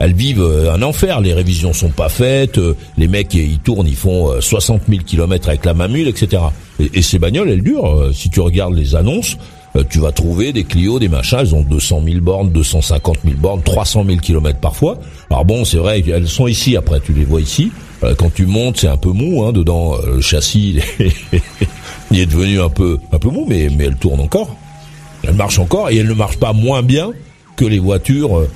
Elles 0.00 0.14
vivent 0.14 0.40
euh, 0.42 0.72
un 0.72 0.80
enfer. 0.82 1.20
Les 1.20 1.34
révisions 1.34 1.72
sont 1.74 1.90
pas 1.90 2.08
faites. 2.08 2.56
euh, 2.58 2.74
les 2.96 3.06
mecs 3.08 3.34
ils 3.34 3.58
tournent, 3.58 3.86
ils 3.86 3.96
font 3.96 4.30
euh, 4.32 4.40
60 4.40 4.82
000 4.88 5.02
kilomètres 5.04 5.48
avec 5.48 5.64
la 5.66 5.74
mamule, 5.74 6.08
etc. 6.08 6.42
Et, 6.80 6.90
et 6.94 7.02
ces 7.02 7.18
bagnoles, 7.18 7.50
elles 7.50 7.62
durent. 7.62 8.10
si 8.14 8.30
tu 8.30 8.40
regardes 8.40 8.74
les 8.74 8.94
annonces, 8.94 9.36
euh, 9.78 9.84
tu 9.88 9.98
vas 10.00 10.12
trouver 10.12 10.52
des 10.52 10.64
Clio, 10.64 10.98
des 10.98 11.08
machins. 11.08 11.38
Elles 11.40 11.54
ont 11.54 11.62
200 11.62 12.02
000 12.04 12.20
bornes, 12.20 12.50
250 12.50 13.18
000 13.24 13.36
bornes, 13.36 13.62
300 13.62 14.04
000 14.06 14.18
kilomètres 14.18 14.60
parfois. 14.60 14.98
Alors 15.30 15.44
bon, 15.44 15.64
c'est 15.64 15.76
vrai 15.78 16.02
qu'elles 16.02 16.28
sont 16.28 16.46
ici. 16.46 16.76
Après, 16.76 17.00
tu 17.00 17.12
les 17.12 17.24
vois 17.24 17.40
ici. 17.40 17.70
Euh, 18.04 18.14
quand 18.16 18.32
tu 18.32 18.46
montes, 18.46 18.78
c'est 18.78 18.88
un 18.88 18.96
peu 18.96 19.10
mou 19.10 19.44
hein, 19.44 19.52
dedans. 19.52 19.94
euh, 19.96 20.16
le 20.16 20.20
châssis, 20.20 20.80
il 22.10 22.18
est, 22.20 22.26
devenu 22.26 22.60
un 22.60 22.68
peu 22.68 22.98
un 23.12 23.18
peu 23.18 23.28
mou, 23.28 23.46
mais 23.48 23.68
mais 23.76 23.84
elle 23.84 23.96
tourne 23.96 24.20
encore. 24.20 24.54
Elle 25.22 25.34
marche 25.34 25.58
encore 25.58 25.90
et 25.90 25.96
elle 25.96 26.08
ne 26.08 26.14
marche 26.14 26.36
pas 26.38 26.52
moins 26.52 26.82
bien 26.82 27.10
que 27.56 27.64
les 27.64 27.80
voitures 27.80 28.46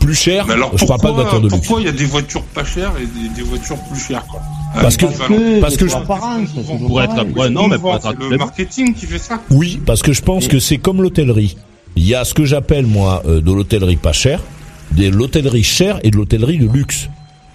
plus 0.00 0.14
chères. 0.14 0.46
Mais 0.46 0.54
alors 0.54 0.72
Je 0.76 0.84
parle 0.84 1.00
pas 1.00 1.08
de 1.08 1.12
pourquoi, 1.14 1.22
voitures 1.24 1.40
de 1.40 1.48
luxe. 1.48 1.56
pourquoi 1.66 1.80
il 1.80 1.86
y 1.86 1.88
a 1.88 1.92
des 1.92 2.04
voitures 2.04 2.42
pas 2.44 2.64
chères 2.64 2.92
et 3.00 3.06
des, 3.06 3.28
des 3.34 3.42
voitures 3.42 3.78
plus 3.90 4.00
chères 4.00 4.24
quoi 4.26 4.40
Parce 4.80 4.96
que- 4.96 5.60
parce 5.60 5.76
que 5.76 5.86
je- 5.88 5.96
Pour 6.86 7.02
être 7.02 7.26
ouais, 7.36 7.50
non, 7.50 7.68
mais 7.68 7.78
pour 7.78 7.94
être 7.94 8.14
le 8.30 8.36
marketing 8.38 8.94
qui 8.94 9.06
fait 9.06 9.18
ça. 9.18 9.40
Oui, 9.50 9.80
parce 9.84 10.02
que 10.02 10.12
je 10.12 10.22
pense 10.22 10.48
que 10.48 10.58
c'est 10.58 10.78
comme 10.78 11.02
l'hôtellerie. 11.02 11.56
Il 11.96 12.06
y 12.06 12.14
a 12.14 12.24
ce 12.24 12.32
que 12.34 12.44
j'appelle 12.44 12.86
moi 12.86 13.22
euh, 13.26 13.40
de 13.40 13.52
l'hôtellerie 13.52 13.96
pas 13.96 14.12
chère, 14.12 14.40
de 14.92 15.08
l'hôtellerie 15.08 15.62
chère 15.62 15.98
et 16.02 16.10
de 16.10 16.16
l'hôtellerie 16.16 16.58
de 16.58 16.66
luxe. 16.68 17.08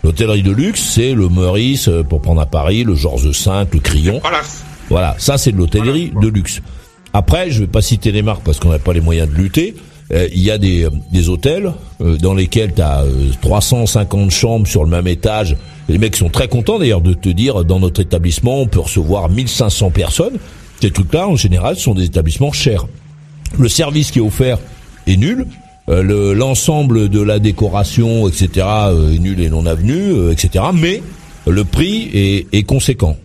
L'hôtellerie 0.03 0.43
de 0.43 0.51
luxe, 0.51 0.81
c'est 0.81 1.13
le 1.13 1.27
Meurice 1.27 1.87
euh, 1.87 2.03
pour 2.03 2.21
prendre 2.21 2.39
à 2.41 2.45
Paris, 2.45 2.83
le 2.83 2.93
Georges 2.95 3.25
V, 3.27 3.31
le 3.73 3.79
Crillon. 3.79 4.19
Voilà. 4.21 4.41
Voilà, 4.89 5.15
ça 5.17 5.37
c'est 5.37 5.51
de 5.51 5.57
l'hôtellerie 5.57 6.11
Voilà. 6.13 6.27
de 6.29 6.33
luxe. 6.33 6.61
Après, 7.13 7.49
je 7.49 7.61
vais 7.61 7.67
pas 7.67 7.81
citer 7.81 8.11
les 8.11 8.21
marques 8.21 8.43
parce 8.43 8.59
qu'on 8.59 8.69
n'a 8.69 8.77
pas 8.79 8.93
les 8.93 9.01
moyens 9.01 9.27
de 9.29 9.35
lutter. 9.35 9.75
Euh, 10.13 10.27
Il 10.33 10.41
y 10.41 10.51
a 10.51 10.57
des, 10.57 10.87
des 11.11 11.29
hôtels 11.29 11.73
euh, 12.01 12.17
dans 12.17 12.33
lesquels 12.33 12.73
tu 12.73 12.81
as 12.81 13.03
350 13.41 14.31
chambres 14.31 14.67
sur 14.67 14.83
le 14.83 14.89
même 14.89 15.07
étage. 15.07 15.55
Les 15.89 15.97
mecs 15.97 16.15
sont 16.15 16.29
très 16.29 16.47
contents 16.47 16.79
d'ailleurs 16.79 17.01
de 17.01 17.13
te 17.13 17.29
dire 17.29 17.63
dans 17.65 17.79
notre 17.79 18.01
établissement 18.01 18.61
on 18.61 18.67
peut 18.67 18.79
recevoir 18.81 19.29
1500 19.29 19.89
personnes. 19.91 20.37
Ces 20.81 20.91
trucs-là 20.91 21.27
en 21.27 21.35
général 21.35 21.75
sont 21.77 21.93
des 21.95 22.05
établissements 22.05 22.51
chers. 22.51 22.85
Le 23.57 23.69
service 23.69 24.11
qui 24.11 24.19
est 24.19 24.21
offert 24.21 24.59
est 25.07 25.17
nul. 25.17 25.45
Euh, 25.89 26.03
le- 26.03 26.33
L'ensemble 26.33 27.07
de 27.09 27.21
la 27.21 27.39
décoration, 27.39 28.27
etc., 28.27 28.65
euh, 28.89 29.13
est 29.13 29.19
nul 29.19 29.39
et 29.41 29.49
non 29.49 29.65
avenu, 29.65 29.93
euh, 30.11 30.31
etc. 30.33 30.65
Mais 30.73 31.01
le 31.47 31.63
prix 31.63 32.09
est, 32.13 32.47
est 32.53 32.63
conséquent. 32.63 33.15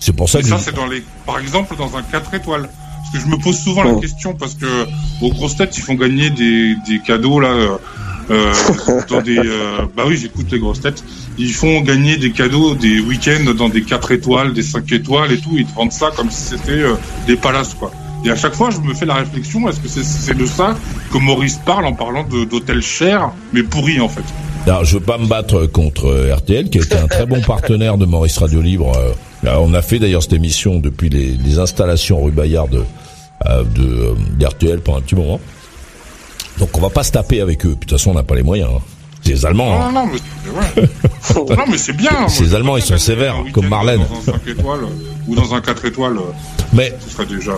C'est 0.00 0.12
pour 0.14 0.28
ça 0.28 0.40
que 0.42 0.46
ça, 0.48 0.56
je- 0.58 0.62
c'est 0.64 0.74
dans 0.74 0.86
les, 0.86 1.02
par 1.24 1.38
exemple, 1.38 1.76
dans 1.78 1.96
un 1.96 2.02
4 2.02 2.34
étoiles. 2.34 2.68
Que 3.14 3.20
je 3.20 3.26
me 3.26 3.36
pose 3.36 3.56
souvent 3.56 3.84
la 3.84 3.94
question 4.00 4.34
parce 4.34 4.54
que 4.54 4.66
aux 5.22 5.30
grosses 5.30 5.54
têtes, 5.56 5.78
ils 5.78 5.82
font 5.82 5.94
gagner 5.94 6.30
des, 6.30 6.74
des 6.88 6.98
cadeaux 6.98 7.38
là. 7.38 7.48
euh, 7.48 7.76
euh, 8.30 8.52
dans 9.08 9.20
des, 9.20 9.38
euh, 9.38 9.82
bah 9.96 10.04
oui, 10.06 10.16
j'écoute 10.16 10.46
les 10.50 10.58
grosses 10.58 10.80
têtes. 10.80 11.04
Ils 11.38 11.52
font 11.52 11.80
gagner 11.82 12.16
des 12.16 12.32
cadeaux 12.32 12.74
des 12.74 12.98
week-ends 13.00 13.52
dans 13.56 13.68
des 13.68 13.82
4 13.82 14.12
étoiles, 14.12 14.52
des 14.52 14.62
5 14.62 14.90
étoiles 14.92 15.30
et 15.32 15.38
tout. 15.38 15.50
Ils 15.56 15.66
te 15.66 15.74
vendent 15.74 15.92
ça 15.92 16.10
comme 16.16 16.30
si 16.30 16.42
c'était 16.42 16.72
euh, 16.72 16.94
des 17.26 17.36
palaces 17.36 17.74
quoi. 17.74 17.92
Et 18.24 18.30
à 18.30 18.36
chaque 18.36 18.54
fois, 18.54 18.70
je 18.70 18.78
me 18.80 18.94
fais 18.94 19.04
la 19.04 19.14
réflexion 19.14 19.68
est-ce 19.68 19.78
que 19.78 19.88
c'est 19.88 20.36
de 20.36 20.46
ça 20.46 20.74
que 21.12 21.18
Maurice 21.18 21.60
parle 21.64 21.84
en 21.84 21.92
parlant 21.92 22.24
d'hôtels 22.24 22.82
chers 22.82 23.30
mais 23.52 23.62
pourris 23.62 24.00
en 24.00 24.08
fait? 24.08 24.24
Alors, 24.66 24.84
je 24.84 24.94
veux 24.94 25.04
pas 25.04 25.18
me 25.18 25.26
battre 25.26 25.66
contre 25.66 26.30
RTL, 26.34 26.70
qui 26.70 26.78
a 26.78 26.82
été 26.82 26.96
un 26.96 27.06
très 27.06 27.26
bon 27.26 27.42
partenaire 27.42 27.98
de 27.98 28.06
Maurice 28.06 28.38
Radio 28.38 28.62
Libre. 28.62 28.92
Là, 29.42 29.60
on 29.60 29.74
a 29.74 29.82
fait 29.82 29.98
d'ailleurs 29.98 30.22
cette 30.22 30.32
émission 30.32 30.78
depuis 30.78 31.10
les, 31.10 31.36
les 31.36 31.58
installations 31.58 32.24
rue 32.24 32.30
Bayard 32.30 32.70
de, 32.70 32.82
de 33.44 33.82
euh, 33.82 34.14
d'RTL 34.38 34.80
pendant 34.80 34.98
un 34.98 35.02
petit 35.02 35.14
moment. 35.14 35.40
Donc, 36.58 36.76
on 36.76 36.80
va 36.80 36.90
pas 36.90 37.02
se 37.02 37.12
taper 37.12 37.40
avec 37.40 37.64
eux. 37.66 37.70
Puis, 37.70 37.86
De 37.86 37.90
toute 37.90 37.98
façon, 37.98 38.10
on 38.10 38.14
n'a 38.14 38.22
pas 38.22 38.34
les 38.36 38.42
moyens. 38.42 38.70
hein. 38.76 38.80
C'est 39.22 39.30
les 39.30 39.46
Allemands. 39.46 39.70
Non, 39.78 39.84
hein. 39.86 39.92
non, 39.92 40.06
mais 40.06 40.18
c'est 40.18 41.40
ouais. 41.40 41.56
non, 41.56 41.64
mais 41.70 41.78
c'est 41.78 41.94
bien. 41.94 42.10
Moi, 42.20 42.28
Ces 42.28 42.54
Allemands, 42.54 42.76
ils 42.76 42.82
sont 42.82 42.98
sévères, 42.98 43.36
comme 43.52 43.68
Marlène. 43.68 44.00
Dans 44.26 44.32
un 44.34 44.38
5 44.38 44.46
étoiles 44.48 44.80
euh, 44.84 45.26
ou 45.28 45.34
dans 45.34 45.54
un 45.54 45.60
4 45.62 45.84
étoiles, 45.86 46.18
euh, 46.18 46.32
Mais 46.72 46.92
ce 47.00 47.10
serait 47.10 47.26
déjà. 47.26 47.54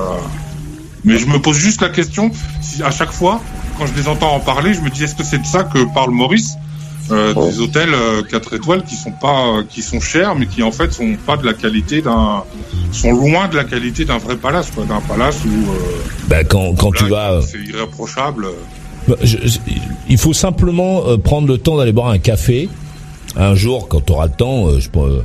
Mais 1.05 1.19
je 1.19 1.27
me 1.27 1.39
pose 1.41 1.57
juste 1.57 1.83
la 1.83 1.89
question 1.89 2.31
si 2.61 2.83
à 2.83 2.91
chaque 2.91 3.13
fois, 3.13 3.41
quand 3.79 3.87
je 3.87 3.95
les 3.95 4.09
entends 4.09 4.33
en 4.35 4.41
parler, 4.41 4.75
je 4.75 4.81
me 4.81 4.91
dis 4.91 5.05
est-ce 5.05 5.15
que 5.15 5.25
c'est 5.25 5.39
de 5.39 5.47
ça 5.47 5.65
que 5.65 5.85
parle 5.93 6.11
Maurice? 6.11 6.55
Euh. 7.11 7.35
Des 7.35 7.61
hôtels 7.61 7.95
euh, 7.95 8.23
4 8.23 8.55
étoiles 8.55 8.83
qui 8.85 8.95
sont 8.97 9.13
pas, 9.13 9.47
euh, 9.59 9.63
qui 9.69 9.83
sont 9.83 10.01
chers, 10.01 10.35
mais 10.35 10.47
qui 10.47 10.63
en 10.63 10.73
fait 10.73 10.93
sont 10.93 11.15
pas 11.27 11.37
de 11.37 11.45
la 11.47 11.55
qualité 11.55 12.03
d'un, 12.03 12.43
sont 12.93 13.13
loin 13.13 13.49
de 13.49 13.57
la 13.57 13.65
qualité 13.65 14.05
d'un 14.05 14.19
vrai 14.19 14.37
palace, 14.37 14.71
quoi, 14.75 14.85
d'un 14.85 15.01
palace 15.01 15.39
où. 15.45 15.71
euh, 15.71 15.77
ben, 16.29 16.45
quand, 16.47 16.75
quand 16.75 16.91
tu 16.93 17.05
vas... 17.09 17.33
euh, 17.33 17.41
C'est 17.43 17.59
irréprochable. 17.59 18.47
Bah, 19.09 19.15
je- 19.23 19.39
je- 19.45 19.59
il 20.09 20.19
faut 20.19 20.33
simplement 20.33 21.07
euh, 21.07 21.17
prendre 21.17 21.47
le 21.49 21.59
temps 21.59 21.77
d'aller 21.77 21.93
boire 21.93 22.09
un 22.09 22.19
café. 22.19 22.69
Un 23.37 23.55
jour, 23.55 23.87
quand 23.89 24.01
tu 24.05 24.13
auras 24.13 24.27
le 24.27 24.33
temps, 24.33 24.67
euh, 24.69 24.81
je, 24.81 24.89
peux, 24.89 25.23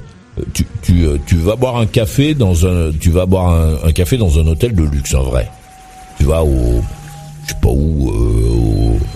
tu, 0.54 0.66
tu, 0.84 1.06
tu 1.26 1.36
vas 1.38 1.56
boire 1.56 1.78
un 1.78 1.86
café 1.86 2.34
dans 2.36 2.66
un, 2.68 2.92
tu 2.92 3.10
vas 3.10 3.26
boire 3.26 3.50
un, 3.50 3.88
un 3.88 3.92
café 3.92 4.18
dans 4.18 4.38
un 4.38 4.46
hôtel 4.48 4.76
de 4.76 4.84
luxe, 4.84 5.14
en 5.16 5.24
vrai. 5.24 5.50
Tu 6.20 6.26
vas 6.26 6.44
au, 6.44 6.82
je 7.46 7.50
sais 7.54 7.60
pas 7.62 7.70
où, 7.70 8.12
euh, 8.12 8.50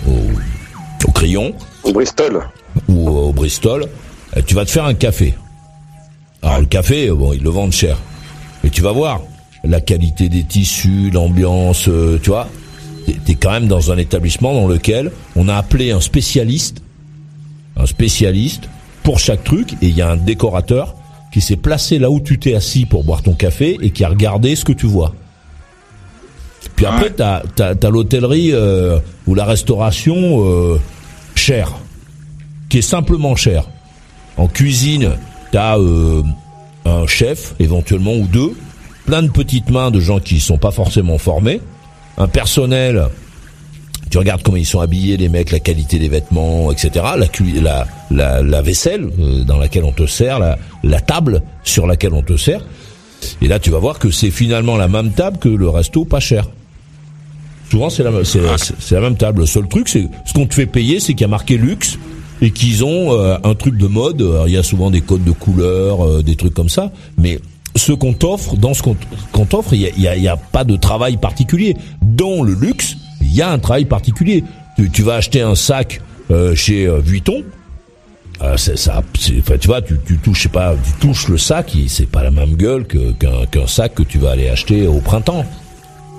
au, 0.08 0.10
au, 0.10 1.08
au 1.08 1.12
Crayon 1.12 1.52
Au 1.86 1.92
Bristol. 1.92 2.42
ou 2.88 3.08
au 3.08 3.32
Bristol. 3.32 3.86
euh, 4.36 4.40
Tu 4.46 4.54
vas 4.54 4.64
te 4.64 4.70
faire 4.70 4.84
un 4.84 4.94
café. 4.94 5.34
Alors 6.42 6.60
le 6.60 6.66
café, 6.66 7.08
euh, 7.08 7.14
bon, 7.14 7.32
ils 7.32 7.42
le 7.42 7.50
vendent 7.50 7.72
cher, 7.72 7.96
mais 8.62 8.70
tu 8.70 8.82
vas 8.82 8.92
voir 8.92 9.22
la 9.64 9.80
qualité 9.80 10.28
des 10.28 10.44
tissus, 10.44 11.10
l'ambiance, 11.12 11.88
euh, 11.88 12.18
tu 12.22 12.30
vois. 12.30 12.48
T'es- 13.24 13.34
quand 13.36 13.50
même 13.52 13.66
dans 13.68 13.90
un 13.92 13.98
établissement 13.98 14.52
dans 14.52 14.66
lequel 14.68 15.10
on 15.36 15.48
a 15.48 15.54
appelé 15.56 15.92
un 15.92 16.00
spécialiste, 16.00 16.82
un 17.76 17.86
spécialiste 17.86 18.64
pour 19.02 19.18
chaque 19.20 19.44
truc, 19.44 19.72
et 19.80 19.86
il 19.88 19.96
y 19.96 20.02
a 20.02 20.10
un 20.10 20.16
décorateur 20.16 20.94
qui 21.32 21.40
s'est 21.40 21.56
placé 21.56 21.98
là 21.98 22.10
où 22.10 22.20
tu 22.20 22.38
t'es 22.38 22.54
assis 22.54 22.84
pour 22.84 23.04
boire 23.04 23.22
ton 23.22 23.34
café 23.34 23.76
et 23.80 23.90
qui 23.90 24.02
a 24.04 24.08
regardé 24.08 24.56
ce 24.56 24.64
que 24.64 24.72
tu 24.72 24.86
vois. 24.86 25.14
Puis 26.74 26.84
après, 26.84 27.10
t'as 27.10 27.42
t'as 27.54 27.90
l'hôtellerie 27.90 28.50
euh, 28.52 28.98
ou 29.26 29.34
la 29.34 29.44
restauration 29.44 30.44
euh, 30.44 30.80
qui 32.68 32.78
est 32.78 32.82
simplement 32.82 33.36
chère. 33.36 33.64
En 34.36 34.48
cuisine, 34.48 35.12
t'as 35.52 35.78
euh, 35.78 36.22
un 36.84 37.06
chef 37.06 37.54
éventuellement 37.58 38.14
ou 38.14 38.26
deux 38.26 38.56
plein 39.06 39.22
de 39.22 39.30
petites 39.30 39.70
mains 39.70 39.90
de 39.90 40.00
gens 40.00 40.18
qui 40.18 40.40
sont 40.40 40.58
pas 40.58 40.72
forcément 40.72 41.18
formés, 41.18 41.60
un 42.18 42.26
personnel 42.26 43.08
tu 44.08 44.18
regardes 44.18 44.42
comment 44.42 44.56
ils 44.56 44.66
sont 44.66 44.78
habillés, 44.78 45.16
les 45.16 45.28
mecs, 45.28 45.50
la 45.50 45.58
qualité 45.58 45.98
des 45.98 46.08
vêtements, 46.08 46.70
etc. 46.70 47.04
La, 48.10 48.62
vaisselle 48.62 49.10
euh, 49.18 49.42
dans 49.42 49.58
laquelle 49.58 49.82
on 49.82 49.90
te 49.90 50.06
sert, 50.06 50.38
la 50.84 51.00
table 51.00 51.42
sur 51.64 51.88
laquelle 51.88 52.14
on 52.14 52.22
te 52.22 52.36
sert. 52.36 52.60
Et 53.42 53.48
là, 53.48 53.58
tu 53.58 53.70
vas 53.70 53.78
voir 53.78 53.98
que 53.98 54.10
c'est 54.10 54.30
finalement 54.30 54.76
la 54.76 54.86
même 54.86 55.12
table 55.12 55.38
que 55.38 55.48
le 55.48 55.68
resto 55.68 56.04
pas 56.04 56.20
cher. 56.20 56.46
Souvent, 57.70 57.90
c'est 57.90 58.02
la, 58.02 58.10
même- 58.10 58.24
c'est, 58.24 58.94
la 58.94 59.00
même 59.00 59.16
table. 59.16 59.40
Le 59.40 59.46
seul 59.46 59.66
truc, 59.68 59.88
c'est 59.88 60.08
ce 60.24 60.32
qu'on 60.32 60.46
te 60.46 60.54
fait 60.54 60.66
payer, 60.66 61.00
c'est 61.00 61.12
qu'il 61.14 61.22
y 61.22 61.24
a 61.24 61.28
marqué 61.28 61.56
luxe 61.56 61.98
et 62.40 62.50
qu'ils 62.50 62.84
ont 62.84 63.12
euh, 63.12 63.36
un 63.42 63.54
truc 63.54 63.76
de 63.76 63.86
mode. 63.86 64.20
Alors, 64.22 64.48
il 64.48 64.54
y 64.54 64.58
a 64.58 64.62
souvent 64.62 64.90
des 64.90 65.00
codes 65.00 65.24
de 65.24 65.32
couleurs, 65.32 66.04
euh, 66.06 66.22
des 66.22 66.36
trucs 66.36 66.54
comme 66.54 66.68
ça. 66.68 66.92
Mais 67.18 67.38
ce 67.74 67.92
qu'on 67.92 68.12
t'offre, 68.12 68.56
dans 68.56 68.72
ce 68.74 68.82
qu'on 68.82 69.46
t'offre, 69.46 69.72
il 69.74 69.80
y 69.80 69.86
a, 69.86 69.90
y 69.96 70.08
a- 70.08 70.16
y 70.16 70.28
a 70.28 70.36
pas 70.36 70.64
de 70.64 70.76
travail 70.76 71.16
particulier. 71.16 71.76
Dans 72.02 72.42
le 72.42 72.54
luxe, 72.54 72.96
il 73.20 73.34
y 73.34 73.42
a 73.42 73.50
un 73.50 73.58
travail 73.58 73.84
particulier. 73.86 74.44
Tu, 74.76 74.90
tu 74.90 75.02
vas 75.02 75.14
acheter 75.14 75.40
un 75.42 75.54
sac 75.54 76.00
euh, 76.30 76.54
chez 76.54 76.86
euh, 76.86 76.98
Vuitton. 77.00 77.42
Euh, 78.42 78.56
c'est 78.58 78.76
ça, 78.76 79.02
c'est- 79.18 79.38
enfin, 79.40 79.56
tu 79.58 79.66
vois, 79.66 79.80
tu, 79.80 79.98
tu 80.06 80.18
touches, 80.18 80.36
je 80.38 80.42
sais 80.44 80.48
pas, 80.50 80.74
tu 80.74 80.92
touches 81.00 81.28
le 81.28 81.38
sac, 81.38 81.72
c'est 81.88 82.06
pas 82.08 82.22
la 82.22 82.30
même 82.30 82.54
gueule 82.54 82.84
que- 82.84 83.12
qu'un 83.12 83.46
qu'un 83.50 83.66
sac 83.66 83.94
que 83.94 84.02
tu 84.02 84.18
vas 84.18 84.32
aller 84.32 84.48
acheter 84.50 84.86
au 84.86 85.00
printemps. 85.00 85.44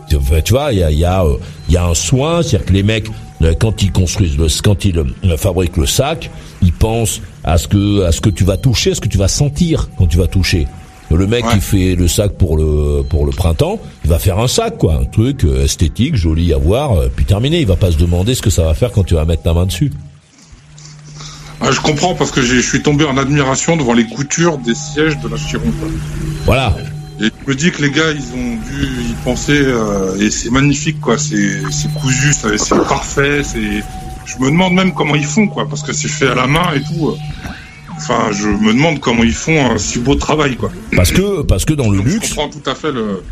Tu 0.10 0.54
vois, 0.54 0.72
il 0.72 0.80
y 0.80 0.84
a, 0.84 0.92
il 0.92 0.98
y, 1.00 1.06
a, 1.06 1.24
euh, 1.26 1.38
il 1.68 1.74
y 1.74 1.78
a 1.78 1.86
un 1.86 1.94
soin, 1.94 2.42
c'est-à-dire 2.42 2.66
que 2.68 2.74
les 2.74 2.84
mecs, 2.84 3.08
euh, 3.42 3.54
quand 3.60 3.82
ils 3.84 3.92
construisent, 3.92 4.38
le, 4.38 4.48
quand 4.64 4.86
ils 4.86 4.98
euh, 4.98 5.38
fabriquent 5.38 5.78
le 5.78 5.86
sac, 5.86 6.30
ils 6.62 6.72
pensent 6.74 7.22
à 7.44 7.58
ce 7.58 7.68
que, 7.68 8.04
à 8.04 8.12
ce 8.12 8.22
que 8.22 8.30
tu 8.30 8.44
vas 8.44 8.58
toucher, 8.58 8.92
à 8.92 8.96
ce 8.96 9.02
que 9.02 9.10
tu 9.10 9.18
vas 9.18 9.28
sentir 9.28 9.90
quand 9.98 10.08
tu 10.08 10.18
vas 10.18 10.28
toucher. 10.28 10.68
Le 11.10 11.26
mec 11.28 11.46
Ouais. 11.46 11.54
qui 11.54 11.60
fait 11.62 11.96
le 11.96 12.08
sac 12.10 12.34
pour 12.34 12.58
le 12.58 13.02
pour 13.10 13.26
le 13.26 13.32
printemps, 13.32 13.80
il 14.04 14.10
va 14.10 14.20
faire 14.20 14.40
un 14.40 14.48
sac 14.50 14.78
quoi, 14.78 14.96
un 14.96 15.06
truc 15.06 15.46
esthétique, 15.46 16.16
joli 16.16 16.54
à 16.54 16.58
voir, 16.58 16.92
puis 17.16 17.24
terminé. 17.24 17.62
Il 17.62 17.68
va 17.68 17.78
pas 17.78 17.92
se 17.92 17.98
demander 17.98 18.36
ce 18.36 18.42
que 18.42 18.50
ça 18.50 18.64
va 18.64 18.74
faire 18.74 18.92
quand 18.92 19.04
tu 19.06 19.14
vas 19.16 19.24
mettre 19.24 19.44
ta 19.44 19.54
main 19.54 19.66
dessus. 19.66 19.92
Ah, 21.62 21.72
je 21.72 21.80
comprends 21.80 22.14
parce 22.14 22.32
que 22.32 22.42
je 22.42 22.60
suis 22.60 22.82
tombé 22.82 23.06
en 23.06 23.18
admiration 23.18 23.78
devant 23.78 23.94
les 23.94 24.06
coutures 24.06 24.58
des 24.58 24.76
sièges 24.76 25.18
de 25.20 25.28
la 25.30 25.38
Chiron. 25.38 25.64
quoi. 25.80 25.88
Voilà. 26.46 26.76
Et 27.20 27.26
je 27.26 27.50
me 27.50 27.56
dis 27.56 27.72
que 27.72 27.82
les 27.82 27.90
gars, 27.92 28.12
ils 28.12 28.34
ont 28.40 28.56
dû 28.56 28.86
y 29.10 29.14
penser 29.24 29.60
euh, 29.60 30.20
et 30.20 30.30
c'est 30.30 30.52
magnifique 30.52 31.00
quoi. 31.02 31.18
C'est 31.18 31.62
c'est 31.72 31.92
cousu, 31.94 32.32
c'est 32.34 32.76
parfait. 32.88 33.42
C'est. 33.44 33.84
Je 34.26 34.38
me 34.44 34.52
demande 34.52 34.74
même 34.74 34.94
comment 34.94 35.16
ils 35.16 35.26
font 35.26 35.48
quoi, 35.48 35.68
parce 35.68 35.82
que 35.84 35.94
c'est 35.94 36.10
fait 36.10 36.28
à 36.28 36.36
la 36.36 36.48
main 36.48 36.74
et 36.76 36.82
tout. 36.82 37.08
euh. 37.10 37.16
Enfin, 37.96 38.30
je 38.32 38.48
me 38.48 38.74
demande 38.74 39.00
comment 39.00 39.24
ils 39.24 39.34
font 39.34 39.72
un 39.72 39.78
si 39.80 39.98
beau 40.00 40.14
travail 40.16 40.56
quoi. 40.56 40.70
Parce 40.96 41.12
que 41.12 41.42
parce 41.42 41.66
que 41.66 41.74
dans 41.74 41.90
le 41.90 41.98
Donc, 41.98 42.08
luxe, 42.08 42.30
Je 42.30 42.36
comprends 42.36 42.50
tout 42.50 42.70
à 42.70 42.76
fait 42.76 42.92
le. 42.92 43.24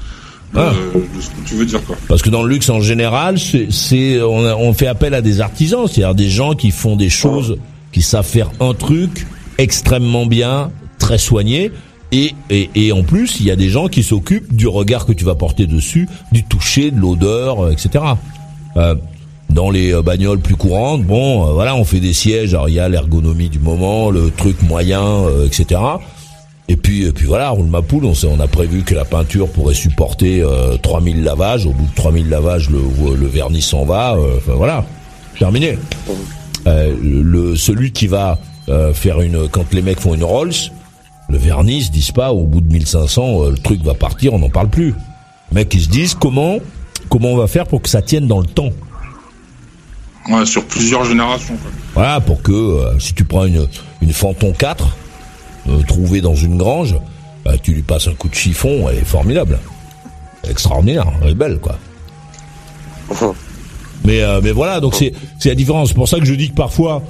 Ah. 0.55 0.71
le- 0.93 1.21
ce 1.21 1.27
que 1.29 1.47
tu 1.47 1.53
veux 1.55 1.65
dire 1.65 1.83
quoi. 1.85 1.95
Parce 2.07 2.21
que 2.23 2.29
dans 2.29 2.41
le 2.43 2.49
luxe 2.49 2.69
en 2.69 2.79
général, 2.81 3.37
c'est, 3.37 3.67
c'est 3.71 4.21
on, 4.21 4.45
a- 4.45 4.55
on 4.55 4.73
fait 4.73 4.87
appel 4.87 5.13
à 5.13 5.21
des 5.21 5.41
artisans, 5.41 5.85
c'est-à-dire 5.87 6.15
des 6.15 6.29
gens 6.29 6.53
qui 6.55 6.71
font 6.71 6.95
des 6.95 7.09
choses, 7.09 7.57
qui 7.91 8.01
savent 8.01 8.25
faire 8.25 8.49
un 8.59 8.73
truc 8.73 9.27
extrêmement 9.57 10.25
bien, 10.25 10.71
très 10.97 11.17
soigné. 11.17 11.71
Et, 12.11 12.33
et, 12.49 12.69
et 12.75 12.91
en 12.91 13.03
plus, 13.03 13.39
il 13.39 13.45
y 13.45 13.51
a 13.51 13.55
des 13.55 13.69
gens 13.69 13.87
qui 13.87 14.03
s'occupent 14.03 14.55
du 14.55 14.67
regard 14.67 15.05
que 15.05 15.13
tu 15.13 15.25
vas 15.25 15.35
porter 15.35 15.67
dessus, 15.67 16.07
du 16.31 16.43
toucher, 16.43 16.91
de 16.91 16.99
l'odeur, 16.99 17.65
euh, 17.65 17.71
etc. 17.71 18.03
Euh, 18.77 18.95
dans 19.49 19.69
les 19.69 19.93
euh, 19.93 20.01
bagnoles 20.01 20.39
plus 20.39 20.55
courantes, 20.55 21.03
bon, 21.03 21.47
euh, 21.47 21.53
voilà, 21.53 21.75
on 21.75 21.85
fait 21.85 21.99
des 21.99 22.13
sièges. 22.13 22.53
Alors 22.53 22.69
il 22.69 22.75
y 22.75 22.79
a 22.79 22.89
l'ergonomie 22.89 23.49
du 23.49 23.59
moment, 23.59 24.09
le 24.09 24.29
truc 24.29 24.61
moyen, 24.63 25.03
euh, 25.03 25.47
etc. 25.47 25.81
Et 26.67 26.75
puis, 26.75 27.05
et 27.05 27.11
puis 27.11 27.25
voilà, 27.27 27.49
roule 27.49 27.67
ma 27.67 27.81
poule, 27.81 28.05
on, 28.05 28.39
a 28.39 28.47
prévu 28.47 28.83
que 28.83 28.95
la 28.95 29.05
peinture 29.05 29.47
pourrait 29.49 29.75
supporter 29.75 30.41
euh, 30.41 30.77
3000 30.81 31.23
lavages. 31.23 31.65
Au 31.65 31.71
bout 31.71 31.85
de 31.85 31.95
3000 31.95 32.27
lavages, 32.27 32.69
le, 32.69 32.81
le 33.15 33.27
vernis 33.27 33.61
s'en 33.61 33.85
va. 33.85 34.17
Enfin 34.37 34.53
voilà, 34.55 34.83
terminé. 35.37 35.77
Le, 36.65 37.55
celui 37.55 37.91
qui 37.91 38.07
va 38.07 38.39
faire 38.93 39.21
une... 39.21 39.47
Quand 39.47 39.71
les 39.71 39.83
mecs 39.83 39.99
font 39.99 40.15
une 40.15 40.23
Rolls, 40.23 40.71
le 41.29 41.37
vernis, 41.37 41.77
ils 41.77 41.83
se 41.85 41.91
disent 41.91 42.11
pas, 42.11 42.31
au 42.31 42.45
bout 42.45 42.61
de 42.61 42.71
1500, 42.71 43.43
euh, 43.43 43.51
le 43.51 43.57
truc 43.57 43.83
va 43.83 43.93
partir, 43.93 44.33
on 44.33 44.39
n'en 44.39 44.49
parle 44.49 44.69
plus. 44.69 44.93
Mecs, 45.51 45.73
ils 45.73 45.81
se 45.81 45.89
disent, 45.89 46.15
comment, 46.15 46.57
comment 47.09 47.29
on 47.29 47.37
va 47.37 47.47
faire 47.47 47.65
pour 47.65 47.81
que 47.81 47.89
ça 47.89 48.01
tienne 48.01 48.27
dans 48.27 48.39
le 48.39 48.47
temps? 48.47 48.71
Ouais, 50.29 50.45
sur 50.45 50.65
plusieurs 50.65 51.05
générations 51.05 51.55
quoi. 51.55 51.71
Voilà, 51.93 52.19
pour 52.19 52.41
que 52.41 52.51
euh, 52.51 52.99
si 52.99 53.13
tu 53.13 53.25
prends 53.25 53.45
une, 53.45 53.67
une 54.01 54.11
Phantom 54.11 54.53
4 54.53 54.97
euh, 55.69 55.81
trouvée 55.87 56.21
dans 56.21 56.33
une 56.33 56.57
grange, 56.57 56.95
bah, 57.43 57.57
tu 57.61 57.73
lui 57.73 57.83
passes 57.83 58.07
un 58.07 58.15
coup 58.15 58.27
de 58.27 58.33
chiffon, 58.33 58.87
elle 58.89 58.97
est 58.97 59.05
formidable. 59.05 59.59
Extraordinaire, 60.49 61.05
elle 61.21 61.29
est 61.29 61.35
belle 61.35 61.59
quoi. 61.59 61.77
Mais 64.03 64.21
euh, 64.21 64.41
mais 64.43 64.51
voilà, 64.51 64.79
donc 64.79 64.95
c'est 64.95 65.13
c'est 65.39 65.49
la 65.49 65.55
différence. 65.55 65.89
C'est 65.89 65.95
pour 65.95 66.09
ça 66.09 66.19
que 66.19 66.25
je 66.25 66.33
dis 66.33 66.49
que 66.49 66.55
parfois, 66.55 67.03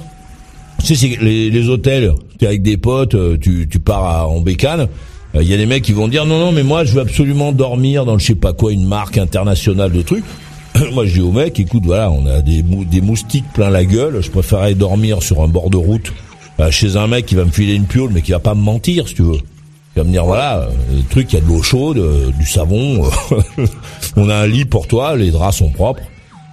tu 0.86 0.96
sais, 0.96 1.18
les, 1.20 1.50
les 1.50 1.68
hôtels, 1.68 2.14
t'es 2.38 2.46
avec 2.46 2.62
des 2.62 2.76
potes, 2.76 3.14
euh, 3.14 3.36
tu 3.40 3.68
tu 3.70 3.78
pars 3.78 4.04
à- 4.04 4.28
en 4.28 4.40
bécane. 4.40 4.88
Il 5.34 5.42
y 5.46 5.52
a 5.52 5.58
des 5.58 5.66
mecs 5.66 5.82
qui 5.82 5.92
vont 5.92 6.08
dire 6.08 6.24
non 6.24 6.38
non 6.38 6.50
mais 6.52 6.62
moi 6.62 6.84
je 6.86 6.94
veux 6.94 7.00
absolument 7.02 7.52
dormir 7.52 8.06
dans 8.06 8.16
je 8.16 8.24
sais 8.26 8.34
pas 8.34 8.54
quoi 8.54 8.72
une 8.72 8.86
marque 8.86 9.18
internationale 9.18 9.92
de 9.92 10.00
trucs. 10.00 10.24
moi 10.94 11.04
je 11.04 11.12
dis 11.14 11.20
au 11.20 11.30
mec 11.32 11.60
écoute 11.60 11.82
voilà 11.84 12.10
on 12.10 12.24
a 12.26 12.40
des 12.40 12.62
des 12.62 13.00
moustiques 13.02 13.44
plein 13.52 13.68
la 13.68 13.84
gueule 13.84 14.22
je 14.22 14.30
préférerais 14.30 14.74
dormir 14.74 15.22
sur 15.22 15.42
un 15.42 15.48
bord 15.48 15.68
de 15.68 15.76
route 15.76 16.12
euh, 16.60 16.70
chez 16.70 16.96
un 16.96 17.06
mec 17.06 17.26
qui 17.26 17.34
va 17.34 17.44
me 17.44 17.50
filer 17.50 17.74
une 17.74 17.84
piole 17.84 18.10
mais 18.14 18.22
qui 18.22 18.32
va 18.32 18.38
pas 18.38 18.54
me 18.54 18.62
mentir 18.62 19.08
si 19.08 19.14
tu 19.14 19.22
veux. 19.22 19.38
Il 19.94 19.98
va 20.00 20.04
me 20.04 20.10
dire 20.10 20.24
voilà 20.24 20.60
euh, 20.60 20.68
le 20.96 21.02
truc 21.02 21.30
il 21.32 21.36
y 21.36 21.38
a 21.38 21.42
de 21.42 21.48
l'eau 21.48 21.62
chaude 21.62 21.98
euh, 21.98 22.30
du 22.38 22.46
savon 22.46 23.02
on 24.16 24.28
a 24.30 24.34
un 24.36 24.46
lit 24.46 24.64
pour 24.64 24.86
toi 24.86 25.16
les 25.16 25.30
draps 25.30 25.58
sont 25.58 25.70
propres. 25.70 26.02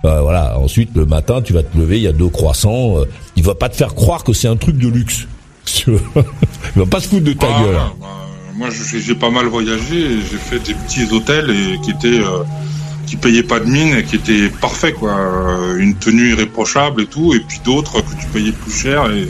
Euh, 0.06 0.22
voilà. 0.22 0.58
Ensuite, 0.60 0.90
le 0.96 1.06
matin, 1.06 1.42
tu 1.42 1.54
vas 1.54 1.64
te 1.64 1.78
lever, 1.78 1.98
il 1.98 2.04
y 2.04 2.08
a 2.08 2.12
deux 2.14 2.30
croissants. 2.30 3.00
euh, 3.00 3.06
il 3.36 3.44
va 3.44 3.56
pas 3.56 3.70
te 3.70 3.76
faire 3.76 3.96
croire 3.96 4.24
que 4.24 4.34
c'est 4.34 4.48
un 4.48 4.58
truc 4.58 4.78
de 4.78 4.88
luxe. 4.88 5.28
Il 5.88 5.94
va 6.76 6.86
pas 6.86 7.00
se 7.00 7.08
foutre 7.08 7.24
de 7.24 7.34
ta 7.34 7.48
Ah, 7.50 7.64
gueule. 7.64 7.76
bah, 8.02 8.08
moi, 8.58 8.68
j'ai 8.70 9.16
pas 9.16 9.30
mal 9.30 9.46
voyagé. 9.48 10.20
J'ai 10.30 10.38
fait 10.38 10.60
des 10.60 10.74
petits 10.74 11.12
hôtels 11.14 11.50
et 11.50 11.80
qui 11.84 11.92
étaient 11.92 12.20
euh, 12.20 12.44
qui 13.08 13.16
payaient 13.16 13.44
pas 13.44 13.60
de 13.60 13.66
mine 13.66 13.96
et 13.96 14.04
qui 14.04 14.18
étaient 14.18 14.50
parfaits 14.62 14.94
quoi. 14.96 15.12
Euh, 15.18 15.78
Une 15.78 15.96
tenue 15.96 16.32
irréprochable 16.32 17.04
et 17.04 17.06
tout, 17.06 17.34
et 17.34 17.40
puis 17.40 17.60
d'autres 17.64 18.02
que 18.02 18.12
tu 18.20 18.28
payais 18.34 18.52
plus 18.52 18.72
cher 18.72 19.10
et, 19.12 19.28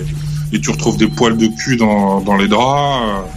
et 0.55 0.59
tu 0.59 0.69
retrouves 0.71 0.97
des 0.97 1.07
poils 1.07 1.37
de 1.37 1.47
cul 1.47 1.77
dans, 1.77 2.21
dans 2.21 2.35
les 2.35 2.47
draps. 2.47 3.27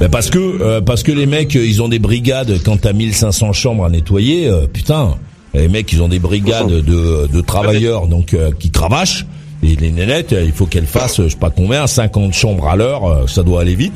Ben 0.00 0.08
parce 0.10 0.28
que 0.30 0.38
euh, 0.38 0.80
parce 0.80 1.02
que 1.02 1.12
les 1.12 1.26
mecs, 1.26 1.54
ils 1.54 1.82
ont 1.82 1.88
des 1.88 1.98
brigades. 1.98 2.60
Quand 2.64 2.78
t'as 2.80 2.92
1500 2.94 3.52
chambres 3.52 3.84
à 3.84 3.88
nettoyer, 3.90 4.46
euh, 4.48 4.66
putain, 4.66 5.16
les 5.60 5.68
mecs, 5.68 5.92
ils 5.92 6.02
ont 6.02 6.08
des 6.08 6.18
brigades 6.18 6.68
de, 6.68 7.26
de 7.26 7.40
travailleurs 7.40 8.06
donc 8.08 8.34
euh, 8.34 8.50
qui 8.58 8.70
cravachent. 8.70 9.26
Et 9.62 9.74
les 9.76 9.90
nénettes, 9.90 10.32
euh, 10.32 10.44
il 10.44 10.52
faut 10.52 10.66
qu'elles 10.66 10.86
fassent, 10.86 11.22
je 11.22 11.28
sais 11.28 11.36
pas 11.36 11.50
combien, 11.50 11.86
50 11.86 12.32
chambres 12.34 12.68
à 12.68 12.76
l'heure. 12.76 13.04
euh, 13.06 13.26
ça 13.26 13.42
doit 13.42 13.62
aller 13.62 13.74
vite. 13.74 13.94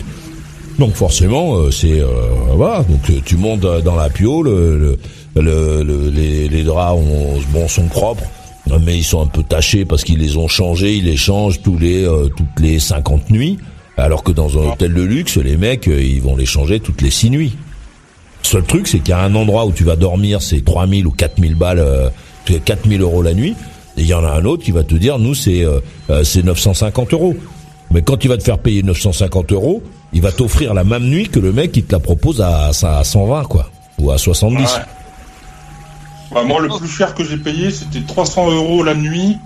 Donc 0.79 0.95
forcément, 0.95 1.57
euh, 1.57 1.71
c'est 1.71 2.01
euh, 2.01 2.07
voilà. 2.55 2.83
Donc 2.85 3.01
euh, 3.11 3.21
tu 3.25 3.37
montes 3.37 3.65
euh, 3.67 3.81
dans 3.83 3.95
la 3.97 4.09
piole, 4.09 4.47
le, 4.49 4.79
le, 5.37 5.43
le- 5.43 5.83
le- 5.83 6.09
les, 6.11 6.49
les 6.49 6.63
draps 6.63 6.99
ont, 6.99 7.35
bon 7.53 7.69
sont 7.69 7.87
propres, 7.89 8.25
euh, 8.71 8.79
mais 8.83 8.97
ils 8.97 9.05
sont 9.05 9.21
un 9.21 9.27
peu 9.27 9.43
tachés 9.43 9.85
parce 9.85 10.03
qu'ils 10.05 10.19
les 10.19 10.39
ont 10.39 10.49
changés. 10.49 10.95
Ils 10.97 11.05
les 11.05 11.17
changent 11.19 11.61
tous 11.63 11.77
les 11.79 12.05
euh, 12.05 12.29
toutes 12.35 12.59
les 12.59 12.79
50 12.79 13.29
nuits, 13.31 13.59
alors 13.99 14.23
que 14.23 14.33
dans 14.33 14.57
un 14.59 14.71
hôtel 14.73 14.95
de 14.95 15.03
luxe, 15.03 15.37
les 15.37 15.59
mecs, 15.59 15.87
euh, 15.89 16.03
ils 16.03 16.23
vont 16.23 16.37
les 16.37 16.47
changer 16.47 16.81
toutes 16.81 17.03
les 17.03 17.11
6 17.11 17.29
nuits. 17.31 17.53
Seul 18.43 18.65
truc, 18.65 18.89
c'est 18.89 18.99
qu'il 18.99 19.11
y 19.11 19.13
a 19.13 19.21
un 19.21 19.35
endroit 19.35 19.67
où 19.67 19.73
tu 19.73 19.85
vas 19.85 19.97
dormir, 19.97 20.43
c'est 20.43 20.65
3000 20.65 21.07
ou 21.07 21.11
4000 21.11 21.55
balles, 21.55 21.79
euh, 21.79 22.09
tu 22.45 22.55
as 22.55 22.59
4000 22.59 23.01
euros 23.01 23.23
la 23.23 23.35
nuit. 23.35 23.55
Et 23.97 24.03
il 24.03 24.07
y 24.07 24.15
en 24.15 24.25
a 24.25 24.31
un 24.31 24.45
autre 24.45 24.65
qui 24.65 24.71
va 24.71 24.83
te 24.83 24.95
dire, 24.95 25.19
nous, 25.19 25.35
c'est 25.35 25.65
euh, 25.65 25.81
euh, 26.11 26.25
c'est 26.25 26.43
950 26.43 27.13
euros. 27.13 27.37
Mais 27.91 28.03
quand 28.03 28.25
il 28.25 28.29
va 28.29 28.37
te 28.37 28.43
faire 28.43 28.59
payer 28.59 28.83
950 28.83 29.53
euros, 29.53 29.83
il 30.13 30.23
va 30.23 30.33
t'offrir 30.33 30.75
la 30.75 30.85
même 30.85 31.05
nuit 31.05 31.29
que 31.29 31.39
le 31.41 31.53
mec 31.53 31.73
qui 31.73 31.83
te 31.83 31.93
la 31.93 32.01
propose 32.01 32.41
à, 32.41 32.69
à 32.69 33.05
120, 33.05 33.45
quoi. 33.45 33.71
Ou 33.99 34.11
à 34.11 34.19
70. 34.19 34.63
Ouais. 34.63 34.69
Bah, 36.33 36.43
moi, 36.45 36.61
le 36.61 36.69
plus 36.69 36.89
cher 36.89 37.15
que 37.15 37.25
j'ai 37.25 37.37
payé, 37.37 37.71
c'était 37.71 38.01
300 38.01 38.53
euros 38.53 38.85
la 38.85 38.95
nuit 38.95 39.37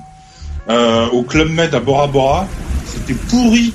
euh, 0.68 1.07
au 1.09 1.22
Club 1.22 1.50
Med 1.50 1.74
à 1.74 1.80
Bora 1.80 2.07
Bora. 2.07 2.46
C'était 2.87 3.14
pourri. 3.14 3.72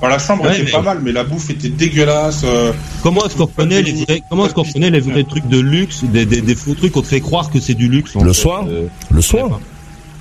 Enfin, 0.00 0.08
la 0.10 0.18
chambre 0.18 0.44
Ouais, 0.44 0.54
était 0.54 0.64
mais- 0.64 0.70
pas 0.70 0.82
mal, 0.82 1.00
mais 1.02 1.10
la 1.12 1.24
bouffe 1.24 1.50
était 1.50 1.68
dégueulasse. 1.68 2.42
euh, 2.44 2.72
Comment 3.02 3.24
est-ce 3.26 3.36
qu'on 3.36 3.46
reconnaît 3.46 3.82
les 3.82 3.92
vrais, 4.04 4.22
comment 4.30 4.46
est-ce 4.46 4.54
qu'on 4.54 4.62
reconnaît 4.62 4.90
les 4.90 5.00
vrais 5.00 5.24
trucs 5.24 5.48
de 5.48 5.58
luxe, 5.58 6.04
des, 6.04 6.24
des, 6.24 6.40
des 6.40 6.54
faux 6.54 6.74
trucs? 6.74 6.92
Qu'on 6.92 7.02
te 7.02 7.08
fait 7.08 7.20
croire 7.20 7.50
que 7.50 7.58
c'est 7.58 7.74
du 7.74 7.88
luxe 7.88 8.14
en 8.14 8.22
Le 8.22 8.32
fait, 8.32 8.40
soin 8.42 8.66
euh, 8.68 8.86
Le 9.10 9.20
soin. 9.20 9.58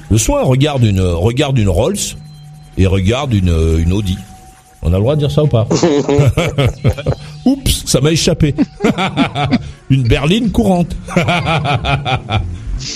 Le 0.10 0.18
soin, 0.18 0.42
regarde 0.44 0.84
une, 0.84 1.02
regarde 1.02 1.58
une 1.60 1.70
Rolls 1.70 1.98
et 2.78 2.88
regarde 2.88 3.34
une, 3.34 3.54
une 3.78 3.94
Audi. 3.94 4.18
On 4.82 4.88
a 4.94 4.96
le 4.96 5.02
droit 5.02 5.16
de 5.16 5.20
dire 5.20 5.32
ça 5.32 5.44
ou 5.44 5.48
pas? 5.48 5.68
Oups, 7.46 7.84
ça 7.86 8.00
m'a 8.02 8.12
échappé. 8.12 8.56
une 9.90 10.04
berline 10.04 10.52
courante. 10.52 10.96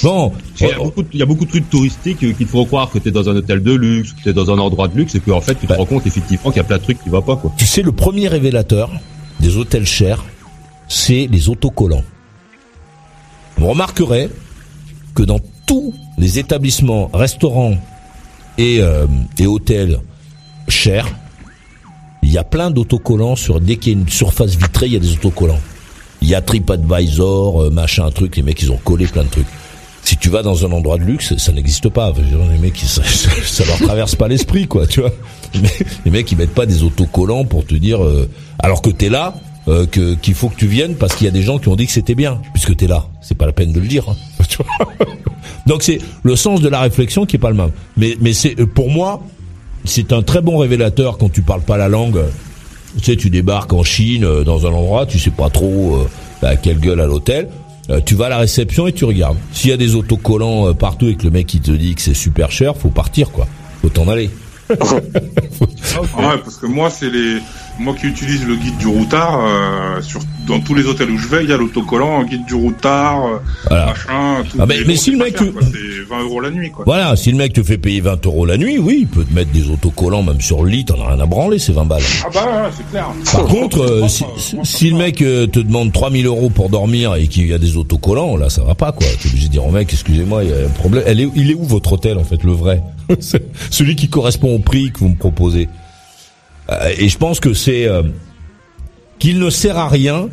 bon, 0.04 0.32
Il 0.60 0.68
y, 0.68 0.72
a 0.72 0.78
beaucoup 0.78 1.02
de, 1.04 1.08
il 1.14 1.20
y 1.20 1.24
a 1.24 1.26
beaucoup 1.26 1.46
de 1.46 1.50
trucs 1.50 1.70
touristiques 1.70 2.24
euh, 2.24 2.34
qui 2.34 2.46
te 2.46 2.50
font 2.50 2.66
croire 2.66 2.90
que 2.90 3.00
t'es 3.00 3.12
dans 3.12 3.28
un 3.30 3.36
hôtel 3.36 3.62
de 3.64 3.74
luxe, 3.74 4.14
que 4.14 4.24
t'es 4.24 4.34
dans 4.34 4.50
un 4.52 4.58
endroit 4.60 4.88
de 4.88 4.98
luxe, 4.98 5.16
et 5.16 5.20
qu'en 5.20 5.42
fait 5.42 5.56
tu 5.56 5.62
te 5.62 5.68
Bah. 5.68 5.76
rends 5.78 5.86
compte 5.86 6.06
effectivement 6.08 6.50
qu'il 6.52 6.58
y 6.58 6.62
a 6.62 6.66
plein 6.66 6.78
de 6.78 6.84
trucs 6.84 7.02
qui 7.04 7.10
va 7.10 7.22
pas 7.22 7.36
quoi. 7.36 7.52
tu 7.58 7.66
sais, 7.66 7.82
le 7.82 7.92
premier 7.92 8.28
révélateur 8.28 8.90
des 9.40 9.58
hôtels 9.58 9.86
chers, 9.86 10.24
c'est 10.88 11.28
les 11.32 11.50
autocollants. 11.50 12.04
Vous 13.58 13.68
remarquerez 13.68 14.30
que 15.14 15.24
dans 15.24 15.40
tous 15.68 15.94
les 16.18 16.40
établissements, 16.40 17.10
restaurants 17.14 17.78
et, 18.58 18.78
euh, 18.82 19.06
et 19.38 19.46
hôtels 19.48 20.00
chers, 20.68 21.08
il 22.24 22.32
y 22.32 22.38
a 22.38 22.44
plein 22.44 22.72
d'autocollants 22.72 23.36
sur 23.36 23.60
dès 23.60 23.78
qu'il 23.78 23.94
y 23.94 23.96
a 23.96 24.00
une 24.00 24.10
surface 24.10 24.56
vitrée, 24.56 24.88
il 24.88 24.94
y 24.94 24.96
a 24.96 25.00
des 25.00 25.14
autocollants. 25.14 25.60
Il 26.22 26.30
y 26.30 26.36
a 26.36 26.42
TripAdvisor, 26.42 27.64
euh, 27.64 27.70
machin, 27.72 28.10
truc, 28.12 28.36
les 28.36 28.44
mecs 28.44 28.62
ils 28.62 28.72
ont 28.72 28.78
collé 28.78 29.08
plein 29.08 29.24
de 29.24 29.30
trucs. 29.30 29.48
Si 30.12 30.18
tu 30.18 30.28
vas 30.30 30.42
dans 30.44 30.66
un 30.66 30.72
endroit 30.74 30.98
de 30.98 31.04
luxe, 31.04 31.38
ça 31.38 31.54
n'existe 31.54 31.88
pas. 31.88 32.12
Les 32.52 32.58
mecs, 32.58 32.76
ça, 32.80 33.02
ça 33.46 33.64
leur 33.64 33.78
traverse 33.78 34.14
pas 34.16 34.28
l'esprit, 34.28 34.68
quoi, 34.68 34.86
tu 34.86 35.00
vois. 35.00 35.12
Les 36.04 36.12
mecs- 36.12 36.30
ils 36.34 36.38
mettent 36.38 36.54
pas 36.54 36.66
des 36.66 36.84
autocollants 36.84 37.46
pour 37.46 37.66
te 37.66 37.76
dire, 37.76 38.04
euh, 38.04 38.28
alors 38.60 38.82
que 38.82 38.90
t'es 38.90 39.08
là, 39.08 39.36
euh, 39.70 39.86
qu'il 39.86 40.34
faut 40.34 40.50
que 40.50 40.58
tu 40.58 40.68
viennes 40.68 40.96
parce 40.96 41.16
qu'il 41.16 41.24
y 41.24 41.30
a 41.30 41.32
des 41.32 41.44
gens 41.44 41.60
qui 41.60 41.70
ont 41.70 41.78
dit 41.78 41.86
que 41.86 41.94
c'était 41.94 42.14
bien, 42.14 42.42
puisque 42.52 42.76
t'es 42.76 42.88
là. 42.88 43.06
C'est 43.22 43.38
pas 43.38 43.46
la 43.46 43.54
peine 43.54 43.72
de 43.72 43.80
le 43.80 43.88
dire. 43.88 44.04
hein. 44.10 44.18
Tu 44.50 44.58
vois 44.58 45.06
Donc 45.66 45.82
c'est 45.82 46.00
le 46.24 46.36
sens 46.36 46.60
de 46.60 46.68
la 46.68 46.82
réflexion 46.82 47.26
qui 47.26 47.38
est 47.38 47.40
pas 47.40 47.50
le 47.52 47.56
même. 47.56 47.72
Mais 47.96 48.18
mais 48.20 48.34
c'est 48.34 48.60
euh, 48.60 48.66
pour 48.66 48.90
moi, 48.90 49.22
c'est 49.86 50.12
un 50.12 50.24
très 50.24 50.42
bon 50.42 50.58
révélateur 50.58 51.18
quand 51.20 51.32
tu 51.32 51.42
parles 51.42 51.62
pas 51.62 51.78
la 51.78 51.88
langue. 51.88 52.20
Tu 52.98 53.06
sais, 53.06 53.16
tu 53.16 53.30
débarques 53.30 53.72
en 53.72 53.84
Chine 53.84 54.26
euh, 54.26 54.44
dans 54.44 54.66
un 54.68 54.72
endroit, 54.72 55.06
tu 55.06 55.20
sais 55.20 55.30
pas 55.32 55.50
trop 55.50 55.96
euh, 55.96 56.10
bah, 56.42 56.58
quelle 56.58 56.80
gueule 56.82 57.00
à 57.00 57.06
l'hôtel. 57.06 57.48
Euh, 57.90 58.00
tu 58.06 58.16
vas 58.16 58.28
à 58.28 58.30
la 58.30 58.38
réception 58.38 58.88
et 58.88 58.94
tu 58.94 59.06
regardes. 59.06 59.38
S'il 59.54 59.70
y 59.70 59.74
a 59.74 59.78
des 59.78 59.96
autocollants 59.96 60.68
euh, 60.68 60.74
partout 60.74 61.08
et 61.08 61.16
que 61.16 61.24
le 61.24 61.32
mec 61.32 61.48
qui 61.48 61.60
te 61.60 61.72
dit 61.72 61.96
que 61.96 62.02
c'est 62.02 62.14
super 62.14 62.52
cher, 62.52 62.78
faut 62.78 62.90
partir 62.90 63.32
quoi. 63.32 63.48
Faut 63.82 63.90
t'en 63.90 64.08
aller. 64.08 64.30
Ouais, 64.72 66.38
parce 66.44 66.56
que 66.56 66.66
moi, 66.66 66.90
c'est 66.90 67.10
les, 67.10 67.40
moi 67.80 67.96
qui 68.00 68.08
utilise 68.08 68.46
le 68.46 68.56
guide 68.56 68.78
du 68.78 68.88
routard, 68.88 69.40
euh, 69.46 70.02
sur, 70.02 70.20
dans 70.48 70.60
tous 70.60 70.74
les 70.76 70.86
hôtels 70.86 71.10
où 71.10 71.18
je 71.18 71.28
vais, 71.28 71.44
il 71.44 71.50
y 71.50 71.54
a 71.54 71.58
l'autocollant, 71.58 72.24
guide 72.24 72.46
du 72.46 72.54
routard, 72.54 73.26
euh, 73.26 73.38
Voilà. 73.68 73.86
machin, 73.88 74.44
tout. 74.50 74.58
Ah, 74.60 74.66
mais- 74.68 74.96
si 74.96 75.12
le 75.12 75.18
mec 75.18 75.36
te- 75.36 75.44
quoi, 75.46 75.62
C'est 75.64 76.04
20 76.10 76.22
euros 76.24 76.42
la 76.42 76.52
nuit, 76.52 76.70
quoi. 76.72 76.84
Voilà, 76.86 77.16
si 77.16 77.32
le 77.32 77.38
mec 77.38 77.54
te 77.54 77.64
fait 77.64 77.78
payer 77.78 78.02
20 78.02 78.26
euros 78.26 78.46
la 78.46 78.58
nuit, 78.58 78.78
oui, 78.78 79.00
il 79.02 79.08
peut 79.08 79.24
te 79.24 79.34
mettre 79.34 79.52
des 79.52 79.70
autocollants 79.70 80.24
même 80.24 80.42
sur 80.42 80.64
le 80.64 80.70
lit, 80.70 80.86
t'en 80.86 81.02
as 81.02 81.08
rien 81.14 81.20
à 81.20 81.26
branler, 81.26 81.58
c'est 81.60 81.72
20 81.74 81.86
balles. 81.86 82.02
Ah 82.26 82.30
bah, 82.34 82.42
ouais, 82.64 82.70
c'est 82.76 82.90
clair. 82.90 83.08
Par 83.32 83.46
contre, 83.46 83.80
euh, 83.82 84.08
si, 84.08 84.24
Moi, 84.56 84.64
le 84.92 84.98
mec 84.98 85.22
euh, 85.22 85.48
te 85.48 85.60
demande 85.60 85.92
3000 85.94 86.26
euros 86.26 86.50
pour 86.50 86.70
dormir 86.70 87.16
et 87.16 87.28
qu'il 87.28 87.48
y 87.48 87.54
a 87.54 87.58
des 87.58 87.78
autocollants, 87.78 88.36
là, 88.38 88.50
ça 88.50 88.64
va 88.64 88.76
pas, 88.76 88.92
quoi. 88.92 89.08
T'es 89.22 89.30
obligé 89.30 89.48
de 89.48 89.52
dire 89.54 89.66
au 89.66 89.72
mec, 89.72 89.90
excusez-moi, 89.92 90.44
il 90.44 90.50
y 90.50 90.54
a 90.54 90.58
un 90.66 90.70
problème. 90.70 91.04
Elle 91.08 91.22
est, 91.22 91.30
il 91.36 91.50
est 91.52 91.56
où 91.56 91.64
votre 91.64 91.94
hôtel, 91.94 92.18
en 92.18 92.24
fait, 92.24 92.44
le 92.44 92.52
vrai? 92.52 92.82
Celui 93.70 93.96
qui 93.96 94.10
correspond 94.10 94.56
au 94.56 94.60
prix 94.60 94.92
que 94.92 95.00
vous 95.00 95.10
me 95.10 95.16
proposez. 95.16 95.68
Euh, 96.72 96.94
et 96.98 97.10
je 97.10 97.18
pense 97.18 97.40
que 97.40 97.54
c'est 97.54 97.86
euh, 97.88 98.04
qu'il 99.20 99.40
ne 99.40 99.50
sert 99.50 99.78
à 99.78 99.88
rien 99.90 100.30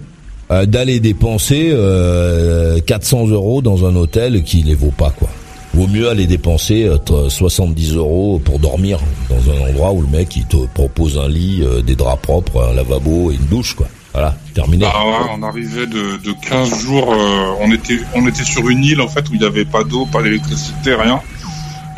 euh, 0.51 0.67
d'aller 0.67 1.01
dépenser 1.01 1.71
euh, 1.73 2.81
400 2.81 3.29
euros 3.29 3.61
dans 3.63 3.85
un 3.87 3.95
hôtel 3.97 4.43
qui 4.45 4.63
les 4.63 4.75
vaut 4.75 4.93
pas, 4.97 5.11
quoi. 5.11 5.29
Vaut 5.75 5.87
mieux 5.87 6.09
aller 6.09 6.27
dépenser 6.27 6.85
euh, 6.85 6.97
t- 6.97 7.29
70 7.29 7.95
euros 7.97 8.41
pour 8.43 8.59
dormir 8.59 8.99
dans 9.29 9.53
un 9.53 9.69
endroit 9.69 9.93
où 9.93 10.01
le 10.01 10.09
mec 10.09 10.35
il 10.37 10.47
te 10.47 10.57
propose 10.75 11.19
un 11.19 11.29
lit, 11.29 11.63
des 11.87 11.95
draps 11.97 12.23
propres, 12.23 12.69
un 12.71 12.75
lavabo 12.75 13.31
et 13.31 13.35
une 13.35 13.47
douche, 13.47 13.75
quoi. 13.75 13.89
Voilà, 14.15 14.35
terminé. 14.55 14.87
Ah 14.89 15.05
ouais, 15.07 15.31
on 15.39 15.43
arrivait 15.43 15.87
de, 15.87 16.17
de 16.25 16.33
15 16.49 16.81
jours, 16.81 17.15
on 17.61 17.71
était 17.71 17.99
on 18.15 18.27
était 18.27 18.43
sur 18.43 18.67
une 18.71 18.83
île 18.83 19.03
en 19.03 19.07
fait 19.07 19.29
où 19.29 19.35
il 19.35 19.41
n'y 19.41 19.47
avait 19.47 19.67
pas 19.67 19.85
d'eau, 19.85 20.07
pas 20.07 20.23
d'électricité, 20.23 20.95
rien. 20.95 21.21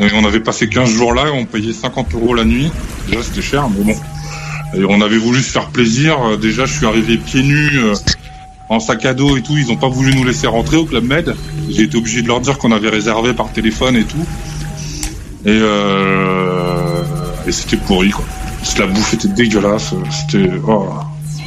Et 0.01 0.07
on 0.15 0.25
avait 0.27 0.41
passé 0.41 0.69
15 0.69 0.91
jours 0.91 1.15
là 1.15 1.27
on 1.33 1.45
payait 1.45 1.73
50 1.73 2.13
euros 2.15 2.35
la 2.35 2.45
nuit. 2.45 2.71
Déjà 3.09 3.23
c'était 3.23 3.41
cher, 3.43 3.69
mais 3.71 3.85
bon. 3.95 3.99
Et 4.75 4.85
on 4.85 5.01
avait 5.01 5.19
voulu 5.19 5.43
se 5.43 5.51
faire 5.51 5.69
plaisir. 5.69 6.17
Euh, 6.23 6.37
Déjà 6.37 6.67
je 6.67 6.73
suis 6.75 6.87
arrivé 6.87 7.17
pieds 7.17 7.43
nus, 7.43 7.79
euh, 7.79 7.95
en 8.69 8.81
sac 8.81 9.05
à 9.05 9.15
dos 9.15 9.37
et 9.37 9.43
tout. 9.43 9.57
Ils 9.57 9.71
ont 9.71 9.77
pas 9.77 9.89
voulu 9.89 10.15
nous 10.15 10.25
laisser 10.25 10.47
rentrer 10.47 10.77
au 10.77 10.85
Club 10.85 11.05
Med. 11.05 11.35
J'ai 11.69 11.83
été 11.83 11.97
obligé 11.97 12.23
de 12.23 12.29
leur 12.29 12.41
dire 12.41 12.59
qu'on 12.59 12.73
avait 12.73 12.89
réservé 12.89 13.33
par 13.35 13.53
téléphone 13.53 13.97
et 13.97 14.05
tout. 14.05 14.25
Et, 15.47 15.49
euh, 15.49 17.03
et 17.47 17.53
c'était 17.53 17.77
pourri 17.79 18.11
quoi. 18.11 18.25
La 18.79 18.87
bouffe 18.87 19.15
était 19.15 19.29
dégueulasse. 19.29 19.95
C'était 20.11 20.51
oh, 20.67 20.89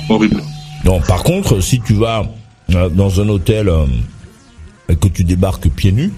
horrible. 0.09 0.41
Non, 0.83 0.99
par 1.01 1.23
contre, 1.23 1.61
si 1.61 1.79
tu 1.79 1.93
vas 1.93 2.25
dans 2.69 3.21
un 3.21 3.29
hôtel 3.29 3.71
et 4.89 4.95
que 4.95 5.07
tu 5.07 5.23
débarques 5.23 5.69
pieds 5.69 5.91
nus, 5.91 6.11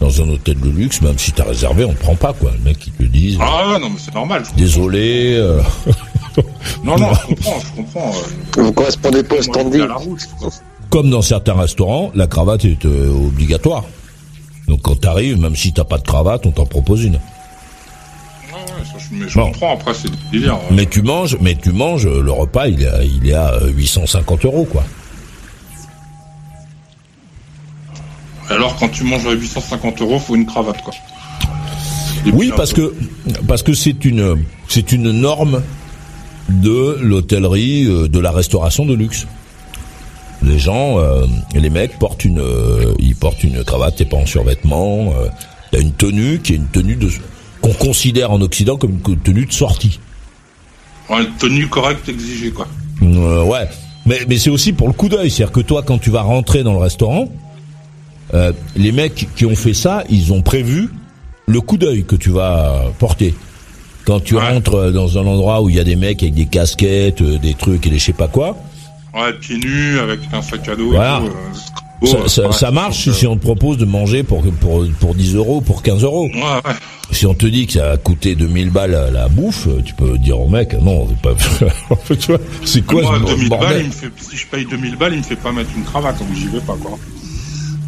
dans 0.00 0.22
un 0.22 0.28
hôtel 0.30 0.58
de 0.58 0.70
luxe, 0.70 1.02
même 1.02 1.18
si 1.18 1.30
t'as 1.32 1.44
réservé, 1.44 1.84
on 1.84 1.92
te 1.92 2.00
prend 2.00 2.14
pas, 2.14 2.32
quoi. 2.32 2.52
Le 2.52 2.58
mec, 2.58 2.86
ils 2.86 2.92
te 2.92 3.02
disent, 3.02 3.38
Ah 3.40 3.78
non 3.80 3.90
mais 3.90 3.98
c'est 3.98 4.14
normal. 4.14 4.42
désolé, 4.56 5.34
euh, 5.36 5.60
Non, 6.84 6.96
non, 6.98 7.12
je 7.14 7.26
comprends, 7.34 7.60
je 7.60 7.76
comprends. 7.76 8.12
euh, 8.58 8.62
Vous 8.62 8.72
correspondez 8.72 9.22
pas 9.22 9.36
au 9.36 9.42
standing. 9.42 9.72
suis 9.72 9.82
à 9.82 9.86
la 9.86 9.94
route, 9.94 10.28
quoi. 10.38 10.48
comme 10.90 11.10
dans 11.10 11.22
certains 11.22 11.54
restaurants, 11.54 12.10
la 12.14 12.26
cravate 12.26 12.64
est 12.64 12.84
euh, 12.84 13.10
obligatoire. 13.26 13.84
Donc 14.68 14.82
quand 14.82 14.98
t'arrives, 15.00 15.38
même 15.40 15.56
si 15.56 15.72
t'as 15.72 15.84
pas 15.84 15.98
de 15.98 16.02
cravate, 16.04 16.46
on 16.46 16.52
t'en 16.52 16.66
propose 16.66 17.04
une. 17.04 17.14
Ouais, 17.14 17.20
ouais, 18.52 18.84
ça, 18.84 18.98
je, 18.98 19.14
mais 19.14 19.28
je 19.28 19.34
Bon. 19.38 19.46
comprends, 19.46 19.74
après, 19.74 19.92
c'est 19.94 20.10
des 20.10 20.16
délires. 20.32 20.54
euh. 20.54 20.72
Mais 20.74 20.86
tu 20.86 21.02
manges, 21.02 21.36
mais 21.40 21.56
tu 21.56 21.72
manges, 21.72 22.06
euh, 22.06 22.22
le 22.22 22.32
repas, 22.32 22.68
il 22.68 22.82
est 22.82 22.88
à, 22.88 23.02
il 23.02 23.28
est 23.28 23.34
à 23.34 23.52
euh, 23.54 23.68
850 23.70 24.44
euros, 24.44 24.64
quoi. 24.70 24.84
Alors, 28.48 28.76
quand 28.76 28.88
tu 28.88 29.04
manges 29.04 29.26
à 29.26 29.32
850 29.32 30.00
euros, 30.02 30.18
faut 30.18 30.34
une 30.34 30.46
cravate, 30.46 30.82
quoi. 30.82 30.92
Oui, 32.32 32.52
parce 32.54 32.72
que 32.74 32.94
parce 33.48 33.62
que 33.62 33.72
c'est 33.72 34.04
une 34.04 34.44
c'est 34.68 34.92
une 34.92 35.10
norme 35.10 35.62
de 36.50 36.98
l'hôtellerie, 37.00 37.86
euh, 37.86 38.08
de 38.08 38.18
la 38.18 38.30
restauration 38.30 38.84
de 38.84 38.94
luxe. 38.94 39.26
Les 40.42 40.58
gens, 40.58 40.98
euh, 40.98 41.26
les 41.54 41.70
mecs 41.70 41.98
portent 41.98 42.24
une 42.24 42.40
euh, 42.40 42.94
ils 42.98 43.14
portent 43.14 43.44
une 43.44 43.62
cravate 43.62 44.00
et 44.00 44.04
pas 44.04 44.16
en 44.16 44.26
survêtement. 44.26 45.12
euh, 45.18 45.28
a 45.72 45.78
une 45.78 45.92
tenue 45.92 46.40
qui 46.40 46.54
est 46.54 46.56
une 46.56 46.66
tenue 46.66 46.96
de 46.96 47.08
qu'on 47.60 47.72
considère 47.72 48.32
en 48.32 48.40
Occident 48.40 48.76
comme 48.76 48.98
une 49.06 49.18
tenue 49.20 49.46
de 49.46 49.52
sortie. 49.52 50.00
Ouais, 51.08 51.22
une 51.22 51.36
tenue 51.36 51.68
correcte 51.68 52.08
exigée, 52.08 52.50
quoi. 52.50 52.66
Ouais, 53.02 53.68
mais 54.06 54.20
mais 54.28 54.38
c'est 54.38 54.50
aussi 54.50 54.72
pour 54.72 54.88
le 54.88 54.94
coup 54.94 55.08
d'œil, 55.08 55.30
c'est-à-dire 55.30 55.52
que 55.52 55.60
toi 55.60 55.82
quand 55.82 55.98
tu 55.98 56.10
vas 56.10 56.22
rentrer 56.22 56.62
dans 56.64 56.72
le 56.72 56.78
restaurant, 56.78 57.28
les 58.76 58.92
mecs 58.92 59.28
qui 59.36 59.44
ont 59.46 59.56
fait 59.56 59.74
ça, 59.74 60.04
ils 60.08 60.32
ont 60.32 60.42
prévu 60.42 60.88
le 61.46 61.60
coup 61.60 61.76
d'œil 61.76 62.04
que 62.04 62.16
tu 62.16 62.30
vas 62.30 62.84
porter. 62.98 63.34
Quand 64.10 64.18
tu 64.18 64.34
Ouais. 64.34 64.40
rentres 64.54 64.90
dans 64.90 65.18
un 65.18 65.24
endroit 65.24 65.62
où 65.62 65.68
il 65.68 65.76
y 65.76 65.78
a 65.78 65.84
des 65.84 65.94
mecs 65.94 66.20
avec 66.24 66.34
des 66.34 66.46
casquettes, 66.46 67.22
euh, 67.22 67.38
des 67.38 67.54
trucs 67.54 67.86
et 67.86 67.90
des 67.90 67.98
je 68.00 68.06
sais 68.06 68.12
pas 68.12 68.26
quoi, 68.26 68.56
Ouais, 69.14 69.32
pieds 69.40 69.56
nus, 69.56 70.00
avec 70.00 70.18
un 70.32 70.42
sac 70.42 70.68
à 70.68 70.74
dos 70.74 70.90
Voilà. 70.90 71.22
et 71.24 71.28
tout. 71.28 72.06
euh, 72.06 72.06
ça, 72.06 72.28
ça- 72.28 72.46
ouais, 72.48 72.52
ça 72.52 72.70
marche 72.72 73.06
donc, 73.06 73.14
si 73.14 73.26
on 73.28 73.36
te 73.36 73.42
propose 73.42 73.78
de 73.78 73.84
manger 73.84 74.24
pour 74.24 74.42
pour 74.60 74.84
pour 74.98 75.14
10 75.14 75.36
euros, 75.36 75.60
pour 75.60 75.84
15 75.84 76.02
euros. 76.02 76.28
euh, 76.34 76.36
Ouais, 76.40 76.42
ouais. 76.64 76.74
Si 77.12 77.24
on 77.24 77.34
te 77.34 77.46
dit 77.46 77.68
que 77.68 77.74
ça 77.74 77.92
a 77.92 77.96
coûté 77.98 78.34
2000 78.34 78.70
balles 78.70 78.90
la, 78.90 79.10
la 79.12 79.28
bouffe, 79.28 79.68
tu 79.84 79.94
peux 79.94 80.18
dire 80.18 80.40
au 80.40 80.48
mec 80.48 80.74
non, 80.82 81.06
c'est 81.08 81.20
pas. 81.22 81.34
tu 82.16 82.32
vois, 82.32 82.40
c'est 82.64 82.84
quoi 82.84 83.02
Moi, 83.02 83.14
ce 83.20 83.26
2000 83.26 83.48
balles, 83.48 83.58
bordel 83.60 83.80
il 83.82 83.86
me 83.86 83.92
fait, 83.92 84.10
si 84.28 84.36
je 84.36 84.46
paye 84.48 84.66
2000 84.68 84.96
balles, 84.96 85.12
il 85.12 85.18
me 85.18 85.22
fait 85.22 85.36
pas 85.36 85.52
mettre 85.52 85.70
une 85.76 85.84
cravate, 85.84 86.18
donc 86.18 86.28
j'y 86.34 86.46
vais 86.48 86.58
pas, 86.58 86.76
quoi. 86.82 86.98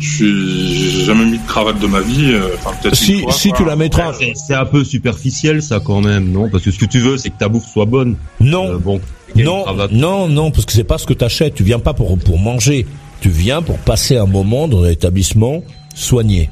Je 0.02 0.16
suis, 0.16 0.90
j'ai 0.98 1.04
jamais 1.04 1.24
mis 1.26 1.38
de 1.38 1.46
cravate 1.46 1.78
de 1.78 1.86
ma 1.86 2.00
vie, 2.00 2.32
euh, 2.32 2.48
enfin, 2.58 2.76
peut-être 2.82 2.96
Si 2.96 3.20
fois, 3.20 3.32
si 3.32 3.52
tu 3.52 3.64
la 3.64 3.76
mettras, 3.76 4.12
C'est- 4.12 4.32
C'est 4.34 4.54
un 4.54 4.64
peu 4.64 4.82
superficiel 4.84 5.62
ça 5.62 5.78
quand 5.80 6.00
même, 6.00 6.30
non? 6.32 6.48
Parce 6.50 6.64
que 6.64 6.70
ce 6.72 6.78
que 6.78 6.86
tu 6.86 6.98
veux, 6.98 7.16
c'est 7.16 7.30
que 7.30 7.38
ta 7.38 7.48
bouffe 7.48 7.66
soit 7.72 7.84
bonne. 7.86 8.16
non. 8.40 8.72
Euh, 8.72 8.78
bon, 8.78 9.00
Non, 9.36 9.64
non, 9.92 10.28
non, 10.28 10.50
parce 10.50 10.66
que 10.66 10.72
c'est 10.72 10.84
pas 10.84 10.98
ce 10.98 11.06
que 11.06 11.14
t'achètes. 11.14 11.54
Tu 11.54 11.62
viens 11.62 11.78
pas 11.78 11.94
pour 11.94 12.18
pour 12.18 12.38
manger. 12.38 12.84
Tu 13.20 13.30
viens 13.30 13.62
pour 13.62 13.78
passer 13.78 14.16
un 14.18 14.26
moment 14.26 14.66
dans 14.68 14.82
un 14.84 14.90
établissement 14.90 15.62
soigné. 15.94 16.50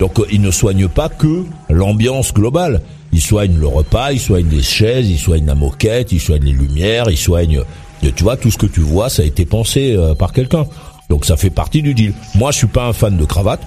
Donc 0.00 0.18
euh, 0.18 0.24
ils 0.32 0.40
ne 0.40 0.50
soignent 0.50 0.88
pas 0.88 1.08
que 1.08 1.44
l'ambiance 1.68 2.32
globale. 2.32 2.80
Ils 3.12 3.20
soignent 3.20 3.58
le 3.58 3.66
repas, 3.66 4.12
ils 4.12 4.20
soignent 4.20 4.48
les 4.50 4.62
chaises, 4.62 5.10
ils 5.10 5.18
soignent 5.18 5.44
la 5.46 5.54
moquette, 5.54 6.12
ils 6.12 6.20
soignent 6.20 6.44
les 6.44 6.52
lumières, 6.52 7.10
ils 7.10 7.18
soignent. 7.18 7.58
euh, 8.04 8.10
Tu 8.16 8.22
vois, 8.24 8.36
tout 8.38 8.50
ce 8.50 8.56
que 8.56 8.66
tu 8.66 8.80
vois, 8.80 9.10
ça 9.10 9.22
a 9.22 9.26
été 9.26 9.44
pensé 9.44 9.94
euh, 9.94 10.14
par 10.14 10.32
quelqu'un. 10.32 10.64
Donc 11.12 11.26
ça 11.26 11.36
fait 11.36 11.50
partie 11.50 11.82
du 11.82 11.92
deal. 11.92 12.14
Moi, 12.36 12.52
je 12.52 12.56
suis 12.56 12.66
pas 12.66 12.86
un 12.86 12.94
fan 12.94 13.18
de 13.18 13.24
cravate. 13.26 13.60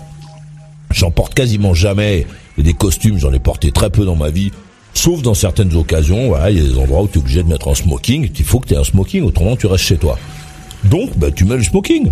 J'en 0.89 1.11
porte 1.11 1.35
quasiment 1.35 1.75
jamais. 1.75 2.25
Et 2.57 2.63
des 2.63 2.73
costumes, 2.73 3.19
j'en 3.19 3.31
ai 3.33 3.37
porté 3.37 3.71
très 3.71 3.91
peu 3.91 4.03
dans 4.03 4.15
ma 4.15 4.31
vie. 4.31 4.51
Sauf 4.95 5.21
dans 5.21 5.35
certaines 5.35 5.75
occasions, 5.75 6.29
voilà, 6.29 6.49
il 6.49 6.57
y 6.57 6.59
a 6.59 6.67
des 6.67 6.79
endroits 6.79 7.03
où 7.03 7.07
tu 7.07 7.19
es 7.19 7.21
obligé 7.21 7.43
de 7.43 7.47
mettre 7.47 7.67
un 7.67 7.75
smoking. 7.75 8.31
Il 8.35 8.45
faut 8.45 8.59
que 8.59 8.69
tu 8.69 8.73
aies 8.73 8.77
un 8.77 8.83
smoking, 8.83 9.21
autrement 9.21 9.55
tu 9.55 9.67
restes 9.67 9.83
chez 9.83 9.97
toi. 9.97 10.17
Donc, 10.85 11.15
bah, 11.17 11.29
tu 11.29 11.45
mets 11.45 11.57
le 11.57 11.61
smoking. 11.61 12.09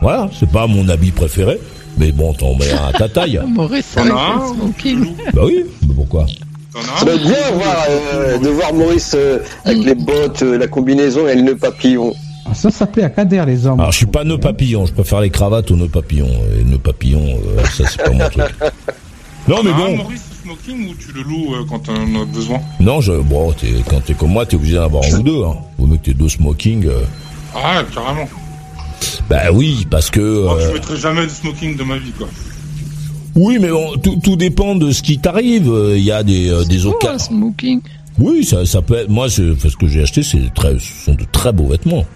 Voilà, 0.00 0.30
c'est 0.38 0.48
pas 0.48 0.68
mon 0.68 0.88
habit 0.88 1.10
préféré. 1.10 1.58
Mais 1.98 2.12
bon, 2.12 2.32
t'en 2.32 2.54
mets 2.54 2.70
un 2.70 2.86
à 2.86 2.92
ta 2.92 3.08
taille. 3.08 3.40
Maurice 3.48 3.96
avec 3.96 4.12
as 4.12 4.16
un 4.16 4.50
le 4.50 4.54
smoking. 4.54 5.14
Bah 5.32 5.42
oui, 5.46 5.64
mais 5.88 5.94
pourquoi? 5.96 6.26
Ça 6.72 6.78
un? 7.00 7.04
Doit 7.04 7.14
être 7.16 7.22
bien 7.22 7.50
voir, 7.54 7.86
euh, 7.90 8.38
de 8.38 8.48
voir 8.50 8.72
Maurice 8.72 9.16
euh, 9.16 9.40
avec 9.64 9.82
les 9.84 9.96
bottes, 9.96 10.42
euh, 10.42 10.58
la 10.58 10.68
combinaison 10.68 11.26
et 11.26 11.34
le 11.34 11.42
nœud 11.42 11.56
papillon. 11.56 12.14
Ah, 12.46 12.54
ça, 12.54 12.70
ça 12.70 12.86
plaît 12.86 13.04
à 13.04 13.10
Kader, 13.10 13.44
les 13.46 13.66
hommes. 13.66 13.80
Alors, 13.80 13.92
je 13.92 13.96
suis 13.98 14.06
pas 14.06 14.22
nœud 14.24 14.38
papillon, 14.38 14.84
je 14.86 14.92
préfère 14.92 15.20
les 15.20 15.30
cravates 15.30 15.70
aux 15.70 15.76
nœuds 15.76 15.88
papillons. 15.88 16.28
Et 16.58 16.64
nœuds 16.64 16.78
papillons, 16.78 17.38
euh, 17.56 17.64
ça 17.64 17.84
c'est 17.88 18.02
pas 18.02 18.10
mon 18.10 18.28
truc. 18.28 18.44
Non, 19.46 19.56
mais 19.62 19.72
un, 19.72 19.76
bon, 19.76 19.96
Maurice, 19.98 20.22
smoking, 20.42 20.88
ou 20.88 20.94
tu 20.94 21.12
le 21.12 21.20
loues 21.22 21.54
euh, 21.54 21.66
quand 21.68 21.78
t'en 21.80 21.92
as 21.92 22.24
besoin? 22.24 22.60
Non, 22.80 23.02
je, 23.02 23.12
bon, 23.12 23.52
t'es- 23.52 23.74
quand 23.90 24.02
t'es 24.02 24.14
comme 24.14 24.30
moi, 24.30 24.46
t'es 24.46 24.56
obligé 24.56 24.76
d'en 24.76 24.84
avoir 24.84 25.04
un 25.04 25.18
ou 25.18 25.22
deux. 25.22 25.44
Hein. 25.44 25.56
Que 25.78 25.96
t'aies 25.96 26.14
deux 26.14 26.30
smokings. 26.30 26.86
euh. 26.86 27.02
Ah, 27.54 27.82
carrément. 27.94 28.26
Bah 29.28 29.52
oui, 29.52 29.86
parce 29.90 30.08
que. 30.08 30.44
Moi, 30.44 30.56
euh, 30.58 30.68
je 30.68 30.72
mettrai 30.72 30.96
jamais 30.96 31.24
de 31.24 31.28
smoking 31.28 31.76
de 31.76 31.82
ma 31.84 31.98
vie, 31.98 32.12
quoi. 32.16 32.26
oui, 33.34 33.58
mais 33.60 33.68
bon, 33.68 33.92
tout, 34.02 34.18
tout 34.22 34.36
dépend 34.36 34.74
de 34.76 34.92
ce 34.92 35.02
qui 35.02 35.18
t'arrive. 35.18 35.70
Euh, 35.70 35.98
Il 35.98 36.04
y 36.04 36.10
a 36.10 36.22
des 36.22 36.48
euh, 36.48 36.64
des 36.64 36.86
un 36.86 36.90
occasions. 36.90 37.18
smoking? 37.18 37.80
Oui, 38.18 38.44
ça 38.46 38.64
ça 38.64 38.80
peut. 38.80 38.96
Être, 38.96 39.10
moi, 39.10 39.28
ce 39.28 39.52
que 39.78 39.88
j'ai 39.88 40.02
acheté, 40.02 40.22
c'est 40.22 40.54
très, 40.54 40.78
ce 40.78 41.04
sont 41.04 41.14
de 41.14 41.24
très 41.30 41.52
beaux 41.52 41.66
vêtements. 41.66 42.06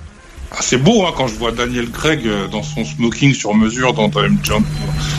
Ah, 0.51 0.57
c'est 0.63 0.79
beau, 0.79 1.05
hein, 1.05 1.11
quand 1.15 1.27
je 1.27 1.35
vois 1.35 1.53
Daniel 1.53 1.91
Craig 1.91 2.21
euh, 2.27 2.49
dans 2.49 2.63
son 2.63 2.83
smoking 2.83 3.35
sur 3.35 3.55
mesure 3.55 3.93
dans, 3.93 4.11
James- 4.11 4.65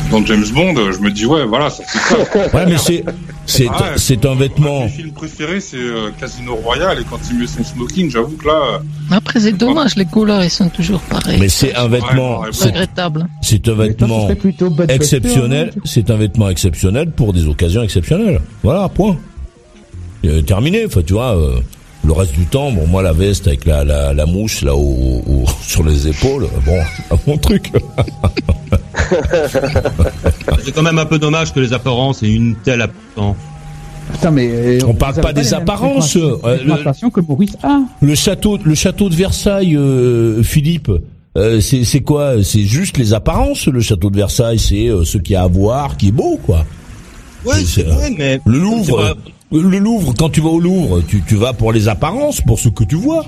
dans 0.10 0.26
James 0.26 0.46
Bond, 0.54 0.76
euh, 0.76 0.92
je 0.92 0.98
me 1.00 1.12
dis, 1.12 1.26
ouais, 1.28 1.46
voilà, 1.46 1.70
ça 1.70 1.84
fait 1.84 2.00
ça. 2.00 2.18
Ouais, 2.58 2.66
mais 2.66 2.78
c'est 2.80 3.04
c'est 3.46 3.68
Ah 3.72 3.94
ouais. 3.94 4.28
un 4.28 4.36
vêtement. 4.36 4.84
Mes 4.86 4.90
films 4.90 5.12
préférés, 5.12 5.60
c'est 5.60 5.78
euh, 5.78 6.10
Casino 6.20 6.56
Royale, 6.56 7.00
et 7.00 7.04
quand 7.08 7.20
il 7.30 7.38
met 7.38 7.46
son 7.48 7.64
smoking, 7.64 8.10
j'avoue 8.10 8.38
que 8.38 8.48
là, 8.48 8.82
Après, 9.12 9.40
c'est 9.40 9.52
dommage, 9.54 9.96
les 9.96 10.06
couleurs, 10.06 10.44
ils 10.44 10.50
sont 10.50 10.70
toujours 10.70 11.00
pareils. 11.02 11.40
Mais 11.40 11.50
c'est 11.50 11.76
un 11.76 11.88
vêtement. 11.88 12.42
Ouais, 12.42 12.50
regrettable. 12.62 13.28
C'est 13.44 13.68
un 13.68 13.76
toi, 13.76 13.86
vêtement 13.86 14.30
exceptionnel. 14.88 15.72
hein. 15.78 15.82
C'est 15.86 16.10
un 16.10 16.16
vêtement 16.18 16.50
exceptionnel 16.50 17.12
pour 17.12 17.34
des 17.34 17.46
occasions 17.48 17.84
exceptionnelles. 17.84 18.42
Voilà, 18.64 18.90
point. 18.90 19.16
Euh, 20.26 20.42
terminé. 20.42 20.86
Enfin, 20.88 21.02
tu 21.06 21.14
vois, 21.14 21.38
euh, 21.38 21.60
le 22.10 22.14
reste 22.14 22.34
du 22.34 22.46
temps, 22.48 22.72
bon, 22.72 22.88
moi, 22.88 23.04
la 23.04 23.14
veste 23.14 23.46
avec 23.48 23.66
la, 23.66 23.84
la, 23.84 24.14
la 24.14 24.26
mouche 24.26 24.64
là 24.64 24.76
au, 24.76 25.22
au- 25.28 25.46
sur 25.62 25.84
les 25.84 26.08
épaules, 26.08 26.48
bon, 26.66 26.80
c'est 26.98 27.08
pas 27.08 27.18
mon 27.28 27.38
truc. 27.38 27.72
C'est 30.64 30.72
quand 30.74 30.82
même 30.84 30.98
un 31.00 31.06
peu 31.06 31.20
dommage 31.20 31.54
que 31.54 31.60
les 31.60 31.74
apparences 31.74 32.22
aient 32.24 32.32
une 32.34 32.56
telle 32.56 32.82
importance. 32.82 33.38
Putain, 34.12 34.32
mais 34.32 34.50
euh, 34.52 34.80
On 34.88 34.94
parle 34.94 35.16
pas 35.22 35.34
des 35.34 35.54
apparences, 35.54 36.16
euh, 36.18 36.38
le- 36.66 37.10
que 37.12 37.22
Maurice 37.22 37.56
a. 37.64 37.80
Le 38.02 38.16
château, 38.16 38.58
le 38.64 38.74
château 38.76 39.10
de 39.10 39.16
Versailles, 39.16 39.76
euh, 39.76 40.42
Philippe. 40.44 40.92
euh, 41.38 41.62
c'est 41.62 41.84
c'est 41.84 42.02
quoi? 42.02 42.44
C'est 42.44 42.64
juste 42.64 42.98
les 42.98 43.14
apparences. 43.14 43.68
Le 43.68 43.82
château 43.82 44.10
de 44.10 44.16
Versailles, 44.18 44.58
c'est 44.60 44.88
euh, 44.88 45.04
ce 45.06 45.18
qu'il 45.20 45.34
y 45.34 45.36
a 45.36 45.44
à 45.44 45.48
voir, 45.48 45.96
qui 45.98 46.08
est 46.08 46.12
beau, 46.12 46.40
quoi. 46.44 46.66
Ouais, 47.46 47.54
C'est- 47.60 47.66
c'est 47.66 47.84
vrai, 47.84 48.12
mais 48.18 48.40
Le 48.46 48.58
Louvre, 48.60 49.00
euh, 49.00 49.14
le 49.52 49.80
Louvre, 49.80 50.14
quand 50.18 50.30
tu 50.30 50.42
vas 50.42 50.50
au 50.50 50.60
Louvre, 50.60 51.02
tu, 51.08 51.24
tu 51.28 51.36
vas 51.36 51.54
pour 51.54 51.72
les 51.74 51.88
apparences, 51.88 52.42
pour 52.42 52.60
ce 52.60 52.70
que 52.70 52.84
tu 52.84 52.96
vois. 52.96 53.26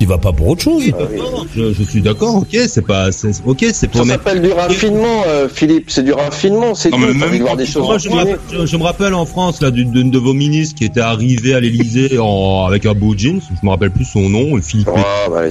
Tu 0.00 0.06
vas 0.06 0.18
pas 0.18 0.32
pour 0.32 0.48
autre 0.48 0.62
chose. 0.62 0.82
D'accord, 0.90 1.46
je, 1.56 1.72
je 1.72 1.82
suis 1.84 2.02
d'accord. 2.02 2.34
Ok, 2.38 2.48
c'est 2.66 2.84
pas, 2.84 3.12
c'est, 3.12 3.30
ok, 3.46 3.58
c'est 3.60 3.72
Ça 3.74 3.86
pour 3.88 4.04
mettre. 4.04 4.24
s'appelle 4.24 4.42
du 4.42 4.50
raffinement, 4.52 5.22
euh, 5.28 5.48
Philippe. 5.48 5.84
C'est 5.88 6.02
du 6.02 6.12
raffinement, 6.12 6.74
c'est 6.74 6.90
tout. 6.90 6.98
mais 6.98 7.14
même 7.14 7.40
voir 7.42 7.56
des 7.56 7.64
choses 7.64 7.84
Moi, 7.86 7.98
je, 7.98 8.08
me 8.08 8.14
rappelle, 8.16 8.38
je- 8.52 8.66
je 8.66 8.76
me 8.76 8.82
rappelle 8.82 9.14
en 9.14 9.24
France 9.24 9.60
là 9.62 9.70
d'une 9.70 10.10
de 10.10 10.18
vos 10.18 10.34
ministres 10.34 10.74
qui 10.74 10.84
était 10.84 11.00
arrivée 11.00 11.54
à 11.54 11.60
l'Élysée 11.60 12.18
en 12.18 12.64
avec 12.66 12.86
un 12.86 12.94
beau 12.94 13.14
jeans. 13.16 13.40
Je 13.48 13.64
me 13.64 13.70
rappelle 13.70 13.92
plus 13.92 14.04
son 14.04 14.28
nom, 14.28 14.60
Philippe. 14.60 14.88
Ah, 14.96 15.28
bah. 15.30 15.42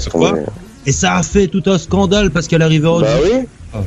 Et 0.85 0.91
ça 0.91 1.15
a 1.15 1.23
fait 1.23 1.47
tout 1.47 1.63
un 1.67 1.77
scandale 1.77 2.29
parce 2.29 2.49
qu'elle 2.49 2.61
arrivait 2.63 2.89
en 2.89 2.99
Bah 2.99 3.07
jeans. 3.23 3.39
oui. 3.39 3.47
Ah. 3.73 3.81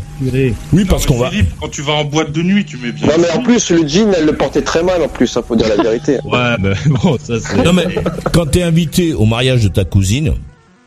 Oui, 0.72 0.84
parce 0.84 1.06
qu'on 1.06 1.18
va. 1.18 1.30
Philippe, 1.30 1.50
quand 1.60 1.68
tu 1.68 1.82
vas 1.82 1.92
en 1.94 2.04
boîte 2.04 2.32
de 2.32 2.42
nuit, 2.42 2.64
tu 2.64 2.76
mets 2.78 2.92
bien. 2.92 3.06
Non, 3.06 3.14
mais 3.20 3.30
en 3.30 3.42
plus, 3.42 3.70
le 3.70 3.86
jean, 3.86 4.12
elle 4.16 4.26
le 4.26 4.32
portait 4.34 4.62
très 4.62 4.82
mal, 4.82 5.02
en 5.02 5.08
plus, 5.08 5.36
hein, 5.36 5.42
faut 5.46 5.54
dire 5.56 5.68
la 5.68 5.82
vérité. 5.82 6.18
Ouais, 6.24 6.56
mais 6.60 6.72
bon, 6.86 7.16
ça 7.22 7.34
c'est. 7.40 7.62
Non 7.62 7.72
mais 7.72 7.84
quand 8.32 8.46
t'es 8.46 8.62
invité 8.62 9.14
au 9.14 9.26
mariage 9.26 9.62
de 9.62 9.68
ta 9.68 9.84
cousine, 9.84 10.32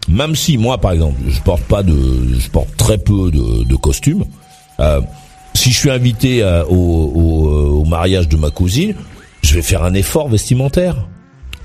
même 0.10 0.36
si 0.36 0.58
moi 0.58 0.78
par 0.80 0.92
exemple 0.92 1.16
je 1.28 1.40
porte 1.42 1.64
pas 1.64 1.84
de, 1.84 1.94
je 2.38 2.50
porte 2.50 2.76
très 2.78 2.98
peu 2.98 3.32
de, 3.32 3.64
de 3.64 3.76
costumes. 3.76 4.26
euh, 4.80 5.02
si 5.54 5.72
je 5.72 5.78
suis 5.78 5.90
invité 5.90 6.44
à- 6.44 6.66
au, 6.68 6.74
au, 6.76 7.80
au 7.82 7.86
mariage 7.86 8.28
de 8.28 8.38
ma 8.38 8.50
cousine, 8.52 8.94
je 9.42 9.56
vais 9.56 9.62
faire 9.62 9.84
un 9.84 9.94
effort 9.94 10.28
vestimentaire. 10.30 11.08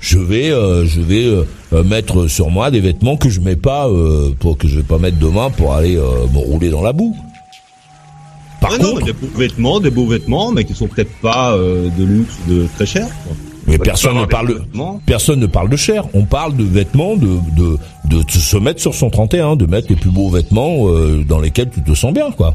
Je 0.07 0.19
vais, 0.19 0.51
euh, 0.51 0.85
je 0.85 1.01
vais 1.01 1.25
euh, 1.25 1.43
euh, 1.73 1.83
mettre 1.83 2.27
sur 2.27 2.51
moi 2.51 2.69
des 2.69 2.79
vêtements 2.79 3.17
que 3.17 3.27
je 3.27 3.39
mets 3.39 3.55
pas, 3.55 3.87
euh, 3.87 4.29
pour 4.39 4.55
que 4.55 4.67
je 4.67 4.75
vais 4.77 4.83
pas 4.83 4.99
mettre 4.99 5.17
demain 5.17 5.49
pour 5.49 5.73
aller 5.73 5.97
euh, 5.97 6.27
me 6.31 6.37
rouler 6.37 6.69
dans 6.69 6.83
la 6.83 6.93
boue. 6.93 7.15
Par 8.61 8.71
non, 8.73 8.77
contre, 8.91 8.99
mais 8.99 9.05
des 9.05 9.13
beaux 9.13 9.37
vêtements, 9.37 9.79
des 9.79 9.89
beaux 9.89 10.05
vêtements, 10.05 10.51
mais 10.51 10.63
qui 10.63 10.75
sont 10.75 10.87
peut-être 10.87 11.11
pas 11.23 11.53
euh, 11.53 11.89
de 11.97 12.03
luxe, 12.03 12.35
de 12.47 12.67
très 12.75 12.85
cher. 12.85 13.07
quoi. 13.25 13.35
mais 13.65 13.79
personne 13.79 14.15
ne 14.19 14.25
parle. 14.25 14.45
beaux 14.47 14.53
de- 14.53 14.59
vêtements. 14.59 15.01
Personne 15.07 15.39
ne 15.39 15.47
parle 15.47 15.69
de 15.69 15.75
cher. 15.77 16.03
On 16.13 16.23
parle 16.25 16.55
de 16.55 16.63
vêtements, 16.63 17.15
de 17.15 17.39
de 17.57 17.77
de, 18.05 18.21
de 18.21 18.29
se 18.31 18.57
mettre 18.57 18.81
sur 18.81 18.93
son 18.93 19.09
31, 19.09 19.55
de 19.55 19.65
mettre 19.65 19.87
les 19.89 19.95
plus 19.95 20.11
beaux 20.11 20.29
vêtements 20.29 20.87
euh, 20.87 21.23
dans 21.27 21.39
lesquels 21.39 21.71
tu 21.71 21.81
te 21.81 21.95
sens 21.95 22.13
bien, 22.13 22.29
quoi. 22.29 22.49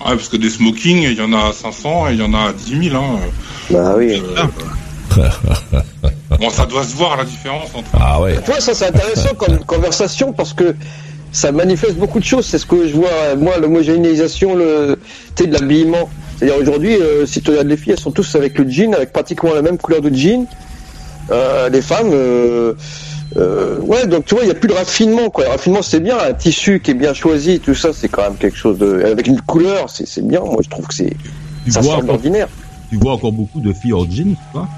Ouais, 0.00 0.16
parce 0.16 0.30
que 0.30 0.38
des 0.38 0.48
smokings, 0.50 1.02
il 1.02 1.18
y 1.18 1.20
en 1.20 1.34
a 1.34 1.48
à 1.48 1.52
500 1.52 2.08
et 2.08 2.12
il 2.14 2.18
y 2.20 2.22
en 2.22 2.32
a 2.32 2.48
à 2.48 2.52
10 2.54 2.88
000. 2.90 2.96
Hein. 2.96 3.18
Bah 3.70 3.94
oui. 3.98 4.22
Bon, 6.38 6.50
ça 6.50 6.66
doit 6.66 6.84
se 6.84 6.94
voir 6.94 7.16
la 7.16 7.24
différence 7.24 7.70
entre. 7.74 7.88
Ah 7.98 8.20
ouais. 8.20 8.34
Tu 8.44 8.50
vois, 8.50 8.60
ça 8.60 8.74
c'est 8.74 8.86
intéressant 8.86 9.34
comme 9.36 9.58
conversation 9.66 10.32
parce 10.32 10.52
que 10.52 10.74
ça 11.32 11.52
manifeste 11.52 11.96
beaucoup 11.96 12.18
de 12.20 12.24
choses. 12.24 12.46
C'est 12.46 12.58
ce 12.58 12.66
que 12.66 12.86
je 12.88 12.94
vois, 12.94 13.34
moi, 13.38 13.58
l'homogénéisation, 13.58 14.54
le, 14.54 14.98
tu 15.34 15.44
sais, 15.44 15.48
de 15.48 15.54
l'habillement. 15.54 16.08
C'est-à-dire 16.38 16.58
aujourd'hui, 16.60 16.96
euh, 16.96 17.24
si 17.26 17.40
tu 17.40 17.50
regardes 17.50 17.68
les 17.68 17.76
filles, 17.76 17.92
elles 17.92 18.00
sont 18.00 18.10
tous 18.10 18.34
avec 18.34 18.58
le 18.58 18.68
jean, 18.68 18.94
avec 18.94 19.12
pratiquement 19.12 19.54
la 19.54 19.62
même 19.62 19.78
couleur 19.78 20.00
de 20.02 20.14
jean. 20.14 20.46
Euh, 21.30 21.68
les 21.70 21.82
femmes, 21.82 22.10
euh, 22.12 22.74
euh, 23.36 23.80
ouais, 23.80 24.06
donc 24.06 24.26
tu 24.26 24.34
vois, 24.34 24.44
il 24.44 24.46
n'y 24.46 24.52
a 24.52 24.54
plus 24.54 24.68
de 24.68 24.74
raffinement, 24.74 25.30
quoi. 25.30 25.44
Le 25.44 25.50
raffinement, 25.50 25.82
c'est 25.82 26.00
bien, 26.00 26.16
un 26.18 26.32
tissu 26.34 26.80
qui 26.80 26.92
est 26.92 26.94
bien 26.94 27.14
choisi, 27.14 27.58
tout 27.58 27.74
ça, 27.74 27.88
c'est 27.92 28.08
quand 28.08 28.22
même 28.22 28.36
quelque 28.36 28.56
chose 28.56 28.78
de, 28.78 29.02
avec 29.04 29.26
une 29.26 29.40
couleur, 29.40 29.90
c'est 29.90 30.06
c'est 30.06 30.24
bien. 30.26 30.40
Moi, 30.40 30.58
je 30.62 30.68
trouve 30.68 30.86
que 30.86 30.94
c'est, 30.94 31.16
Tu 31.64 31.72
ça 31.72 31.80
vois, 31.80 31.92
sort 31.92 31.98
encore, 31.98 32.08
d'ordinaire. 32.14 32.48
tu 32.90 32.96
vois 32.98 33.12
encore 33.14 33.32
beaucoup 33.32 33.60
de 33.60 33.72
filles 33.72 33.94
en 33.94 34.04
jeans, 34.08 34.34
tu 34.36 34.52
vois, 34.52 34.68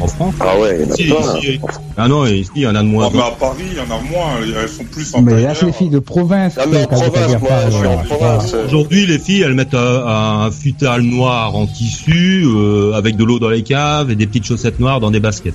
en 0.00 0.06
France. 0.06 0.34
Ah 0.40 0.58
ouais, 0.60 0.78
il 0.80 0.82
y 0.82 0.84
en 0.84 0.92
a 0.92 0.96
Si, 0.96 1.04
plein. 1.32 1.40
si. 1.40 1.60
Ah 1.96 2.08
non, 2.08 2.26
ici, 2.26 2.50
il 2.56 2.62
y 2.62 2.66
en 2.66 2.74
a 2.74 2.82
de 2.82 2.88
moins. 2.88 3.06
Ah, 3.08 3.10
mais 3.14 3.20
à 3.22 3.30
Paris, 3.32 3.62
il 3.70 3.76
y 3.76 3.80
en 3.80 3.84
a 3.84 4.00
moins. 4.10 4.38
Elles 4.62 4.68
sont 4.68 4.84
plus 4.84 5.14
en 5.14 5.22
Mais 5.22 5.42
là, 5.42 5.54
c'est 5.54 5.66
les 5.66 5.72
filles 5.72 5.88
de 5.90 5.98
province. 5.98 6.54
Ah, 6.58 6.64
mais 6.70 6.84
en 6.84 6.86
qu'à 6.86 6.96
province, 6.96 7.40
moi, 7.40 7.50
je 7.66 7.70
suis 7.76 7.86
en 7.86 7.92
euh, 7.98 8.04
province. 8.04 8.54
Aujourd'hui, 8.66 9.06
les 9.06 9.18
filles, 9.18 9.42
elles 9.42 9.54
mettent 9.54 9.74
un, 9.74 10.06
un 10.46 10.50
futal 10.50 11.02
noir 11.02 11.56
en 11.56 11.66
tissu 11.66 12.44
euh, 12.46 12.92
avec 12.94 13.16
de 13.16 13.24
l'eau 13.24 13.38
dans 13.38 13.50
les 13.50 13.62
caves 13.62 14.10
et 14.10 14.14
des 14.16 14.26
petites 14.26 14.46
chaussettes 14.46 14.78
noires 14.80 15.00
dans 15.00 15.10
des 15.10 15.20
baskets. 15.20 15.54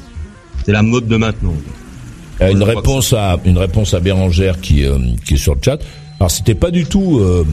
C'est 0.65 0.71
la 0.71 0.82
mode 0.82 1.08
de 1.08 1.17
maintenant. 1.17 1.53
Euh, 2.41 2.51
Une 2.51 2.63
réponse 2.63 3.13
à 3.13 3.38
une 3.45 3.58
réponse 3.58 3.93
à 3.93 3.99
Bérangère 3.99 4.60
qui 4.60 4.84
euh, 4.86 4.97
qui 5.25 5.36
est 5.36 5.38
sur 5.38 5.53
le 5.56 5.62
chat. 5.63 5.77
Alors 6.19 6.32
c'était 6.32 6.56
pas 6.56 6.71
du 6.71 6.86
tout 6.86 7.19
euh, 7.19 7.45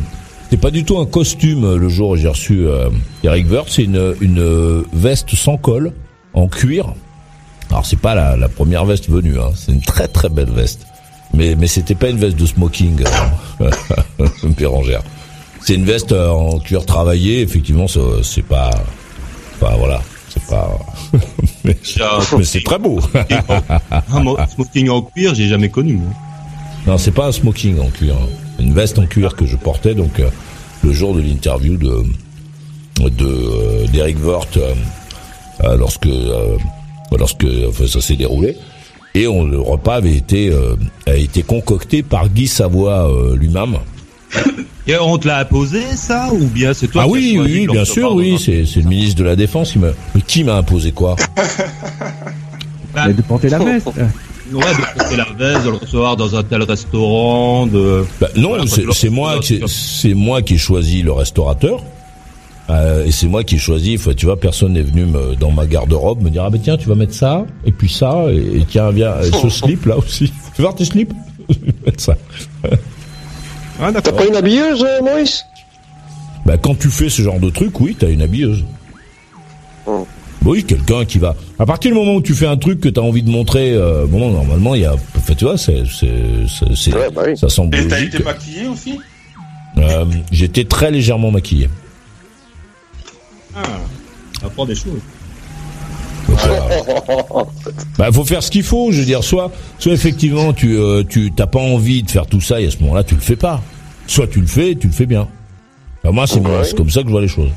c'était 0.44 0.57
pas 0.61 0.70
du 0.70 0.85
tout 0.85 0.98
un 0.98 1.07
costume 1.07 1.74
le 1.76 1.88
jour 1.88 2.11
où 2.11 2.16
j'ai 2.16 2.29
reçu 2.29 2.66
euh, 2.66 2.88
Eric 3.22 3.50
Wirth, 3.50 3.68
c'est 3.68 3.83
une 3.85 4.14
une 4.22 4.83
veste 4.92 5.35
sans 5.35 5.59
col 5.59 5.92
en 6.35 6.49
cuir. 6.49 6.93
Alors 7.71 7.87
c'est 7.87 7.99
pas 8.01 8.14
la, 8.14 8.37
la 8.37 8.49
première 8.49 8.85
veste 8.85 9.09
venue, 9.09 9.38
hein. 9.38 9.51
c'est 9.55 9.73
une 9.73 9.81
très 9.83 10.09
très 10.09 10.29
belle 10.29 10.51
veste. 10.51 10.87
Mais 11.35 11.55
mais 11.55 11.69
c'était 11.69 11.95
pas 11.95 12.09
une 12.09 12.19
veste 12.19 12.37
de 12.37 12.47
smoking, 12.47 13.05
euh, 13.61 13.71
Bérangère. 14.59 15.03
C'est 15.64 15.75
une 15.75 15.85
veste 15.85 16.12
euh, 16.12 16.31
en 16.31 16.59
cuir 16.59 16.85
travaillé. 16.87 17.43
Effectivement, 17.43 17.87
c'est 18.23 18.43
pas 18.43 18.71
pas 19.61 19.77
voilà, 19.77 20.03
c'est 20.29 20.43
pas. 20.47 20.79
mais 21.64 21.77
c'est 22.43 22.64
très 22.64 22.79
beau. 22.79 22.99
un 24.12 24.21
mo- 24.21 24.38
smoking 24.55 24.88
en 24.88 25.03
cuir, 25.03 25.35
j'ai 25.35 25.49
jamais 25.49 25.69
connu. 25.69 25.95
moi. 25.95 26.11
Non, 26.87 26.99
c'est 26.99 27.12
pas 27.12 27.27
un 27.27 27.33
smoking 27.33 27.79
en 27.79 27.90
cuir, 27.90 28.14
hein. 28.16 28.27
une 28.59 28.73
veste 28.73 28.99
en 28.99 29.07
cuir 29.07 29.37
que 29.37 29.47
je 29.47 29.57
portais 29.57 29.95
donc 29.95 30.19
euh, 30.19 30.29
le 30.83 30.93
jour 30.93 31.14
de 31.14 31.21
l'interview 31.21 31.77
de 31.77 32.03
de 32.99 33.87
d'Eric 33.93 34.19
Vort 34.19 34.47
lorsque 35.79 36.07
euh, 36.07 36.57
lorsque 37.18 37.46
enfin, 37.68 37.87
ça 37.87 38.01
s'est 38.01 38.16
déroulé 38.16 38.57
et 39.14 39.27
on, 39.27 39.44
le 39.44 39.61
repas 39.61 39.96
avait 39.96 40.14
été 40.14 40.51
euh, 40.51 40.77
a 41.07 41.14
été 41.14 41.42
concocté 41.42 42.03
par 42.03 42.29
Guy 42.29 42.46
Savoie 42.46 43.11
euh, 43.11 43.37
lui-même. 43.37 43.79
Et 44.87 44.96
on 44.99 45.18
te 45.18 45.29
l'a 45.29 45.38
imposé, 45.38 45.83
ça, 45.94 46.31
ou 46.33 46.46
bien 46.46 46.73
c'est 46.73 46.88
toi 46.88 47.03
ah 47.05 47.09
oui, 47.09 47.38
oui, 47.38 47.66
le 47.66 47.73
bien 47.73 47.85
sûr, 47.85 48.12
oui, 48.14 48.38
c'est 48.44 48.64
c'est 48.64 48.81
le 48.81 48.88
ministre 48.88 49.20
de 49.20 49.25
la 49.25 49.37
Défense 49.37 49.73
qui 49.73 49.79
m'a 49.79 49.90
mais 50.14 50.20
qui 50.23 50.42
m'a 50.42 50.57
imposé 50.57 50.90
quoi? 50.90 51.16
Mais 53.07 53.12
de 53.12 53.23
porter 53.23 53.49
la 53.49 53.59
veste. 53.59 53.87
Ouais, 53.87 54.03
de 54.53 54.99
porter 54.99 55.16
la 55.16 55.27
veste, 55.38 55.64
de 55.64 55.70
le 55.70 55.76
recevoir 55.76 56.16
dans 56.16 56.34
un 56.34 56.43
tel 56.43 56.62
restaurant, 56.64 57.68
de... 57.68 58.05
Bah, 58.20 58.26
non, 58.37 58.49
Voilà, 58.49 58.64
c'est 58.93 59.11
moi 59.11 59.39
qui 59.39 59.62
c'est 59.68 60.14
moi 60.14 60.43
qui 60.43 60.55
ai 60.55 60.59
choisi 60.59 61.03
le 61.03 61.12
restaurateur. 61.12 61.84
Euh, 62.71 63.05
et 63.07 63.11
c'est 63.11 63.27
moi 63.27 63.43
qui 63.43 63.57
ai 63.57 63.59
choisi. 63.59 63.99
Tu 64.16 64.27
vois, 64.27 64.39
personne 64.39 64.75
n'est 64.75 64.83
venu 64.83 65.05
me, 65.05 65.35
dans 65.35 65.51
ma 65.51 65.66
garde-robe 65.66 66.23
me 66.23 66.31
dire 66.31 66.45
ah 66.45 66.51
ben 66.51 66.61
tiens 66.62 66.77
tu 66.77 66.89
vas 66.89 66.95
mettre 66.95 67.14
ça 67.14 67.45
et 67.64 67.73
puis 67.73 67.89
ça 67.93 68.27
et, 68.31 68.59
et 68.61 68.64
tiens 68.68 68.91
viens 68.93 69.14
et 69.21 69.31
ce 69.33 69.49
slip 69.61 69.87
là 69.87 69.97
aussi. 69.99 70.29
Tu 70.29 70.33
veux 70.59 70.62
voir 70.62 70.75
tes 70.75 70.85
slips? 70.85 71.12
Je 71.49 71.55
vais 71.59 71.73
mettre 71.87 72.01
ça. 72.01 72.16
Ah, 73.81 73.91
T'as 73.93 74.12
pas 74.12 74.27
une 74.27 74.37
habilleuse, 74.37 74.85
euh, 74.85 75.03
Maurice? 75.03 75.45
Bah 76.47 76.59
quand 76.59 76.79
tu 76.79 76.89
fais 76.89 77.09
ce 77.09 77.23
genre 77.23 77.41
de 77.41 77.51
truc, 77.51 77.81
oui, 77.81 77.97
t'as 77.99 78.09
une 78.11 78.23
habilleuse. 78.23 78.62
Oh. 79.87 80.07
Oui, 80.45 80.64
quelqu'un 80.64 81.05
qui 81.05 81.18
va. 81.18 81.35
À 81.59 81.66
partir 81.66 81.91
du 81.91 81.97
moment 81.99 82.14
où 82.14 82.23
tu 82.23 82.35
fais 82.35 82.47
un 82.47 82.57
truc 82.57 82.81
que 82.81 82.89
t'as 82.89 83.01
envie 83.03 83.23
de 83.23 83.31
montrer, 83.31 83.73
euh, 83.75 84.07
bon 84.07 84.31
normalement 84.31 84.75
il 84.75 84.83
y 84.83 84.87
a. 84.87 84.95
Enfin, 85.16 85.35
tu 85.35 85.45
vois, 85.45 85.59
c'est 85.59 85.83
Ouais, 85.83 87.11
bah 87.14 87.23
oui. 87.27 87.37
ça 87.37 87.49
semble 87.49 87.77
Et 87.77 87.89
t'as 87.89 88.01
été 88.01 88.23
maquillé 88.23 88.66
aussi? 88.68 88.99
Euh, 89.79 90.05
J'étais 90.33 90.64
très 90.64 90.91
légèrement 90.91 91.31
maquillé. 91.31 91.68
Ah, 93.57 93.62
apprend 94.44 94.66
des 94.66 94.74
choses. 94.74 95.01
Bah, 97.98 98.11
faut 98.12 98.24
faire 98.24 98.42
ce 98.42 98.51
qu'il 98.51 98.62
faut. 98.62 98.92
Je 98.92 99.01
veux 99.01 99.05
dire, 99.05 99.22
soit, 99.24 99.51
soit 99.78 99.92
effectivement, 99.92 100.53
tu, 100.53 100.76
euh, 100.76 101.03
tu 101.07 101.32
t'as 101.32 101.46
pas 101.46 101.59
envie 101.59 102.03
de 102.03 102.11
faire 102.11 102.26
tout 102.26 102.40
ça 102.40 102.61
et 102.61 102.66
à 102.66 102.70
ce 102.70 102.78
moment-là, 102.78 103.05
tu 103.05 103.14
le 103.14 103.20
fais 103.20 103.36
pas. 103.36 103.61
soit 104.07 104.26
tu 104.26 104.40
le 104.40 104.46
fais, 104.46 104.72
et 104.72 104.76
tu 104.76 104.86
le 104.86 104.92
fais 104.92 105.07
bien. 105.07 105.28
Enfin, 106.03 106.12
moi, 106.12 106.26
c'est 106.26 106.40
moi, 106.40 106.64
c'est 106.64 106.76
comme 106.76 106.90
ça 106.90 107.01
que 107.03 107.09
je 107.09 107.12
vois 107.12 107.20
les 107.20 107.28
choses. 107.28 107.51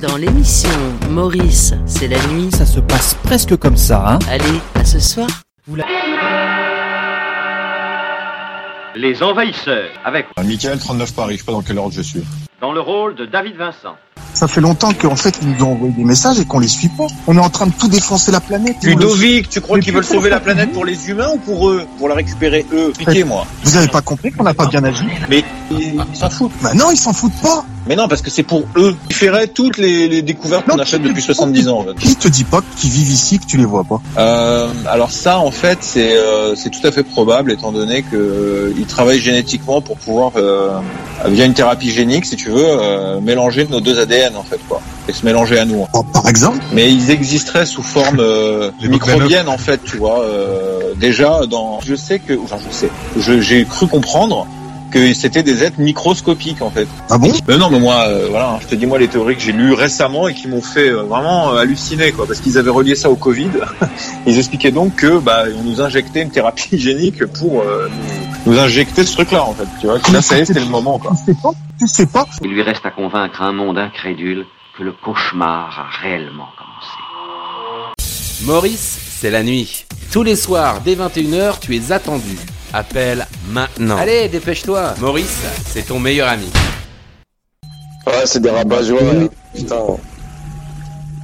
Dans 0.00 0.16
l'émission 0.16 0.70
Maurice, 1.10 1.74
c'est 1.86 2.08
la 2.08 2.18
nuit. 2.28 2.50
Ça 2.52 2.66
se 2.66 2.80
passe 2.80 3.14
presque 3.22 3.56
comme 3.56 3.76
ça, 3.76 4.04
hein 4.14 4.18
Allez, 4.28 4.60
à 4.74 4.84
ce 4.84 4.98
soir. 5.00 5.28
Les 8.94 9.22
envahisseurs, 9.22 9.90
avec 10.04 10.26
Michael 10.36 10.78
39 10.78 11.14
Paris, 11.14 11.34
je 11.34 11.38
sais 11.38 11.44
pas 11.46 11.52
dans 11.52 11.62
quel 11.62 11.78
ordre 11.78 11.94
je 11.94 12.02
suis. 12.02 12.22
dans 12.60 12.72
le 12.72 12.80
rôle 12.80 13.14
de 13.14 13.24
David 13.24 13.56
Vincent. 13.56 13.96
Ça 14.34 14.48
fait 14.48 14.60
longtemps 14.60 14.92
qu'en 14.92 15.16
fait, 15.16 15.34
ils 15.42 15.48
nous 15.48 15.64
ont 15.64 15.72
envoyé 15.72 15.92
des 15.92 16.04
messages 16.04 16.40
et 16.40 16.44
qu'on 16.44 16.58
les 16.58 16.68
suit 16.68 16.88
pas. 16.88 17.06
On 17.26 17.36
est 17.36 17.40
en 17.40 17.50
train 17.50 17.66
de 17.66 17.72
tout 17.72 17.88
défoncer 17.88 18.32
la 18.32 18.40
planète. 18.40 18.76
Ludovic, 18.82 19.48
tu 19.48 19.60
crois 19.60 19.78
qu'ils 19.78 19.92
veulent 19.92 20.04
sauver 20.04 20.30
la 20.30 20.40
planète 20.40 20.72
pour 20.72 20.84
les 20.84 21.08
humains 21.08 21.30
ou 21.34 21.38
pour 21.38 21.68
eux 21.70 21.84
Pour 21.98 22.08
la 22.08 22.14
récupérer 22.14 22.64
eux? 22.72 22.88
Expliquez-moi. 22.90 23.46
Vous 23.64 23.76
avez 23.76 23.88
pas 23.88 24.00
compris 24.00 24.32
qu'on 24.32 24.44
n'a 24.44 24.54
pas 24.54 24.66
bien 24.66 24.82
agi? 24.84 25.04
Mais 25.28 25.44
ils 25.70 26.00
s'en 26.14 26.30
foutent. 26.30 26.52
Bah 26.62 26.72
non, 26.74 26.90
ils 26.90 26.96
s'en 26.96 27.12
foutent 27.12 27.40
pas. 27.42 27.64
Mais 27.86 27.96
non, 27.96 28.06
parce 28.06 28.22
que 28.22 28.30
c'est 28.30 28.44
pour 28.44 28.62
eux. 28.76 28.94
Ils 29.10 29.14
feraient 29.16 29.48
toutes 29.48 29.76
les, 29.76 30.08
les 30.08 30.22
découvertes 30.22 30.66
qu'on 30.66 30.78
a 30.78 30.84
faites 30.84 31.02
depuis 31.02 31.22
70 31.22 31.68
ans. 31.68 31.80
en 31.80 31.84
fait. 31.84 31.94
Qui 31.94 32.14
te 32.14 32.28
dit 32.28 32.44
pas 32.44 32.60
qu'ils 32.76 32.90
vivent 32.90 33.10
ici, 33.10 33.38
que 33.40 33.46
tu 33.46 33.56
les 33.56 33.64
vois 33.64 33.82
pas? 33.84 34.00
Euh, 34.18 34.68
alors 34.86 35.10
ça, 35.10 35.38
en 35.40 35.50
fait, 35.50 35.78
c'est 35.80 36.16
euh, 36.16 36.54
c'est 36.54 36.70
tout 36.70 36.86
à 36.86 36.92
fait 36.92 37.02
probable, 37.02 37.50
étant 37.50 37.72
donné 37.72 38.02
que 38.02 38.14
euh, 38.16 38.74
ils 38.78 38.86
travaillent 38.86 39.18
génétiquement 39.20 39.80
pour 39.80 39.96
pouvoir, 39.96 40.32
via 41.26 41.44
une 41.44 41.54
thérapie 41.54 41.90
génique, 41.90 42.24
si 42.24 42.36
tu 42.36 42.50
veux, 42.50 43.20
mélanger 43.20 43.66
nos 43.68 43.80
deux 43.80 43.98
ADN, 43.98 44.21
en 44.36 44.42
fait, 44.42 44.60
quoi, 44.68 44.80
et 45.08 45.12
se 45.12 45.24
mélanger 45.24 45.58
à 45.58 45.64
nous. 45.64 45.86
Par 46.12 46.28
exemple 46.28 46.58
Mais 46.72 46.92
ils 46.92 47.10
existeraient 47.10 47.66
sous 47.66 47.82
forme 47.82 48.20
euh, 48.20 48.70
microbienne, 48.82 49.48
en 49.48 49.58
fait, 49.58 49.82
tu 49.84 49.96
vois. 49.96 50.20
euh, 50.22 50.94
déjà, 50.96 51.40
dans, 51.48 51.80
je 51.84 51.94
sais 51.94 52.18
que, 52.18 52.38
enfin, 52.42 52.56
je 52.58 52.74
sais, 52.74 53.40
j'ai 53.40 53.64
cru 53.64 53.86
comprendre 53.86 54.46
que 54.92 55.14
c'était 55.14 55.42
des 55.42 55.64
êtres 55.64 55.80
microscopiques, 55.80 56.62
en 56.62 56.70
fait. 56.70 56.86
Ah 57.10 57.18
bon? 57.18 57.32
Mais 57.48 57.56
non, 57.56 57.70
mais 57.70 57.80
moi, 57.80 58.04
euh, 58.06 58.28
voilà, 58.30 58.58
je 58.60 58.66
te 58.68 58.74
dis 58.74 58.86
moi 58.86 58.98
les 58.98 59.08
théories 59.08 59.36
que 59.36 59.42
j'ai 59.42 59.52
lues 59.52 59.72
récemment 59.72 60.28
et 60.28 60.34
qui 60.34 60.46
m'ont 60.48 60.62
fait 60.62 60.90
euh, 60.90 61.02
vraiment 61.02 61.52
euh, 61.52 61.58
halluciner, 61.58 62.12
quoi, 62.12 62.26
parce 62.26 62.40
qu'ils 62.40 62.58
avaient 62.58 62.70
relié 62.70 62.94
ça 62.94 63.10
au 63.10 63.16
Covid. 63.16 63.50
Ils 64.26 64.38
expliquaient 64.38 64.70
donc 64.70 64.96
que 64.96 65.18
bah 65.18 65.44
on 65.58 65.62
nous 65.62 65.80
injectait 65.80 66.22
une 66.22 66.30
thérapie 66.30 66.78
génique 66.78 67.24
pour 67.26 67.62
euh, 67.62 67.88
nous, 68.46 68.52
nous 68.52 68.58
injecter 68.58 69.04
ce 69.04 69.14
truc-là, 69.14 69.44
en 69.44 69.54
fait. 69.54 69.66
Tu 69.80 69.86
vois, 69.86 69.98
que 69.98 70.12
là 70.12 70.20
ça 70.22 70.38
y 70.38 70.42
est, 70.42 70.44
c'était 70.44 70.60
le 70.60 70.66
moment, 70.66 70.98
quoi. 70.98 71.12
Tu 71.16 71.32
sais 71.32 71.38
pas? 71.42 71.52
Tu 71.78 71.88
sais 71.88 72.06
pas? 72.06 72.26
Il 72.42 72.50
lui 72.50 72.62
reste 72.62 72.84
à 72.84 72.90
convaincre 72.90 73.42
un 73.42 73.52
monde 73.52 73.78
incrédule 73.78 74.46
que 74.76 74.82
le 74.82 74.92
cauchemar 74.92 75.88
a 75.88 76.02
réellement 76.02 76.48
commencé. 76.56 78.44
Maurice, 78.44 78.98
c'est 79.20 79.30
la 79.30 79.42
nuit. 79.42 79.86
Tous 80.10 80.22
les 80.22 80.36
soirs, 80.36 80.80
dès 80.84 80.94
21h, 80.94 81.60
tu 81.60 81.76
es 81.76 81.92
attendu. 81.92 82.36
Appelle 82.72 83.26
maintenant. 83.50 83.96
Allez, 83.98 84.28
dépêche-toi. 84.28 84.94
Maurice, 85.00 85.42
c'est 85.66 85.86
ton 85.86 85.98
meilleur 85.98 86.28
ami. 86.28 86.46
Ouais, 88.06 88.12
c'est 88.24 88.40
des 88.40 88.50
rabat 88.50 88.80
Putain. 89.54 89.76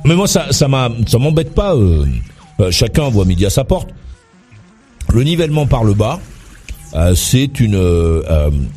Mais 0.05 0.15
moi, 0.15 0.29
ça, 0.29 0.47
ça 0.53 0.69
m'a, 0.69 0.91
ça 1.07 1.19
m'embête 1.19 1.55
pas. 1.55 1.75
euh, 1.75 2.05
euh, 2.61 2.71
chacun 2.71 3.09
voit 3.09 3.25
midi 3.25 3.47
à 3.47 3.51
sa 3.51 3.65
porte. 3.65 3.89
Le 5.13 5.23
nivellement 5.23 5.67
par 5.67 5.85
le 5.85 5.95
bas, 5.95 6.21
euh, 6.95 7.15
c'est 7.15 7.61
une, 7.61 7.79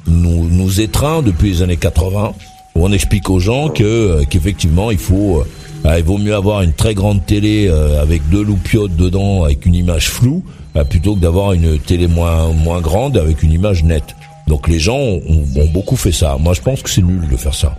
nous, 0.07 0.47
nous 0.49 0.82
étreint 0.82 1.22
depuis 1.22 1.49
les 1.51 1.61
années 1.61 1.78
80, 1.78 2.34
où 2.76 2.86
on 2.86 2.91
explique 2.91 3.30
aux 3.30 3.39
gens 3.39 3.69
que, 3.69 3.84
euh, 3.84 4.24
qu'effectivement, 4.30 4.91
il 4.91 4.97
faut, 4.97 5.43
euh, 5.86 5.97
il 5.97 6.03
vaut 6.03 6.17
mieux 6.17 6.36
avoir 6.36 6.61
une 6.61 6.74
très 6.74 6.93
grande 6.93 7.26
télé 7.26 7.67
euh, 7.67 8.01
avec 8.01 8.28
deux 8.30 8.43
loupiotes 8.43 8.95
dedans, 8.95 9.43
avec 9.43 9.65
une 9.65 9.76
image 9.76 10.09
floue, 10.09 10.43
euh, 10.76 10.84
plutôt 10.84 11.15
que 11.15 11.19
d'avoir 11.19 11.53
une 11.53 11.80
télé 11.80 12.07
moins, 12.07 12.51
moins 12.53 12.82
grande 12.82 13.17
avec 13.17 13.43
une 13.43 13.51
image 13.51 13.84
nette. 13.84 14.15
Donc 14.47 14.67
les 14.67 14.80
gens 14.80 14.97
ont, 14.97 15.45
ont 15.55 15.67
beaucoup 15.67 15.95
fait 15.95 16.11
ça. 16.11 16.38
Moi, 16.39 16.53
je 16.53 16.61
pense 16.61 16.82
que 16.82 16.89
c'est 16.89 17.01
nul 17.01 17.28
de 17.30 17.38
faire 17.38 17.55
ça 17.55 17.78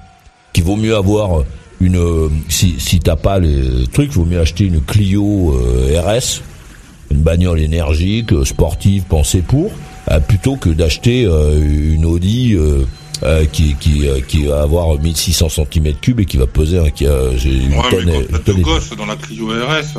qu'il 0.52 0.64
vaut 0.64 0.76
mieux 0.76 0.96
avoir 0.96 1.44
une 1.80 1.96
euh, 1.96 2.28
si 2.48 2.76
si 2.78 3.00
t'as 3.00 3.16
pas 3.16 3.38
les 3.38 3.86
trucs, 3.92 4.12
vaut 4.12 4.24
mieux 4.24 4.40
acheter 4.40 4.64
une 4.64 4.80
Clio 4.80 5.54
euh, 5.54 6.00
RS, 6.00 6.42
une 7.10 7.20
bagnole 7.22 7.60
énergique, 7.60 8.32
euh, 8.32 8.44
sportive, 8.44 9.04
pensée 9.04 9.42
pour, 9.42 9.70
euh, 10.10 10.20
plutôt 10.20 10.56
que 10.56 10.68
d'acheter 10.68 11.24
euh, 11.24 11.94
une 11.94 12.04
Audi 12.04 12.54
euh, 12.54 12.84
euh, 13.24 13.44
qui 13.46 13.74
qui 13.80 14.06
euh, 14.06 14.20
qui 14.20 14.44
va 14.44 14.62
avoir 14.62 14.98
1600 14.98 15.46
cm3 15.48 16.20
et 16.20 16.24
qui 16.24 16.36
va 16.36 16.46
peser 16.46 16.80
qui 16.94 17.06
a 17.06 17.36
j'ai 17.36 17.54
une 17.54 17.74
Ouais, 17.74 17.90
tonne, 17.90 18.04
mais 18.04 18.24
quand 18.30 18.38
tonne 18.44 18.56
deux 18.56 18.62
gosses 18.62 18.90
dans 18.96 19.06
la 19.06 19.16
Clio 19.16 19.48
RS, 19.48 19.98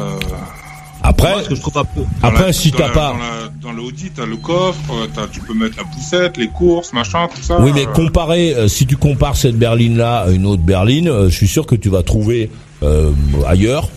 Après, 1.05 1.31
Moi, 1.33 1.43
ce 1.43 1.49
que 1.49 1.55
je 1.55 1.61
trouve 1.61 1.77
un 1.77 1.83
peu. 1.85 2.01
dans 2.21 2.27
après 2.29 2.45
la- 2.47 2.53
si 2.53 2.71
t'as 2.71 2.89
pas 2.89 3.11
Dans, 3.11 3.17
la- 3.17 3.49
dans 3.61 3.71
le 3.73 3.81
Audi, 3.81 4.09
t'as 4.15 4.25
le 4.25 4.37
coffre, 4.37 4.79
euh, 4.93 5.07
t'as- 5.13 5.27
tu 5.27 5.41
peux 5.41 5.53
mettre 5.53 5.75
la 5.77 5.83
poussette, 5.83 6.37
les 6.37 6.47
courses, 6.47 6.93
machin, 6.93 7.27
tout 7.33 7.41
ça. 7.41 7.59
Oui, 7.59 7.71
mais 7.75 7.85
euh, 7.85 7.91
comparer, 7.91 8.53
euh, 8.55 8.67
si 8.69 8.85
tu 8.85 8.95
compares 8.95 9.35
cette 9.35 9.57
berline-là 9.57 10.19
à 10.21 10.29
une 10.29 10.45
autre 10.45 10.61
berline, 10.63 11.09
euh, 11.09 11.29
je 11.29 11.35
suis 11.35 11.47
sûr 11.47 11.65
que 11.65 11.75
tu 11.75 11.89
vas 11.89 12.03
trouver 12.03 12.49
euh, 12.83 13.11
ailleurs 13.47 13.89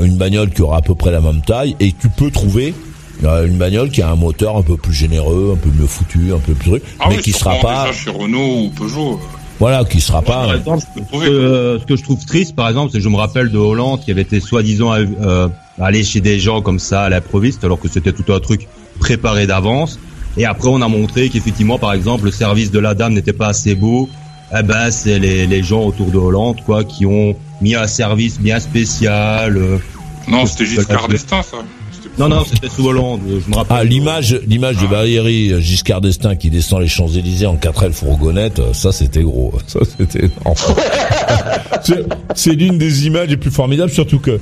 une 0.00 0.16
bagnole 0.16 0.50
qui 0.50 0.62
aura 0.62 0.78
à 0.78 0.82
peu 0.82 0.94
près 0.94 1.10
la 1.10 1.20
même 1.20 1.42
taille 1.42 1.76
et 1.80 1.92
tu 1.92 2.08
peux 2.08 2.30
trouver 2.30 2.74
une 3.22 3.56
bagnole 3.58 3.90
qui 3.90 4.02
a 4.02 4.10
un 4.10 4.16
moteur 4.16 4.56
un 4.56 4.62
peu 4.62 4.76
plus 4.76 4.92
généreux, 4.92 5.54
un 5.54 5.58
peu 5.58 5.70
mieux 5.70 5.86
foutu, 5.86 6.32
un 6.34 6.38
peu 6.38 6.52
plus 6.54 6.70
truc, 6.70 6.82
ah 6.98 7.06
mais 7.08 7.16
oui, 7.16 7.22
qui 7.22 7.32
sera 7.32 7.54
pas, 7.60 7.86
déjà 7.86 7.92
chez 7.98 8.10
Renault 8.10 8.64
ou 8.64 8.70
Peugeot. 8.70 9.20
Voilà, 9.60 9.84
qui 9.84 10.00
sera 10.00 10.22
pas. 10.22 10.46
Par 10.46 10.54
exemple, 10.54 10.84
ce, 10.84 11.00
que- 11.26 11.78
ce 11.80 11.84
que 11.86 11.96
je 11.96 12.02
trouve 12.02 12.24
triste, 12.24 12.54
par 12.56 12.68
exemple, 12.68 12.90
c'est 12.92 12.98
que 12.98 13.04
je 13.04 13.08
me 13.08 13.16
rappelle 13.16 13.50
de 13.50 13.58
Hollande 13.58 14.00
qui 14.04 14.10
avait 14.10 14.22
été 14.22 14.40
soi-disant 14.40 14.92
euh, 14.94 15.48
aller 15.80 16.04
chez 16.04 16.20
des 16.20 16.38
gens 16.40 16.60
comme 16.62 16.78
ça 16.78 17.02
à 17.04 17.08
l'improviste, 17.08 17.64
alors 17.64 17.78
que 17.80 17.88
c'était 17.88 18.12
tout 18.12 18.32
un 18.32 18.40
truc 18.40 18.66
préparé 19.00 19.46
d'avance. 19.46 19.98
Et 20.36 20.44
après, 20.46 20.68
on 20.68 20.82
a 20.82 20.88
montré 20.88 21.28
qu'effectivement, 21.28 21.78
par 21.78 21.92
exemple, 21.92 22.24
le 22.24 22.30
service 22.32 22.70
de 22.72 22.78
la 22.80 22.94
dame 22.94 23.12
n'était 23.14 23.32
pas 23.32 23.48
assez 23.48 23.74
beau. 23.74 24.08
Eh 24.56 24.62
ben, 24.62 24.90
c'est 24.90 25.18
les, 25.18 25.46
les 25.46 25.62
gens 25.62 25.82
autour 25.84 26.10
de 26.10 26.18
Hollande, 26.18 26.56
quoi, 26.66 26.84
qui 26.84 27.06
ont 27.06 27.34
mis 27.60 27.74
un 27.74 27.86
service 27.86 28.38
bien 28.40 28.60
spécial. 28.60 29.56
euh, 29.56 29.78
Non, 30.28 30.46
c'était 30.46 30.66
Giscard 30.66 31.08
d'Estaing, 31.08 31.42
ça. 31.42 31.58
Non, 32.18 32.28
non, 32.28 32.44
c'était 32.44 32.68
sous 32.68 32.86
Hollande. 32.86 33.20
Je 33.28 33.50
me 33.50 33.56
rappelle. 33.56 33.76
Ah, 33.80 33.84
l'image, 33.84 34.38
l'image 34.46 34.76
de 34.76 34.86
Valérie 34.86 35.60
Giscard 35.60 36.00
d'Estaing 36.00 36.36
qui 36.36 36.48
descend 36.50 36.80
les 36.80 36.86
Champs-Élysées 36.88 37.46
en 37.46 37.56
4L 37.56 37.92
fourgonnette, 37.92 38.60
euh, 38.60 38.72
ça 38.72 38.92
c'était 38.92 39.22
gros. 39.22 39.52
Ça 39.66 39.80
c'était 39.98 40.20
énorme. 40.26 40.56
C'est- 42.34 42.52
l'une 42.52 42.78
des 42.78 43.06
images 43.06 43.28
les 43.28 43.36
plus 43.36 43.50
formidables, 43.50 43.90
surtout 43.90 44.18
que, 44.18 44.38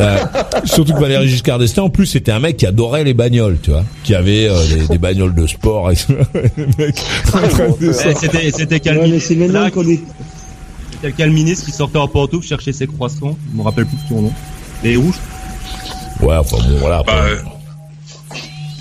euh, 0.00 0.16
surtout 0.64 0.92
que 0.94 1.00
Valérie 1.00 1.28
Giscard 1.28 1.58
d'Estaing, 1.58 1.82
en 1.84 1.90
plus, 1.90 2.06
c'était 2.06 2.30
un 2.32 2.38
mec 2.40 2.56
qui 2.58 2.66
adorait 2.66 3.04
les 3.04 3.14
bagnoles, 3.14 3.58
tu 3.62 3.70
vois, 3.70 3.84
qui 4.04 4.14
avait 4.14 4.46
euh, 4.48 4.62
des, 4.68 4.86
des 4.88 4.98
bagnoles 4.98 5.34
de 5.34 5.46
sport. 5.46 5.90
Et 5.90 5.96
tout. 5.96 6.12
Descendre. 6.78 7.76
Eh, 7.80 7.92
C'était, 7.92 8.50
c'était 8.50 8.80
c'est 9.20 9.70
qu'on 9.70 9.88
est. 9.88 11.26
Ministre 11.28 11.64
qui 11.66 11.72
sortait 11.72 11.98
en 11.98 12.08
pantoufle 12.08 12.46
chercher 12.46 12.72
ses 12.72 12.86
croissants 12.86 13.36
Je 13.52 13.58
me 13.58 13.62
rappelle 13.62 13.86
plus 13.86 13.96
de 13.96 14.08
son 14.08 14.22
nom. 14.22 14.32
Les 14.82 14.96
rouges. 14.96 15.14
Ouais, 16.24 16.36
enfin 16.36 16.56
bon, 16.56 16.78
voilà. 16.80 17.02
Bah, 17.02 17.12
euh, 17.24 17.36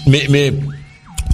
Mais, 0.08 0.26
mais 0.30 0.54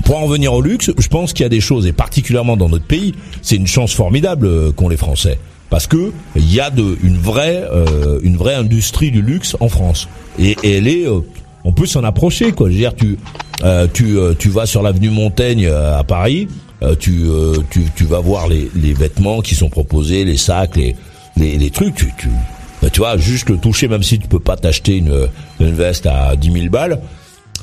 pour 0.05 0.17
en 0.17 0.27
venir 0.27 0.53
au 0.53 0.61
luxe, 0.61 0.91
je 0.97 1.07
pense 1.07 1.33
qu'il 1.33 1.43
y 1.43 1.45
a 1.45 1.49
des 1.49 1.61
choses, 1.61 1.85
et 1.85 1.91
particulièrement 1.91 2.57
dans 2.57 2.69
notre 2.69 2.85
pays, 2.85 3.13
c'est 3.41 3.55
une 3.55 3.67
chance 3.67 3.93
formidable 3.93 4.47
euh, 4.47 4.71
qu'ont 4.71 4.89
les 4.89 4.97
Français, 4.97 5.37
parce 5.69 5.85
que 5.85 6.11
il 6.35 6.51
y 6.51 6.59
a 6.59 6.71
de 6.71 6.97
une 7.03 7.17
vraie, 7.17 7.63
euh, 7.71 8.19
une 8.23 8.35
vraie 8.35 8.55
industrie 8.55 9.11
du 9.11 9.21
luxe 9.21 9.55
en 9.59 9.69
France, 9.69 10.07
et, 10.39 10.57
et 10.63 10.77
elle 10.77 10.87
est, 10.87 11.05
euh, 11.07 11.19
on 11.63 11.73
peut 11.73 11.85
s'en 11.85 12.03
approcher, 12.03 12.51
quoi. 12.53 12.69
Je 12.69 12.73
veux 12.73 12.79
dire, 12.79 12.95
tu, 12.95 13.17
tu, 13.93 14.17
tu 14.39 14.49
vas 14.49 14.65
sur 14.65 14.81
l'avenue 14.81 15.09
Montaigne 15.09 15.67
à 15.67 16.03
Paris, 16.03 16.47
tu, 16.99 17.25
tu, 17.69 17.81
tu 17.95 18.05
vas 18.05 18.19
voir 18.19 18.47
les, 18.47 18.71
les 18.75 18.93
vêtements 18.93 19.41
qui 19.41 19.53
sont 19.55 19.69
proposés, 19.69 20.23
les 20.23 20.37
sacs, 20.37 20.77
les, 20.77 20.95
les, 21.35 21.57
les 21.57 21.69
trucs, 21.69 21.95
tu, 21.95 22.07
tu, 22.17 22.29
bah, 22.89 22.93
tu 22.93 22.99
vois, 23.01 23.17
juste 23.17 23.49
le 23.49 23.57
toucher, 23.57 23.87
même 23.87 24.01
si 24.03 24.17
tu 24.19 24.27
peux 24.27 24.39
pas 24.39 24.55
t'acheter 24.57 24.97
une, 24.97 25.27
une 25.59 25.73
veste 25.73 26.07
à 26.07 26.35
10 26.35 26.51
000 26.51 26.65
balles, 26.69 26.99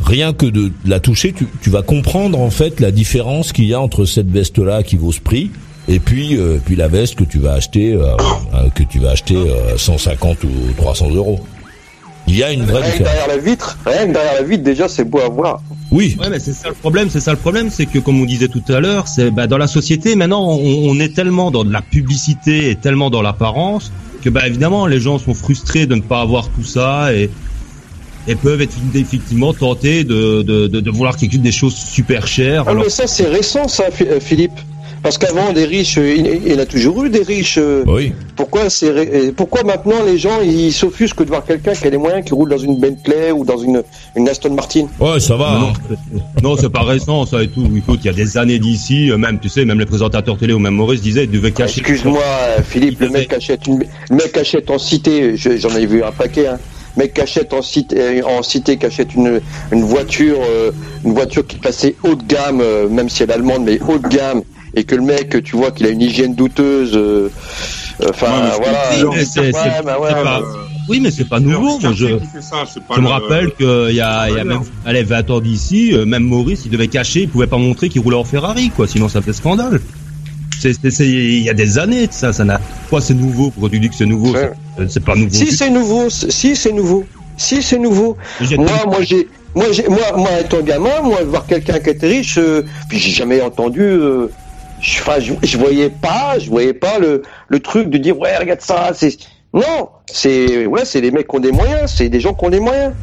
rien 0.05 0.33
que 0.33 0.47
de 0.47 0.71
la 0.85 1.01
toucher, 1.01 1.33
tu, 1.33 1.47
tu 1.63 1.71
vas 1.71 1.83
comprendre 1.83 2.39
en 2.41 2.51
fait 2.51 2.79
la 2.81 2.91
différence 2.93 3.53
qu'il 3.53 3.65
y 3.65 3.75
a 3.75 3.81
entre 3.81 4.05
cette 4.05 4.31
veste-là 4.31 4.83
qui 4.83 4.97
vaut 4.97 5.13
ce 5.13 5.21
prix 5.21 5.51
et 5.89 6.01
puis 6.01 6.37
euh, 6.37 6.59
puis 6.65 6.75
la 6.77 6.89
veste 6.89 7.15
que 7.15 7.25
tu 7.25 7.39
vas 7.39 7.53
acheter 7.53 7.93
euh, 7.93 8.09
euh, 8.55 8.69
que 8.75 8.83
tu 8.83 8.99
vas 8.99 9.11
acheter 9.11 9.37
euh, 9.37 9.77
150 9.77 10.45
ou 10.45 10.49
300 10.77 11.11
euros. 11.11 11.41
Il 12.29 12.37
y 12.37 12.43
a 12.43 12.51
une 12.51 12.65
vraie 12.65 12.83
Rien 12.83 12.91
que 12.91 12.99
différence. 12.99 13.15
derrière 13.15 13.29
la 13.29 13.39
vitre, 13.43 13.79
rien 13.87 14.07
que 14.09 14.13
derrière 14.13 14.35
la 14.35 14.43
vitre, 14.43 14.65
déjà, 14.65 14.89
c'est 14.89 15.05
beau 15.05 15.21
à 15.21 15.29
voir. 15.29 15.63
Oui. 15.93 16.17
Ouais, 16.21 16.29
mais 16.29 16.41
c'est 16.41 16.53
ça 16.53 16.69
le 16.69 16.75
problème. 16.75 17.09
C'est 17.09 17.21
ça 17.21 17.31
le 17.31 17.37
problème, 17.37 17.71
c'est 17.71 17.87
que 17.87 18.01
comme 18.01 18.21
on 18.21 18.25
disait 18.25 18.49
tout 18.49 18.65
à 18.69 18.81
l'heure, 18.81 19.07
c'est 19.07 19.31
bah, 19.31 19.47
dans 19.47 19.59
la 19.59 19.69
société 19.69 20.17
maintenant, 20.17 20.45
on, 20.45 20.91
on 20.91 20.99
est 20.99 21.15
tellement 21.15 21.53
dans 21.53 21.65
de 21.65 21.73
la 21.73 21.83
publicité 21.83 22.71
et 22.71 22.75
tellement 22.75 23.11
dans 23.11 23.23
l'apparence 23.23 23.93
que 24.27 24.31
bah 24.31 24.45
évidemment 24.45 24.89
les 24.89 24.99
gens 24.99 25.21
sont 25.21 25.35
frustrés 25.35 25.87
de 25.87 25.95
ne 25.95 26.01
pas 26.01 26.21
avoir 26.21 26.49
tout 26.49 26.65
ça 26.65 27.15
et 27.15 27.31
et 28.27 28.35
peuvent 28.35 28.61
être 28.61 28.75
effectivement 28.93 29.55
tentés 29.55 30.03
de 30.03 30.43
de, 30.43 30.67
de, 30.67 30.81
de 30.81 30.91
vouloir 30.91 31.17
chose 31.17 31.43
des 31.43 31.53
choses 31.53 31.77
super 31.77 32.27
chères. 32.27 32.65
Ah, 32.67 32.71
alors 32.73 32.83
mais 32.83 32.91
ça, 32.91 33.07
c'est 33.07 33.29
récent, 33.29 33.69
ça, 33.69 33.85
euh, 34.01 34.19
Philippe. 34.19 34.59
Parce 35.03 35.19
qu'avant, 35.19 35.53
des 35.53 35.65
riches, 35.65 35.99
euh, 35.99 36.15
il 36.17 36.53
y 36.53 36.55
en 36.55 36.59
a 36.59 36.67
toujours 36.67 37.05
eu 37.05 37.11
des 37.11 37.23
riches. 37.23 37.59
euh, 37.59 37.85
Oui. 37.87 38.13
Pourquoi, 38.35 38.69
c'est, 38.71 38.91
ré- 38.91 39.11
euh, 39.13 39.33
pourquoi 39.37 39.63
maintenant 39.63 40.03
les 40.05 40.19
gens 40.19 40.41
ils 40.43 40.73
s'offusquent 40.73 41.23
de 41.23 41.29
voir 41.29 41.45
quelqu'un 41.45 41.75
qui 41.75 41.87
a 41.87 41.91
les 41.91 41.97
moyens, 41.99 42.25
qui 42.25 42.35
roule 42.35 42.51
dans 42.51 42.59
une 42.59 42.79
Bentley 42.81 43.31
ou 43.31 43.45
dans 43.45 43.57
une, 43.59 43.83
une 44.17 44.29
Aston 44.29 44.55
Martin? 44.55 44.87
Ouais, 44.99 45.21
ça 45.21 45.37
va. 45.37 45.59
Non, 45.61 45.67
hein. 45.69 45.73
c'est- 45.89 46.43
non, 46.43 46.57
c'est 46.57 46.71
pas 46.71 46.83
récent, 46.83 47.25
ça 47.27 47.43
et 47.43 47.49
tout. 47.49 47.69
Écoute, 47.77 48.01
il 48.03 48.07
y 48.07 48.11
a 48.11 48.13
des 48.15 48.37
années 48.37 48.59
d'ici, 48.59 49.11
même, 49.17 49.39
tu 49.39 49.49
sais, 49.49 49.65
même 49.65 49.79
les 49.79 49.87
présentateurs 49.87 50.37
télé 50.39 50.53
ou 50.53 50.59
même 50.59 50.75
Maurice 50.75 51.03
disaient, 51.03 51.25
ils 51.25 51.31
devaient 51.31 51.53
cacher. 51.53 51.81
Excuse-moi, 51.81 52.23
Philippe, 52.65 53.01
le 53.01 53.11
mec 53.11 53.33
achète 53.33 53.67
une, 53.67 53.85
le 54.11 54.17
mec 54.17 54.37
achète 54.37 54.71
en 54.71 54.79
cité, 54.79 55.37
je- 55.37 55.57
j'en 55.57 55.75
ai 55.77 55.87
vu 55.87 56.03
un 56.03 56.13
paquet, 56.13 56.49
hein. 56.49 56.59
Le 56.97 57.03
mec 57.03 57.15
qui 57.15 57.21
achète 57.21 57.53
en 57.53 57.61
cité, 57.63 58.23
en 58.25 58.43
cité, 58.43 58.79
qui 58.79 58.87
achète 58.87 59.15
une, 59.15 59.41
une 59.71 59.83
voiture, 59.85 60.39
euh, 60.51 60.71
une 61.05 61.13
voiture 61.13 61.47
qui 61.47 61.59
classée 61.59 61.95
haut 62.03 62.15
de 62.15 62.23
gamme, 62.25 62.61
euh, 62.63 62.89
même 62.89 63.11
si 63.11 63.23
elle 63.23 63.31
est 63.31 63.35
allemande, 63.35 63.65
mais 63.67 63.79
haut 63.87 63.99
de 63.99 64.09
gamme, 64.09 64.41
et 64.77 64.85
que 64.85 64.95
le 64.95 65.03
mec, 65.03 65.43
tu 65.43 65.57
vois 65.57 65.71
qu'il 65.73 65.87
a 65.87 65.89
une 65.89 66.03
hygiène 66.03 66.35
douteuse, 66.35 66.95
euh, 66.95 67.31
euh, 68.03 68.07
enfin, 68.11 68.27
voilà. 68.59 68.79
Oui, 68.93 69.07
mais 69.17 69.25
c'est- 69.25 69.51
pas- 69.53 69.65
euh, 70.41 70.43
Oui, 70.89 71.01
mais 71.01 71.11
c'est 71.11 71.29
pas 71.29 71.41
nouveau. 71.41 71.79
Moi, 71.81 71.93
je, 71.95 72.07
ça, 72.41 72.65
pas 72.87 72.97
me 72.99 73.03
le- 73.03 73.09
rappelle 73.09 73.51
qu'il 73.55 73.67
y 73.97 74.01
a, 74.01 74.29
il 74.29 74.37
y 74.37 74.39
a 74.39 74.45
même, 74.45 74.61
allez, 74.85 75.03
20 75.03 75.31
ans 75.31 75.41
d'ici, 75.41 75.93
même 76.07 76.23
Maurice, 76.23 76.63
il 76.67 76.71
devait 76.71 76.87
cacher, 76.89 77.23
il 77.23 77.29
pouvait 77.29 77.49
pas 77.49 77.59
montrer 77.59 77.89
qu'il 77.89 78.03
roulait 78.03 78.17
en 78.17 78.23
Ferrari, 78.25 78.71
quoi, 78.71 78.87
sinon 78.87 79.09
ça 79.09 79.21
fait 79.21 79.33
scandale. 79.33 79.81
C'est, 80.61 80.73
c'est, 80.81 80.91
c'est- 80.91 81.09
il 81.09 81.43
y 81.43 81.51
a 81.51 81.55
des 81.55 81.79
années, 81.79 82.07
ça, 82.11 82.33
ça 82.33 82.45
n'a, 82.45 82.61
quoi, 82.89 83.01
c'est 83.01 83.15
nouveau, 83.15 83.51
pourquoi 83.51 83.69
tu 83.71 83.81
dis 83.81 83.89
que 83.89 83.97
c'est 83.97 84.07
nouveau? 84.07 84.33
Ouais. 84.33 84.53
C'est, 84.89 85.03
pas 85.05 85.17
nouveau. 85.17 85.31
Si 85.35 85.51
c'est 85.53 85.71
nouveau, 85.71 86.09
si 86.11 86.55
c'est 86.55 86.73
nouveau, 86.73 87.05
si 87.37 87.63
c'est 87.63 87.79
nouveau. 87.79 88.17
Moi, 88.57 88.67
moi 88.87 88.97
j'ai, 89.03 89.27
moi 89.57 89.65
j'ai, 89.73 89.89
moi, 89.89 90.13
moi 90.17 90.31
étant 90.41 90.61
gamin, 90.61 91.01
moi 91.03 91.19
voir 91.27 91.47
quelqu'un 91.47 91.79
qui 91.81 91.91
était 91.91 92.09
riche, 92.09 92.39
euh, 92.39 92.63
puis 92.89 92.99
j'ai 92.99 93.11
jamais 93.11 93.41
entendu. 93.43 93.81
euh, 93.83 94.29
je, 94.87 95.03
enfin, 95.03 95.19
voyais 95.59 95.91
pas, 95.91 96.39
je 96.39 96.49
voyais 96.49 96.73
pas 96.73 96.99
le, 96.99 97.23
le 97.49 97.61
truc 97.61 97.91
de 97.91 97.99
dire 97.99 98.19
ouais 98.19 98.37
regarde 98.37 98.61
ça, 98.61 98.93
c'est 98.95 99.17
non, 99.53 99.91
c'est 100.07 100.67
ouais 100.67 100.85
c'est 100.85 101.01
les 101.01 101.11
mecs 101.11 101.27
qui 101.27 101.37
ont 101.37 101.41
des 101.41 101.53
moyens, 101.53 101.93
c'est 101.97 102.09
des 102.09 102.21
gens 102.21 102.35
qui 102.35 102.45
ont 102.45 102.51
des 102.51 102.61
moyens. 102.61 102.95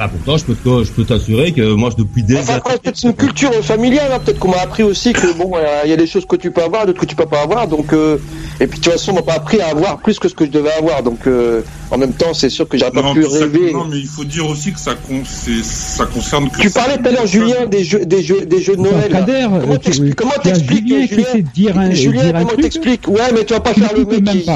Ah, 0.00 0.06
pourtant, 0.08 0.36
je 0.36 0.44
peux, 0.44 0.54
te- 0.54 0.84
je 0.84 0.92
peux 0.92 1.04
t'assurer 1.04 1.50
que 1.52 1.72
moi, 1.74 1.90
je- 1.90 1.96
depuis 2.02 2.22
des 2.22 2.36
Enfin, 2.36 2.42
années, 2.52 2.58
après, 2.58 2.78
peut-être 2.78 3.02
une 3.02 3.14
culture 3.14 3.52
familiale, 3.64 4.12
hein, 4.12 4.20
peut-être 4.24 4.38
qu'on 4.38 4.50
m'a 4.52 4.60
appris 4.60 4.84
aussi 4.84 5.12
que 5.12 5.32
bon, 5.36 5.50
euh, 5.56 5.80
il 5.84 5.90
y 5.90 5.92
a 5.92 5.96
des 5.96 6.06
choses 6.06 6.24
que 6.24 6.36
tu 6.36 6.52
peux 6.52 6.62
avoir, 6.62 6.86
d'autres 6.86 7.00
que 7.00 7.06
tu 7.06 7.16
peux 7.16 7.26
pas 7.26 7.40
avoir, 7.42 7.66
donc 7.66 7.92
euh, 7.92 8.16
et 8.60 8.66
puis 8.68 8.78
de 8.78 8.84
toute 8.84 8.92
façon, 8.92 9.10
on 9.10 9.14
m'a 9.16 9.22
pas 9.22 9.32
appris 9.34 9.60
à 9.60 9.68
avoir 9.68 9.98
plus 9.98 10.20
que 10.20 10.28
ce 10.28 10.34
que 10.34 10.44
je 10.44 10.50
devais 10.50 10.70
avoir, 10.72 11.02
donc 11.02 11.26
euh, 11.26 11.62
en 11.90 11.98
même 11.98 12.12
temps, 12.12 12.32
c'est 12.32 12.48
sûr 12.48 12.68
que 12.68 12.78
j'aurais 12.78 12.92
pas 12.92 13.12
pu 13.12 13.24
rêver. 13.26 13.72
non, 13.72 13.86
mais 13.90 13.98
il 13.98 14.06
faut 14.06 14.22
dire 14.24 14.48
aussi 14.48 14.72
que 14.72 14.78
ça, 14.78 14.94
con- 14.94 15.22
c'est- 15.24 15.64
ça 15.64 16.06
concerne 16.06 16.48
que 16.48 16.60
Tu 16.60 16.70
parlais 16.70 16.96
tout 16.98 17.08
à 17.08 17.10
l'heure, 17.10 17.26
Julien, 17.26 17.66
des 17.66 17.82
jeux, 17.82 18.04
des 18.06 18.22
jeux, 18.22 18.46
des 18.46 18.60
jeux 18.62 18.76
de 18.76 18.82
Noël. 18.82 19.10
Comment 19.10 19.72
euh, 19.72 19.76
t'expliques 19.78 20.14
Comment 20.14 20.30
Julien 20.44 20.54
Julien 20.78 20.98
essaie 21.00 21.42
de 21.42 21.48
dire 21.52 21.76
un- 21.76 21.90
Julien, 21.90 22.22
dire 22.24 22.36
un 22.36 22.44
comment 22.44 22.62
t'expliques? 22.62 23.08
Ouais, 23.08 23.32
mais 23.34 23.44
tu 23.44 23.52
vas 23.54 23.60
pas 23.60 23.74
Tu 23.74 23.80
faire 23.80 23.94
le 23.96 24.04
mec. 24.04 24.46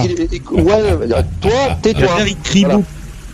Ouais, 0.53 1.19
toi, 1.41 1.51
tais-toi. 1.83 2.07
Kader, 2.19 2.31
il 2.31 2.37
crie 2.45 2.61
Voilà. 2.61 2.77
beaucoup. 2.77 2.87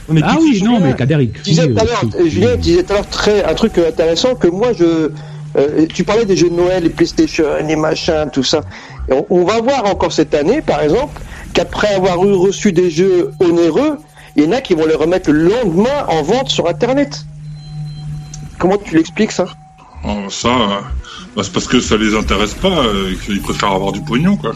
Mais 0.08 0.20
Ah 0.24 0.36
oui, 0.40 0.60
non, 0.62 0.76
Julien, 0.76 0.80
mais 0.80 0.94
Kader, 0.94 1.16
il 1.20 1.30
Tu 1.30 1.40
crie. 1.40 1.50
disais 1.50 1.68
tout 1.68 1.78
à 1.78 1.82
euh, 1.82 1.86
l'heure, 1.86 2.26
Julien, 2.28 2.52
tu 2.52 2.58
disais 2.58 2.82
tout 2.82 2.92
à 2.92 2.96
l'heure 2.96 3.08
très, 3.08 3.44
un 3.44 3.54
truc 3.54 3.76
euh, 3.78 3.88
intéressant 3.88 4.34
que 4.34 4.48
moi, 4.48 4.72
je, 4.72 5.10
euh, 5.56 5.86
tu 5.92 6.04
parlais 6.04 6.24
des 6.24 6.36
jeux 6.36 6.48
de 6.50 6.54
Noël, 6.54 6.82
les 6.84 6.90
PlayStation, 6.90 7.44
les 7.66 7.76
machins, 7.76 8.28
tout 8.32 8.42
ça. 8.44 8.60
Et 9.08 9.12
on, 9.12 9.26
on 9.30 9.44
va 9.44 9.60
voir 9.60 9.84
encore 9.86 10.12
cette 10.12 10.34
année, 10.34 10.62
par 10.62 10.80
exemple, 10.82 11.20
qu'après 11.52 11.94
avoir 11.94 12.24
eu 12.24 12.32
reçu 12.32 12.72
des 12.72 12.90
jeux 12.90 13.32
onéreux, 13.40 13.98
il 14.36 14.44
y 14.44 14.46
en 14.46 14.52
a 14.52 14.60
qui 14.60 14.74
vont 14.74 14.86
les 14.86 14.94
remettre 14.94 15.30
le 15.30 15.48
lendemain 15.50 16.06
en 16.08 16.22
vente 16.22 16.48
sur 16.48 16.68
Internet. 16.68 17.24
Comment 18.58 18.76
tu 18.76 18.96
l'expliques 18.96 19.32
ça? 19.32 19.46
Oh, 20.04 20.28
ça, 20.30 20.48
bah, 21.34 21.42
c'est 21.42 21.52
parce 21.52 21.66
que 21.66 21.80
ça 21.80 21.96
les 21.96 22.14
intéresse 22.16 22.54
pas, 22.54 22.68
euh, 22.84 23.12
et 23.12 23.16
qu'ils 23.16 23.40
préfèrent 23.42 23.72
avoir 23.72 23.92
du 23.92 24.00
pognon, 24.00 24.36
quoi. 24.36 24.54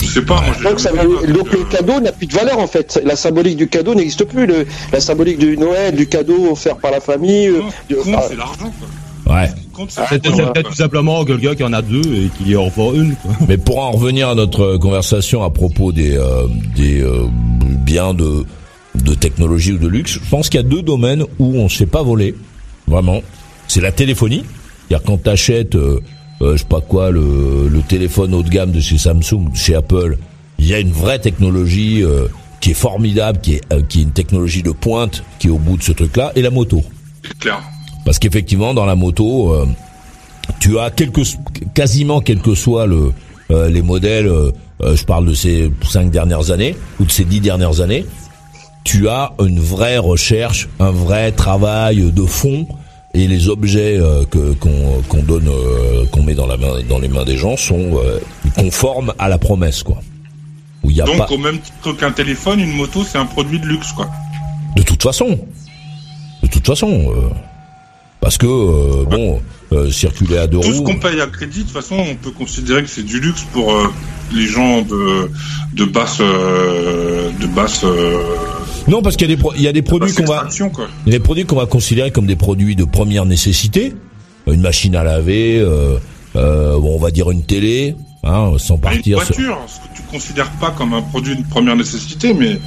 Je 0.00 0.06
sais 0.06 0.22
pas, 0.22 0.40
moi 0.42 0.70
Donc, 0.70 0.80
ça 0.80 0.90
veut- 0.92 1.32
donc 1.32 1.52
le 1.52 1.64
cadeau 1.64 2.00
n'a 2.00 2.12
plus 2.12 2.26
de 2.26 2.34
valeur 2.34 2.58
en 2.58 2.66
fait. 2.66 3.00
La 3.04 3.16
symbolique 3.16 3.56
du 3.56 3.68
cadeau 3.68 3.94
n'existe 3.94 4.24
plus. 4.24 4.46
Le- 4.46 4.66
la 4.92 5.00
symbolique 5.00 5.38
du 5.38 5.56
Noël, 5.56 5.94
du 5.94 6.06
cadeau 6.06 6.50
offert 6.52 6.76
par 6.78 6.90
la 6.90 7.00
famille. 7.00 7.48
euh, 7.48 7.60
Non, 8.06 8.18
c'est 8.28 8.36
l'argent, 8.36 8.72
quoi. 8.78 9.34
Ouais. 9.36 9.48
Ah, 9.96 10.06
quoi. 10.08 10.18
peut-être 10.18 10.68
tout 10.70 10.74
simplement 10.76 11.24
que 11.24 11.32
le 11.32 11.38
gars 11.38 11.54
qui 11.54 11.62
en 11.64 11.72
a 11.72 11.80
deux 11.80 12.02
et 12.02 12.28
qui 12.44 12.56
en 12.56 12.68
vend 12.68 12.92
une, 12.92 13.14
quoi. 13.16 13.30
Mais 13.48 13.56
pour 13.56 13.78
en 13.78 13.92
revenir 13.92 14.28
à 14.28 14.34
notre 14.34 14.76
conversation 14.76 15.42
à 15.44 15.50
propos 15.50 15.92
des 15.92 16.16
euh, 16.16 16.46
des 16.76 17.00
euh, 17.02 17.26
biens 17.60 18.12
de 18.14 18.44
de 18.96 19.14
technologie 19.14 19.72
ou 19.72 19.78
de 19.78 19.88
luxe, 19.88 20.18
je 20.22 20.28
pense 20.30 20.48
qu'il 20.50 20.60
y 20.60 20.64
a 20.64 20.66
deux 20.68 20.82
domaines 20.82 21.22
où 21.38 21.56
on 21.58 21.64
ne 21.64 21.68
se 21.68 21.78
fait 21.78 21.86
pas 21.86 22.02
voler, 22.02 22.34
vraiment. 22.86 23.22
C'est 23.68 23.80
la 23.80 23.92
téléphonie, 23.92 24.44
c'est-à-dire 24.88 25.06
quand 25.06 25.22
t'achètes, 25.22 25.76
je 26.42 26.56
sais 26.56 26.64
pas 26.64 26.80
quoi, 26.80 27.10
le, 27.10 27.68
le 27.68 27.80
téléphone 27.82 28.34
haut 28.34 28.42
de 28.42 28.48
gamme 28.50 28.72
de 28.72 28.80
chez 28.80 28.98
Samsung, 28.98 29.50
de 29.52 29.56
chez 29.56 29.74
Apple, 29.74 30.18
il 30.58 30.66
y 30.66 30.74
a 30.74 30.78
une 30.80 30.92
vraie 30.92 31.18
technologie 31.18 32.02
euh, 32.02 32.26
qui 32.60 32.70
est 32.70 32.74
formidable, 32.74 33.40
qui 33.40 33.54
est 33.54 33.72
euh, 33.72 33.82
qui 33.88 34.00
est 34.00 34.02
une 34.02 34.12
technologie 34.12 34.62
de 34.62 34.70
pointe 34.70 35.24
qui 35.38 35.48
est 35.48 35.50
au 35.50 35.58
bout 35.58 35.76
de 35.76 35.82
ce 35.82 35.92
truc-là, 35.92 36.32
et 36.36 36.42
la 36.42 36.50
moto. 36.50 36.82
C'est 37.26 37.38
clair. 37.38 37.60
Parce 38.04 38.18
qu'effectivement, 38.18 38.74
dans 38.74 38.84
la 38.86 38.96
moto, 38.96 39.52
euh, 39.52 39.66
tu 40.60 40.78
as 40.78 40.90
quelque, 40.90 41.22
quasiment 41.74 42.20
quel 42.20 42.40
que 42.40 42.54
soit 42.54 42.86
le, 42.86 43.12
euh, 43.50 43.68
les 43.68 43.82
modèles, 43.82 44.26
euh, 44.26 44.50
euh, 44.82 44.96
je 44.96 45.04
parle 45.04 45.26
de 45.26 45.34
ces 45.34 45.70
cinq 45.82 46.10
dernières 46.10 46.50
années 46.50 46.76
ou 47.00 47.04
de 47.04 47.10
ces 47.10 47.24
dix 47.24 47.40
dernières 47.40 47.80
années, 47.80 48.04
tu 48.84 49.08
as 49.08 49.32
une 49.40 49.60
vraie 49.60 49.98
recherche, 49.98 50.68
un 50.80 50.90
vrai 50.90 51.32
travail 51.32 52.10
de 52.10 52.24
fond 52.24 52.66
et 53.14 53.26
les 53.28 53.48
objets 53.48 53.98
euh, 53.98 54.24
que 54.24 54.54
qu'on 54.54 55.02
qu'on 55.08 55.22
donne, 55.22 55.48
euh, 55.48 56.06
qu'on 56.10 56.22
met 56.22 56.34
dans 56.34 56.46
la 56.46 56.56
main, 56.56 56.80
dans 56.88 56.98
les 56.98 57.08
mains 57.08 57.24
des 57.24 57.36
gens 57.36 57.56
sont 57.56 57.98
euh, 57.98 58.18
conformes 58.56 59.12
à 59.18 59.28
la 59.28 59.38
promesse, 59.38 59.82
quoi. 59.82 60.00
Où 60.82 60.90
il 60.90 60.96
y 60.96 61.00
a 61.00 61.04
Donc, 61.04 61.18
pas, 61.18 61.26
au 61.30 61.38
même 61.38 61.58
titre 61.60 61.92
qu'un 61.96 62.10
téléphone, 62.10 62.58
une 62.60 62.72
moto, 62.72 63.04
c'est 63.04 63.18
un 63.18 63.26
produit 63.26 63.60
de 63.60 63.66
luxe, 63.66 63.92
quoi. 63.92 64.08
de 64.76 64.82
toute 64.82 65.02
façon, 65.02 65.38
de 66.42 66.48
toute 66.48 66.66
façon, 66.66 67.12
euh, 67.14 67.28
parce 68.20 68.36
que 68.38 68.46
euh, 68.46 69.04
bon, 69.04 69.40
euh, 69.72 69.90
circuler 69.90 70.38
à 70.38 70.46
deux 70.46 70.58
Tout 70.60 70.72
ce 70.72 70.78
roues. 70.78 70.84
qu'on 70.84 70.98
paye 70.98 71.20
à 71.20 71.26
crédit, 71.26 71.60
de 71.60 71.64
toute 71.64 71.72
façon, 71.72 71.96
on 71.98 72.14
peut 72.16 72.30
considérer 72.30 72.82
que 72.82 72.88
c'est 72.88 73.04
du 73.04 73.20
luxe 73.20 73.44
pour 73.52 73.72
euh, 73.72 73.86
les 74.32 74.46
gens 74.46 74.82
de, 74.82 75.30
de 75.74 75.84
basse, 75.84 76.18
euh, 76.20 77.30
de 77.40 77.46
basse, 77.46 77.82
euh, 77.84 78.18
Non, 78.88 79.02
parce 79.02 79.16
qu'il 79.16 79.28
y 79.28 79.32
a 79.32 79.36
des 79.36 79.40
pro- 79.40 79.52
il 79.56 79.62
y 79.62 79.68
a 79.68 79.72
des 79.72 79.82
produits 79.82 80.12
qu'on 80.12 80.24
va 80.24 80.46
quoi. 80.74 80.88
il 81.06 81.12
y 81.12 81.14
a 81.14 81.18
des 81.18 81.22
produits 81.22 81.44
qu'on 81.44 81.56
va 81.56 81.66
considérer 81.66 82.10
comme 82.10 82.26
des 82.26 82.36
produits 82.36 82.74
de 82.76 82.84
première 82.84 83.24
nécessité, 83.26 83.94
une 84.46 84.60
machine 84.60 84.96
à 84.96 85.04
laver, 85.04 85.58
euh, 85.60 85.96
euh, 86.36 86.78
bon, 86.78 86.96
on 86.96 86.98
va 86.98 87.10
dire 87.10 87.30
une 87.30 87.42
télé, 87.44 87.94
hein, 88.24 88.52
sans 88.58 88.74
Une 88.74 88.80
partir 88.80 89.22
sur- 89.22 89.34
voiture, 89.36 89.58
ce 89.68 89.78
que 89.88 89.96
tu 89.96 90.02
considères 90.10 90.50
pas 90.52 90.70
comme 90.70 90.94
un 90.94 91.02
produit 91.02 91.36
de 91.36 91.42
première 91.48 91.76
nécessité, 91.76 92.34
mais, 92.34 92.58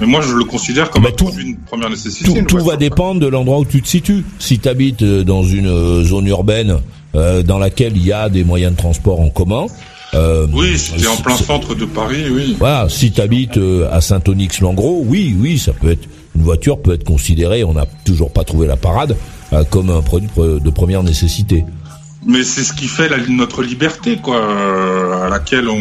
mais 0.00 0.06
moi 0.06 0.20
je 0.22 0.34
le 0.34 0.44
considère 0.44 0.90
comme 0.90 1.04
Bah, 1.04 1.10
un 1.12 1.16
tout- 1.16 1.26
produit 1.26 1.54
de 1.54 1.60
première 1.66 1.90
nécessité. 1.90 2.24
Tout, 2.44 2.56
une 2.58 2.64
va 2.64 2.76
dépendre 2.76 3.20
de 3.20 3.26
l'endroit 3.28 3.58
où 3.58 3.64
tu 3.64 3.80
te 3.82 3.88
situes. 3.88 4.24
Si 4.38 4.58
tu 4.58 4.68
habites 4.68 5.04
dans 5.04 5.44
une 5.44 5.68
euh, 5.68 6.02
zone 6.04 6.26
urbaine 6.26 6.78
euh, 7.14 7.42
dans 7.42 7.58
laquelle 7.58 7.96
il 7.96 8.04
y 8.04 8.12
a 8.12 8.28
des 8.28 8.44
moyens 8.44 8.72
de 8.72 8.76
transport 8.76 9.20
en 9.20 9.30
commun, 9.30 9.66
euh, 10.14 10.46
Oui, 10.52 10.78
si 10.78 10.92
t'es 10.92 11.06
en 11.06 11.16
plein 11.16 11.36
centre 11.36 11.74
de 11.74 11.84
Paris, 11.84 12.24
oui. 12.30 12.56
Voilà, 12.58 12.88
si 12.88 13.10
tu 13.12 13.20
habites 13.20 13.58
à 13.90 14.00
Saint-Onyx-Langros, 14.00 15.04
oui, 15.06 15.36
oui, 15.38 15.58
ça 15.58 15.72
peut 15.72 15.90
être 15.90 16.08
une 16.36 16.42
voiture 16.42 16.80
peut 16.80 16.94
être 16.94 17.04
considérée, 17.04 17.64
on 17.64 17.72
n'a 17.74 17.86
toujours 18.04 18.32
pas 18.32 18.44
trouvé 18.44 18.66
la 18.68 18.76
parade, 18.76 19.16
euh, 19.52 19.64
comme 19.64 19.90
un 19.90 20.00
produit 20.00 20.28
de 20.28 20.32
pre- 20.32 20.62
de 20.62 20.70
première 20.70 21.02
nécessité. 21.02 21.64
Mais 22.24 22.44
c'est 22.44 22.62
ce 22.64 22.72
qui 22.72 22.86
fait 22.86 23.08
la, 23.08 23.16
notre 23.28 23.62
liberté, 23.62 24.18
quoi, 24.22 24.36
euh, 24.36 25.26
à 25.26 25.28
laquelle 25.28 25.68
on, 25.68 25.80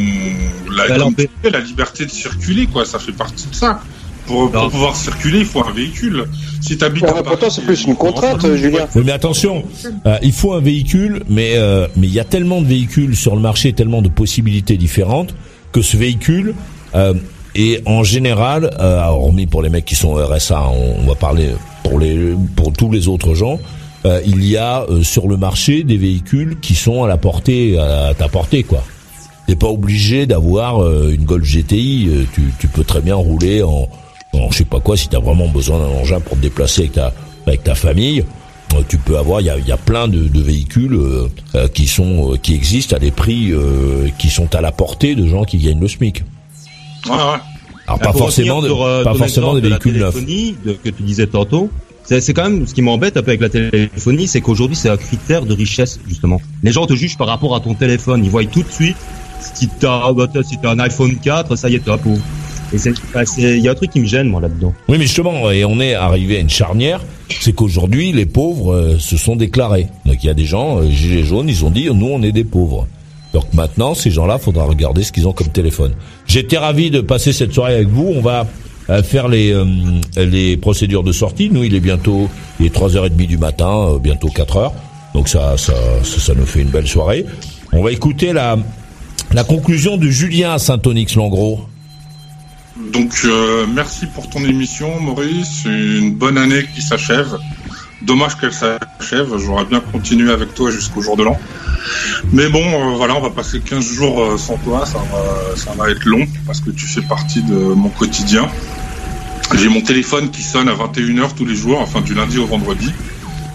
la, 0.74 0.88
la 0.88 1.60
liberté 1.60 2.06
de 2.06 2.12
circuler, 2.12 2.66
quoi, 2.66 2.86
ça 2.86 2.98
fait 2.98 3.12
partie 3.12 3.48
de 3.48 3.54
ça. 3.56 3.82
Pour, 4.30 4.70
pouvoir 4.70 4.96
circuler, 4.96 5.40
il 5.40 5.46
faut 5.46 5.66
un 5.66 5.72
véhicule. 5.72 6.26
Si 6.62 6.78
t'habites 6.78 7.04
Ouais, 7.04 7.10
à 7.10 7.14
Paris, 7.14 7.26
pourtant, 7.28 7.50
c'est 7.50 7.64
plus 7.64 7.84
une 7.86 7.96
contrainte, 7.96 8.44
en- 8.46 8.56
Julien. 8.56 8.88
Oui, 8.96 9.02
mais 9.06 9.12
attention, 9.12 9.64
euh, 10.06 10.18
il 10.22 10.32
faut 10.32 10.54
un 10.54 10.62
véhicule, 10.62 11.24
mais 11.28 11.54
euh, 11.56 11.88
mais 11.98 12.08
il 12.08 12.14
y 12.14 12.20
a 12.20 12.24
tellement 12.24 12.62
de 12.62 12.68
véhicules 12.68 13.16
sur 13.16 13.36
le 13.36 13.42
marché, 13.42 13.74
tellement 13.74 14.02
de 14.02 14.10
possibilités 14.10 14.78
différentes 14.78 15.34
que 15.72 15.82
ce 15.82 15.98
véhicule 15.98 16.54
euh, 16.96 17.14
est 17.56 17.82
en 17.88 18.04
général, 18.04 18.70
euh, 18.80 19.04
hormis 19.06 19.48
pour 19.48 19.62
les 19.64 19.70
mecs 19.70 19.86
qui 19.86 19.96
sont 19.96 20.14
RSA, 20.14 20.62
on, 20.70 21.04
on 21.04 21.08
va 21.08 21.16
parler 21.16 21.50
pour 21.84 22.00
les 22.00 22.34
pour 22.56 22.72
tous 22.74 22.92
les 22.92 23.08
autres 23.08 23.34
gens, 23.34 23.60
euh, 24.06 24.22
il 24.26 24.46
y 24.46 24.58
a 24.58 24.84
euh, 24.90 25.02
sur 25.02 25.28
le 25.28 25.38
marché 25.38 25.84
des 25.84 25.98
véhicules 25.98 26.58
qui 26.62 26.76
sont 26.76 27.04
à 27.04 27.08
la 27.08 27.18
portée 27.18 27.80
à 27.80 28.14
ta 28.14 28.28
portée 28.28 28.62
quoi. 28.64 28.84
T'es 29.48 29.56
pas 29.56 29.68
obligé 29.70 30.28
d'avoir 30.28 30.84
euh, 30.84 31.12
une 31.12 31.24
Golf 31.26 31.44
GTI, 31.44 32.08
euh, 32.10 32.24
tu, 32.36 32.54
tu 32.60 32.68
peux 32.68 32.84
très 32.84 33.02
bien 33.02 33.16
rouler 33.16 33.64
en, 33.64 33.90
en 34.34 34.52
je 34.52 34.58
sais 34.58 34.66
pas 34.66 34.80
quoi 34.80 34.96
si 34.98 35.08
t'as 35.10 35.20
vraiment 35.20 35.48
besoin 35.48 35.80
d'un 35.80 35.94
engin 36.00 36.20
pour 36.20 36.38
te 36.38 36.42
déplacer 36.42 36.82
avec 36.82 36.94
ta 36.94 37.14
avec 37.48 37.64
ta 37.64 37.76
famille. 37.76 38.24
euh, 38.76 38.82
Tu 38.88 38.98
peux 38.98 39.18
avoir, 39.18 39.42
il 39.42 39.48
y 39.48 39.50
a, 39.50 39.58
il 39.58 39.68
y 39.68 39.72
a 39.72 39.78
plein 39.78 40.08
de, 40.08 40.28
de 40.28 40.42
véhicules 40.42 40.94
euh, 40.94 41.28
euh, 41.56 41.68
qui 41.68 41.88
sont 41.88 42.38
qui 42.42 42.54
existent 42.54 42.96
à 42.96 43.00
des 43.00 43.12
prix 43.12 43.52
euh, 43.52 44.08
qui 44.20 44.30
sont 44.30 44.54
à 44.56 44.62
la 44.62 44.72
portée 44.72 45.16
de 45.16 45.28
gens 45.28 45.44
qui 45.44 45.58
gagnent 45.58 45.80
le 45.82 45.88
SMIC. 45.88 46.24
Ouais, 47.08 47.12
ouais. 47.12 47.18
Alors 47.88 48.00
pas 48.00 48.14
forcément, 48.14 48.62
de, 48.62 48.68
sur, 48.68 48.84
euh, 48.84 49.04
pas 49.04 49.14
des 49.14 49.18
de 49.62 49.68
la 49.68 49.78
véhicules 49.78 49.98
neufs. 49.98 50.14
téléphonie 50.14 50.56
de- 50.64 50.74
que 50.74 50.90
tu 50.90 51.02
disais 51.04 51.26
tantôt. 51.28 51.70
C'est 52.04 52.34
quand 52.34 52.44
même 52.50 52.66
ce 52.66 52.74
qui 52.74 52.82
m'embête 52.82 53.18
un 53.18 53.22
peu 53.22 53.30
avec 53.30 53.42
la 53.42 53.50
téléphonie, 53.50 54.28
c'est 54.28 54.42
qu'aujourd'hui 54.42 54.76
c'est 54.76 54.90
un 54.90 54.98
critère 54.98 55.46
de 55.46 55.54
richesse 55.54 56.00
justement. 56.08 56.42
Les 56.64 56.72
gens 56.72 56.88
te 56.88 56.94
jugent 56.96 57.18
par 57.18 57.28
rapport 57.28 57.56
à 57.56 57.60
ton 57.60 57.76
téléphone, 57.76 58.24
ils 58.26 58.32
voient 58.32 58.44
tout 58.46 58.64
de 58.64 58.70
suite 58.72 58.98
si 59.54 59.68
t'as 59.80 60.12
bah, 60.14 60.26
t'as- 60.32 60.42
si 60.44 60.58
t'as 60.62 60.72
un 60.72 60.80
iPhone 60.80 61.16
4, 61.18 61.56
ça 61.56 61.70
y 61.70 61.76
est, 61.76 61.80
t'as 61.86 61.98
pauvre. 61.98 62.20
Il 62.74 63.60
y 63.60 63.68
a 63.68 63.72
un 63.72 63.76
truc 63.76 63.92
qui 63.92 64.00
me 64.00 64.06
gêne 64.06 64.28
moi 64.28 64.42
là-dedans. 64.42 64.74
Oui, 64.88 64.98
mais 64.98 65.06
justement, 65.06 65.50
et 65.52 65.66
on 65.66 65.80
est 65.80 65.96
arrivé 65.96 66.38
à 66.38 66.40
une 66.40 66.50
charnière, 66.50 67.02
c'est 67.42 67.54
qu'aujourd'hui, 67.54 68.12
les 68.12 68.26
pauvres 68.26 68.74
euh, 68.74 69.00
se 69.00 69.18
sont 69.18 69.36
déclarés. 69.36 69.88
Donc 70.06 70.24
il 70.24 70.28
y 70.28 70.30
a 70.30 70.34
des 70.34 70.46
gens, 70.46 70.80
euh, 70.80 70.90
gilets 70.90 71.24
jaunes, 71.24 71.50
ils 71.50 71.66
ont 71.66 71.72
dit, 71.72 71.90
nous, 71.94 72.08
on 72.08 72.22
est 72.22 72.32
des 72.32 72.44
pauvres. 72.44 72.88
Donc 73.34 73.54
maintenant, 73.54 73.94
ces 73.94 74.12
gens-là, 74.12 74.38
faudra 74.40 74.66
regarder 74.66 75.04
ce 75.04 75.12
qu'ils 75.12 75.28
ont 75.28 75.34
comme 75.34 75.50
téléphone. 75.50 75.94
J'étais 76.28 76.58
ravi 76.58 76.90
de 76.90 77.02
passer 77.02 77.34
cette 77.34 77.54
soirée 77.54 77.76
avec 77.76 77.88
vous. 77.88 78.12
On 78.16 78.22
va 78.22 78.48
euh, 78.90 79.04
faire 79.04 79.28
les 79.28 79.52
euh, 79.54 79.66
les 80.18 80.58
procédures 80.58 81.04
de 81.04 81.12
sortie. 81.12 81.50
Nous, 81.52 81.64
il 81.64 81.76
est 81.76 81.80
bientôt, 81.80 82.28
il 82.60 82.66
est 82.66 82.76
3h30 82.76 83.28
du 83.28 83.38
matin, 83.38 83.92
euh, 83.94 84.00
bientôt 84.00 84.30
4h. 84.30 84.72
Donc 85.14 85.28
ça, 85.28 85.58
ça, 85.58 85.74
ça, 86.04 86.34
nous 86.36 86.46
fait 86.46 86.62
une 86.62 86.70
belle 86.70 86.88
soirée. 86.88 87.26
On 87.72 87.84
va 87.84 87.92
écouter 87.92 88.34
la 88.34 88.58
la 89.32 89.44
conclusion 89.44 89.98
de 89.98 90.08
Julien 90.08 90.54
à 90.54 90.60
Saint-Onyx-Langros. 90.60 91.62
Donc 92.80 93.22
euh, 93.26 93.66
merci 93.68 94.06
pour 94.06 94.30
ton 94.30 94.44
émission 94.46 95.00
Maurice, 95.02 95.66
une 95.66 96.14
bonne 96.14 96.38
année 96.38 96.66
qui 96.74 96.82
s'achève. 96.82 97.38
Dommage 98.02 98.38
qu'elle 98.38 98.54
s'achève, 98.54 99.38
j'aurais 99.38 99.66
bien 99.66 99.82
continué 99.82 100.32
avec 100.32 100.54
toi 100.54 100.72
jusqu'au 100.72 101.02
jour 101.02 101.18
de 101.18 101.24
l'an. 101.24 101.38
Mais 102.32 102.48
bon, 102.48 102.64
euh, 102.64 102.96
voilà, 102.96 103.16
on 103.16 103.22
va 103.22 103.30
passer 103.32 103.60
15 103.60 103.84
jours 103.86 104.24
euh, 104.24 104.38
sans 104.38 104.58
toi, 104.58 104.86
ça 104.86 105.00
va, 105.78 105.90
être 105.92 106.06
long 106.06 106.26
parce 106.46 106.62
que 106.62 106.70
tu 106.70 106.88
fais 106.88 107.02
partie 107.02 107.44
de 107.44 107.56
mon 107.56 107.90
quotidien. 107.90 108.48
J'ai 109.56 109.68
mon 109.68 109.82
téléphone 109.82 110.32
qui 110.32 110.44
sonne 110.44 110.70
à 110.70 110.74
21h 110.74 111.36
tous 111.36 111.46
les 111.46 111.56
jours, 111.56 111.82
enfin 111.82 112.00
du 112.00 112.14
lundi 112.14 112.38
au 112.38 112.46
vendredi. 112.46 112.94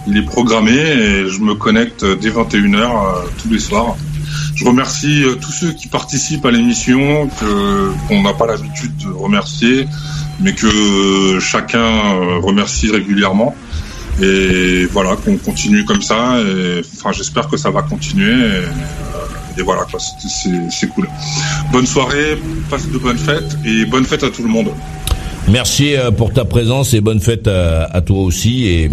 Il 0.07 0.17
est 0.17 0.25
programmé 0.25 0.73
et 0.73 1.27
je 1.27 1.39
me 1.39 1.55
connecte 1.55 2.05
dès 2.05 2.29
21h 2.29 2.75
euh, 2.75 3.27
tous 3.41 3.49
les 3.49 3.59
soirs. 3.59 3.95
Je 4.55 4.63
remercie 4.65 5.23
euh, 5.23 5.35
tous 5.35 5.51
ceux 5.51 5.71
qui 5.73 5.87
participent 5.87 6.45
à 6.45 6.51
l'émission, 6.51 7.27
que 7.27 7.91
qu'on 8.07 8.21
n'a 8.21 8.33
pas 8.33 8.47
l'habitude 8.47 8.95
de 8.97 9.09
remercier, 9.11 9.87
mais 10.39 10.53
que 10.53 10.65
euh, 10.67 11.39
chacun 11.39 11.79
euh, 11.79 12.39
remercie 12.39 12.89
régulièrement. 12.89 13.55
Et 14.21 14.85
voilà, 14.85 15.17
qu'on 15.17 15.35
continue 15.37 15.83
comme 15.83 16.01
ça. 16.01 16.37
Enfin, 16.97 17.11
j'espère 17.11 17.49
que 17.49 17.57
ça 17.57 17.69
va 17.69 17.81
continuer. 17.81 18.33
Et, 19.57 19.61
voilà, 19.61 19.81
quoi, 19.91 19.99
c'est- 19.99 20.29
c'est 20.29 20.69
c'est 20.71 20.87
cool. 20.87 21.09
Bonne 21.73 21.85
soirée, 21.85 22.37
passe 22.69 22.87
de 22.87 22.97
bonnes 22.97 23.17
fêtes 23.17 23.57
et 23.65 23.83
bonne 23.85 24.05
fête 24.05 24.23
à 24.23 24.29
tout 24.29 24.41
le 24.43 24.47
monde. 24.49 24.69
Merci 25.47 25.95
euh, 25.95 26.09
pour 26.11 26.33
ta 26.33 26.43
présence 26.43 26.93
et 26.95 27.01
bonne 27.01 27.19
fête 27.19 27.47
à, 27.47 27.83
à 27.85 28.01
toi 28.01 28.23
aussi 28.23 28.65
et, 28.65 28.89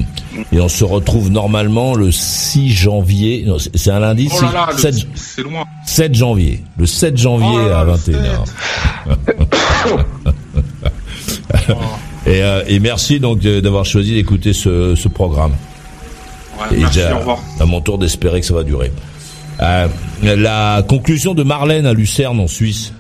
et 0.53 0.61
on 0.61 0.69
se 0.69 0.85
retrouve 0.85 1.31
normalement 1.31 1.95
le 1.95 2.13
6 2.13 2.69
janvier. 2.71 3.45
non, 3.47 3.57
c'est- 3.59 3.91
un 3.91 4.01
lundi. 4.01 4.29
Oh 4.31 4.43
là 4.43 4.53
là, 4.53 4.69
c'est- 4.77 4.91
le- 4.91 4.97
7, 4.99 5.07
c'est 5.15 5.43
loin. 5.43 5.65
7 5.87 6.15
janvier. 6.15 6.63
Le 6.77 6.85
7 6.87 7.17
janvier 7.17 7.49
Oh 7.53 7.69
là 7.69 7.81
à 7.81 7.85
le 7.85 7.93
21h. 7.93 8.45
et, 12.27 12.43
euh, 12.43 12.63
et 12.69 12.79
merci 12.81 13.19
donc 13.19 13.41
d'avoir 13.41 13.85
choisi 13.87 14.13
d'écouter 14.15 14.53
ce, 14.53 14.95
ce 14.95 15.09
programme. 15.09 15.53
Ouais, 16.61 16.77
et 16.77 16.81
merci, 16.81 16.99
déjà, 16.99 17.15
au 17.17 17.19
revoir. 17.21 17.39
à 17.61 17.65
mon 17.65 17.81
tour 17.81 17.97
d'espérer 17.99 18.41
que 18.41 18.47
ça 18.47 18.55
va 18.55 18.63
durer. 18.63 18.93
Euh, 19.61 19.89
la 20.23 20.83
conclusion 20.87 21.33
de 21.35 21.43
Marlène 21.43 21.87
à 21.87 21.95
Lucerne 21.95 22.39
en 22.41 22.47
Suisse. 22.49 22.93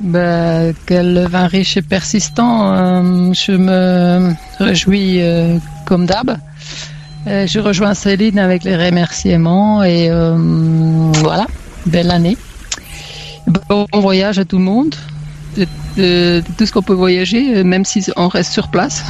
Ben, 0.00 0.74
quel 0.84 1.26
vin 1.28 1.46
riche 1.46 1.76
et 1.76 1.82
persistant. 1.82 2.74
euh, 2.74 3.32
je 3.32 3.52
me 3.52 4.34
réjouis 4.58 5.20
euh, 5.20 5.58
comme 5.86 6.06
d'hab. 6.06 6.36
Euh, 7.26 7.46
je 7.46 7.58
rejoins 7.58 7.94
Céline 7.94 8.38
avec 8.38 8.62
les 8.62 8.76
remerciements 8.76 9.82
et 9.82 10.10
voilà, 10.10 11.46
belle 11.86 12.10
année. 12.10 12.36
Bon 13.68 13.86
voyage 13.94 14.38
à 14.38 14.44
tout 14.44 14.58
le 14.58 14.64
monde. 14.64 14.94
De, 15.96 16.42
tout 16.58 16.66
ce 16.66 16.72
qu'on 16.72 16.82
peut 16.82 16.92
voyager, 16.92 17.64
même 17.64 17.86
si 17.86 18.04
on 18.16 18.28
reste 18.28 18.52
sur 18.52 18.68
place. 18.68 19.02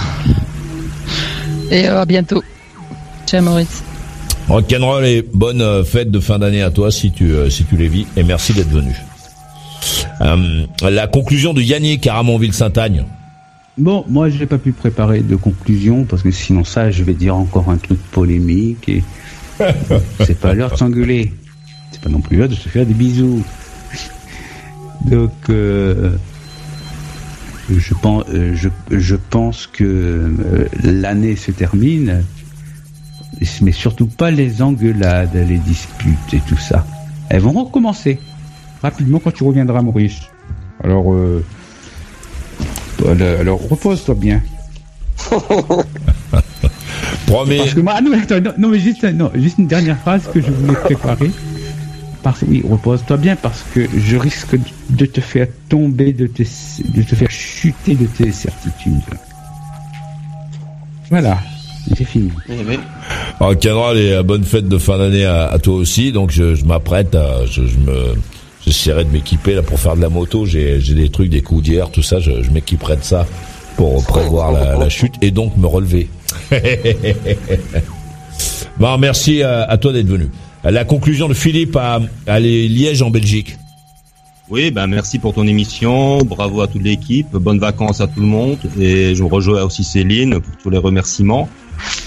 Et 1.73 1.89
à 1.89 2.05
bientôt. 2.05 2.45
Ciao 3.27 3.43
Maurice. 3.43 3.83
Rock'n'roll 4.49 5.05
et 5.05 5.27
bonne 5.35 5.85
fête 5.85 6.13
de 6.13 6.21
fin 6.21 6.39
d'année 6.39 6.63
à 6.63 6.71
toi 6.71 6.93
si 6.93 7.11
tu 7.11 7.33
les 7.77 7.89
vis 7.89 8.07
et 8.17 8.23
merci 8.23 8.53
d'être 8.53 8.71
venu. 8.71 8.95
Euh, 10.21 10.67
la 10.83 11.07
conclusion 11.07 11.55
de 11.55 11.63
Yannick 11.63 12.07
à 12.07 12.15
Ramonville-Saint-Agne. 12.15 13.05
Bon, 13.79 14.05
moi, 14.09 14.31
j'ai 14.31 14.47
pas 14.47 14.59
pu 14.59 14.73
préparer 14.73 15.21
de 15.21 15.37
conclusion 15.37 16.05
parce 16.05 16.23
que 16.23 16.31
sinon 16.31 16.65
ça, 16.65 16.91
je 16.91 17.05
vais 17.05 17.13
dire 17.13 17.37
encore 17.37 17.71
un 17.71 17.77
truc 17.77 18.01
polémique 18.11 18.89
et 18.89 19.03
c'est 20.25 20.39
pas 20.39 20.55
l'heure 20.55 20.71
de 20.71 20.77
s'engueuler. 20.77 21.33
C'est 21.93 22.01
pas 22.01 22.09
non 22.09 22.21
plus 22.21 22.39
l'heure 22.39 22.49
de 22.49 22.55
se 22.55 22.69
faire 22.69 22.87
des 22.87 22.95
bisous. 22.95 23.45
Donc, 25.05 25.33
euh, 25.51 26.17
je 27.71 27.95
pense, 27.95 28.25
euh, 28.33 28.55
je, 28.55 28.69
je 28.91 29.17
pense 29.17 29.67
que 29.67 30.33
l'année 30.83 31.37
se 31.37 31.51
termine, 31.51 32.25
mais 33.61 33.73
surtout 33.73 34.07
pas 34.07 34.31
les 34.31 34.63
engueulades, 34.63 35.35
les 35.35 35.59
disputes 35.59 36.33
et 36.33 36.41
tout 36.49 36.57
ça. 36.57 36.87
Elles 37.29 37.43
vont 37.43 37.53
recommencer 37.53 38.19
rapidement 38.83 39.19
quand 39.19 39.33
tu 39.33 39.45
reviendras, 39.45 39.83
Maurice. 39.83 40.21
Alors, 40.83 41.13
euh, 41.13 41.45
voilà, 42.99 43.41
alors 43.41 43.61
repose-toi 43.69 44.15
bien. 44.15 44.43
Premier. 47.27 47.59
Parce 47.59 47.75
que 47.75 47.81
moi, 47.81 47.95
ah 47.97 48.01
non, 48.01 48.11
mais 48.11 48.21
attends, 48.21 48.41
non, 48.41 48.53
non, 48.59 48.69
mais 48.69 48.79
juste, 48.79 49.03
non, 49.05 49.31
juste 49.35 49.59
une 49.59 49.67
dernière 49.67 49.99
phrase 49.99 50.29
que 50.33 50.41
je 50.41 50.51
voulais 50.51 50.75
préparer. 50.75 51.31
Parce, 52.23 52.43
oui, 52.49 52.63
repose-toi 52.69 53.17
bien 53.17 53.37
parce 53.37 53.65
que 53.75 53.87
je 53.97 54.17
risque 54.17 54.57
de 54.91 55.07
te 55.07 55.21
faire 55.21 55.47
tomber, 55.69 56.13
de 56.13 56.27
te, 56.27 56.43
de 56.43 57.03
te 57.03 57.15
faire 57.15 57.31
chuter 57.31 57.95
de 57.95 58.07
tes 58.07 58.33
certitudes. 58.33 59.01
Voilà, 61.11 61.39
c'est 61.97 62.05
fini. 62.05 62.33
Rock'n'roll 63.39 63.99
et 63.99 64.13
euh, 64.13 64.23
bonne 64.25 64.43
fête 64.45 64.69
de 64.69 64.79
fin 64.79 64.99
d'année 64.99 65.25
à, 65.25 65.47
à 65.47 65.59
toi 65.59 65.75
aussi. 65.75 66.11
Donc 66.11 66.31
je, 66.31 66.55
je 66.57 66.65
m'apprête 66.65 67.15
à, 67.15 67.47
je, 67.47 67.65
je 67.67 67.79
me, 67.79 68.15
j'essaierai 68.67 69.05
de 69.05 69.11
m'équiper 69.11 69.55
là 69.55 69.63
pour 69.63 69.79
faire 69.79 69.97
de 69.97 70.03
la 70.03 70.09
moto. 70.09 70.47
J'ai, 70.47 70.79
des 70.79 71.09
trucs, 71.09 71.31
des 71.31 71.43
d'hier, 71.63 71.91
tout 71.91 72.03
ça. 72.03 72.21
Je, 72.21 72.43
je 72.43 72.51
m'équiperai 72.51 72.97
de 72.97 73.05
ça 73.05 73.27
pour 73.77 74.05
prévoir 74.05 74.53
la, 74.53 74.89
chute 74.89 75.15
et 75.23 75.31
donc 75.31 75.57
me 75.57 75.67
relever. 75.67 76.09
bon, 78.79 78.99
merci 78.99 79.43
à, 79.43 79.63
à 79.63 79.77
toi 79.79 79.93
d'être 79.93 80.07
venu. 80.07 80.29
La 80.65 80.85
conclusion 80.85 81.29
de 81.29 81.35
Philippe 81.35 81.77
à, 81.77 82.41
Liège 82.41 83.03
en 83.03 83.11
Belgique. 83.11 83.57
Oui, 84.49 84.71
ben 84.71 84.87
merci 84.87 85.19
pour 85.19 85.35
ton 85.35 85.45
émission, 85.47 86.19
bravo 86.19 86.61
à 86.61 86.69
toute 86.69 86.83
l'équipe, 86.83 87.33
bonnes 87.33 87.59
vacances 87.59 88.01
à 88.01 88.07
tout 88.07 88.21
le 88.21 88.27
monde. 88.27 88.59
Et 88.79 89.15
je 89.15 89.25
rejoins 89.25 89.63
aussi 89.65 89.83
Céline 89.83 90.39
pour 90.41 90.57
tous 90.63 90.71
les 90.71 90.79
remerciements. 90.79 91.49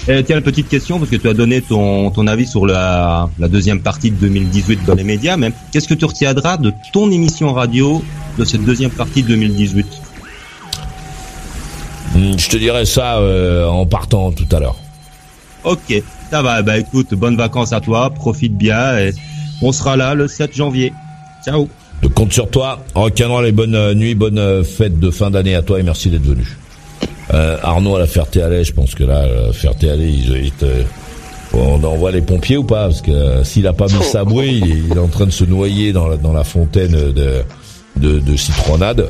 Et 0.07 0.23
tiens, 0.23 0.37
une 0.37 0.43
petite 0.43 0.69
question 0.69 0.99
parce 0.99 1.11
que 1.11 1.17
tu 1.17 1.27
as 1.27 1.33
donné 1.33 1.61
ton, 1.61 2.09
ton 2.11 2.27
avis 2.27 2.47
sur 2.47 2.65
la, 2.65 3.29
la 3.39 3.47
deuxième 3.49 3.81
partie 3.81 4.09
de 4.09 4.15
2018 4.15 4.85
dans 4.85 4.95
les 4.95 5.03
médias, 5.03 5.35
mais 5.35 5.51
qu'est-ce 5.71 5.87
que 5.87 5.93
tu 5.93 6.05
retiendras 6.05 6.57
de 6.57 6.71
ton 6.93 7.11
émission 7.11 7.51
radio 7.53 8.03
de 8.37 8.45
cette 8.45 8.63
deuxième 8.63 8.91
partie 8.91 9.21
de 9.21 9.27
2018 9.27 9.85
Hmm, 12.15 12.37
Je 12.37 12.49
te 12.49 12.57
dirai 12.57 12.85
ça 12.85 13.17
euh, 13.17 13.67
en 13.67 13.85
partant 13.85 14.31
tout 14.31 14.47
à 14.51 14.59
l'heure. 14.59 14.77
Ok, 15.63 16.01
ça 16.31 16.41
va, 16.41 16.61
bah 16.63 16.77
écoute, 16.77 17.13
bonnes 17.13 17.35
vacances 17.37 17.73
à 17.73 17.81
toi, 17.81 18.09
profite 18.09 18.57
bien 18.57 18.97
et 18.97 19.13
on 19.61 19.71
sera 19.71 19.95
là 19.95 20.15
le 20.15 20.27
7 20.27 20.55
janvier. 20.55 20.93
Ciao 21.45 21.67
Je 22.01 22.07
compte 22.07 22.31
sur 22.33 22.49
toi. 22.49 22.83
Rock'n'roll 22.95 23.45
et 23.47 23.51
bonne 23.51 23.75
euh, 23.75 23.93
nuit, 23.93 24.15
bonne 24.15 24.39
euh, 24.39 24.63
fête 24.63 24.99
de 24.99 25.11
fin 25.11 25.29
d'année 25.31 25.55
à 25.55 25.61
toi 25.61 25.79
et 25.79 25.83
merci 25.83 26.09
d'être 26.09 26.23
venu. 26.25 26.45
Euh, 27.33 27.57
Arnaud 27.61 27.95
à 27.95 27.99
la 27.99 28.07
Ferté-Alais, 28.07 28.63
je 28.63 28.73
pense 28.73 28.95
que 28.95 29.03
là, 29.03 29.25
la 29.47 29.53
Ferté-Alais, 29.53 30.51
te- 30.57 30.83
on 31.53 31.83
envoie 31.83 32.11
les 32.11 32.21
pompiers 32.21 32.57
ou 32.57 32.63
pas? 32.63 32.85
Parce 32.87 33.01
que 33.01 33.11
euh, 33.11 33.43
s'il 33.43 33.67
a 33.67 33.73
pas 33.73 33.85
mis 33.87 34.03
sa 34.03 34.23
bouée, 34.23 34.47
il 34.49 34.63
est, 34.71 34.77
il 34.89 34.93
est 34.93 34.99
en 34.99 35.07
train 35.07 35.25
de 35.25 35.31
se 35.31 35.43
noyer 35.43 35.91
dans 35.93 36.07
la, 36.07 36.17
dans 36.17 36.33
la 36.33 36.43
fontaine 36.43 36.91
de, 36.91 37.43
de, 37.97 38.19
de 38.19 38.35
citronnade. 38.35 39.07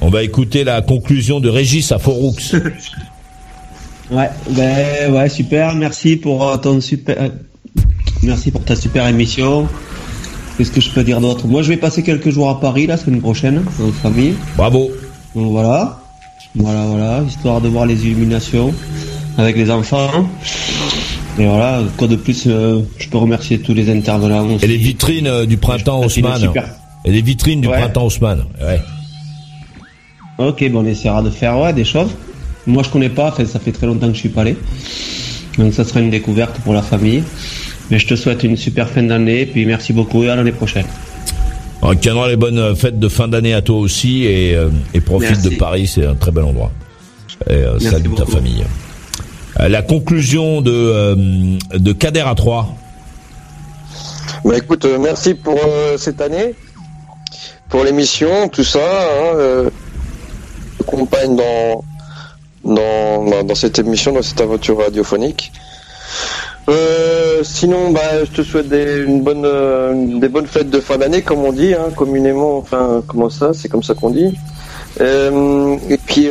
On 0.00 0.08
va 0.08 0.22
écouter 0.22 0.64
la 0.64 0.80
conclusion 0.82 1.40
de 1.40 1.48
Régis 1.50 1.90
à 1.92 1.98
Foroux. 1.98 2.34
Ouais, 4.10 4.28
ben 4.50 5.12
ouais, 5.12 5.28
super. 5.28 5.76
Merci 5.76 6.16
pour 6.16 6.48
euh, 6.48 6.56
ton 6.56 6.80
super. 6.80 7.16
euh, 7.20 7.28
Merci 8.24 8.50
pour 8.50 8.64
ta 8.64 8.74
super 8.74 9.06
émission. 9.06 9.68
Qu'est-ce 10.60 10.72
que 10.72 10.80
je 10.82 10.90
peux 10.90 11.02
dire 11.02 11.22
d'autre? 11.22 11.46
Moi, 11.46 11.62
je 11.62 11.70
vais 11.70 11.78
passer 11.78 12.02
quelques 12.02 12.28
jours 12.28 12.50
à 12.50 12.60
Paris 12.60 12.86
la 12.86 12.98
semaine 12.98 13.22
prochaine, 13.22 13.62
en 13.82 13.92
famille. 13.92 14.34
Bravo. 14.58 14.90
Donc 15.34 15.52
voilà, 15.52 15.98
voilà, 16.54 16.84
voilà, 16.84 17.22
histoire 17.26 17.62
de 17.62 17.68
voir 17.68 17.86
les 17.86 18.04
illuminations 18.04 18.74
avec 19.38 19.56
les 19.56 19.70
enfants. 19.70 20.10
Et 21.38 21.46
voilà, 21.46 21.80
quoi 21.96 22.08
de 22.08 22.16
plus 22.16 22.44
euh, 22.46 22.82
Je 22.98 23.08
peux 23.08 23.16
remercier 23.16 23.60
tous 23.60 23.72
les 23.72 23.88
intervenants. 23.90 24.58
Et 24.60 24.66
les 24.66 24.76
vitrines 24.76 25.28
euh, 25.28 25.46
du 25.46 25.56
printemps 25.56 26.04
Haussmann. 26.04 26.38
super- 26.38 26.68
Et 27.06 27.10
les 27.10 27.22
vitrines 27.22 27.62
du 27.62 27.68
Ouais. 27.68 27.78
printemps 27.78 28.04
Haussmann. 28.04 28.44
Ouais. 28.60 28.82
Ok, 30.36 30.68
bon, 30.70 30.80
on 30.80 30.86
essaiera 30.86 31.22
de 31.22 31.30
faire 31.30 31.58
ouais, 31.58 31.72
des 31.72 31.86
choses. 31.86 32.10
moi 32.66 32.82
je 32.82 32.90
connais 32.90 33.08
pas, 33.08 33.34
ça 33.46 33.58
fait 33.58 33.72
très 33.72 33.86
longtemps 33.86 34.08
que 34.08 34.12
je 34.14 34.18
suis 34.20 34.28
pas 34.28 34.42
allé. 34.42 34.58
Donc 35.56 35.72
ça 35.72 35.84
sera 35.86 36.00
une 36.00 36.10
découverte 36.10 36.58
pour 36.60 36.74
la 36.74 36.82
famille. 36.82 37.22
Mais 37.90 37.98
je 37.98 38.06
te 38.06 38.14
souhaite 38.14 38.42
une 38.44 38.56
super 38.56 38.88
fin 38.88 39.02
d'année, 39.02 39.46
puis 39.46 39.66
merci 39.66 39.92
beaucoup 39.92 40.22
et 40.22 40.30
à 40.30 40.36
l'année 40.36 40.52
prochaine. 40.52 40.86
Alors, 41.82 41.98
Canon, 41.98 42.26
les 42.26 42.36
bonnes 42.36 42.76
fêtes 42.76 42.98
de 42.98 43.08
fin 43.08 43.26
d'année 43.26 43.54
à 43.54 43.62
toi 43.62 43.78
aussi 43.78 44.24
et, 44.24 44.54
euh, 44.54 44.68
et 44.94 45.00
profite 45.00 45.30
Merci. 45.30 45.48
de 45.50 45.56
Paris, 45.56 45.86
c'est 45.86 46.06
un 46.06 46.14
très 46.14 46.30
bel 46.30 46.44
endroit. 46.44 46.70
Et 47.48 47.54
euh, 47.54 47.78
salue 47.78 48.14
ta 48.14 48.26
famille. 48.26 48.64
Euh, 49.58 49.68
La 49.68 49.82
conclusion 49.82 50.60
de, 50.60 50.70
euh, 50.72 51.14
de 51.74 51.92
Kader 51.92 52.20
à 52.26 52.34
3. 52.34 52.76
Bah 54.44 54.56
écoute, 54.56 54.84
euh, 54.84 54.98
merci 54.98 55.34
pour 55.34 55.58
euh, 55.66 55.96
cette 55.96 56.20
année, 56.20 56.54
pour 57.68 57.82
l'émission, 57.84 58.48
tout 58.48 58.64
ça. 58.64 58.78
Hein, 58.78 59.36
euh, 59.36 59.70
compagne 60.86 61.36
dans, 61.36 61.84
dans, 62.64 63.24
dans, 63.24 63.44
dans 63.44 63.54
cette 63.54 63.78
émission, 63.78 64.12
dans 64.12 64.22
cette 64.22 64.40
aventure 64.40 64.78
radiophonique. 64.78 65.52
Euh, 66.70 67.42
sinon, 67.42 67.90
bah, 67.90 68.24
je 68.24 68.30
te 68.30 68.42
souhaite 68.42 68.68
des, 68.68 69.02
une 69.02 69.22
bonne, 69.22 69.44
euh, 69.44 69.92
des 70.18 70.28
bonnes 70.28 70.46
fêtes 70.46 70.70
de 70.70 70.80
fin 70.80 70.98
d'année, 70.98 71.22
comme 71.22 71.40
on 71.40 71.52
dit, 71.52 71.74
hein, 71.74 71.90
communément. 71.94 72.58
Enfin, 72.58 73.02
comment 73.06 73.28
ça 73.28 73.52
C'est 73.52 73.68
comme 73.68 73.82
ça 73.82 73.94
qu'on 73.94 74.10
dit. 74.10 74.38
Euh, 75.00 75.76
et 75.88 75.98
puis 75.98 76.28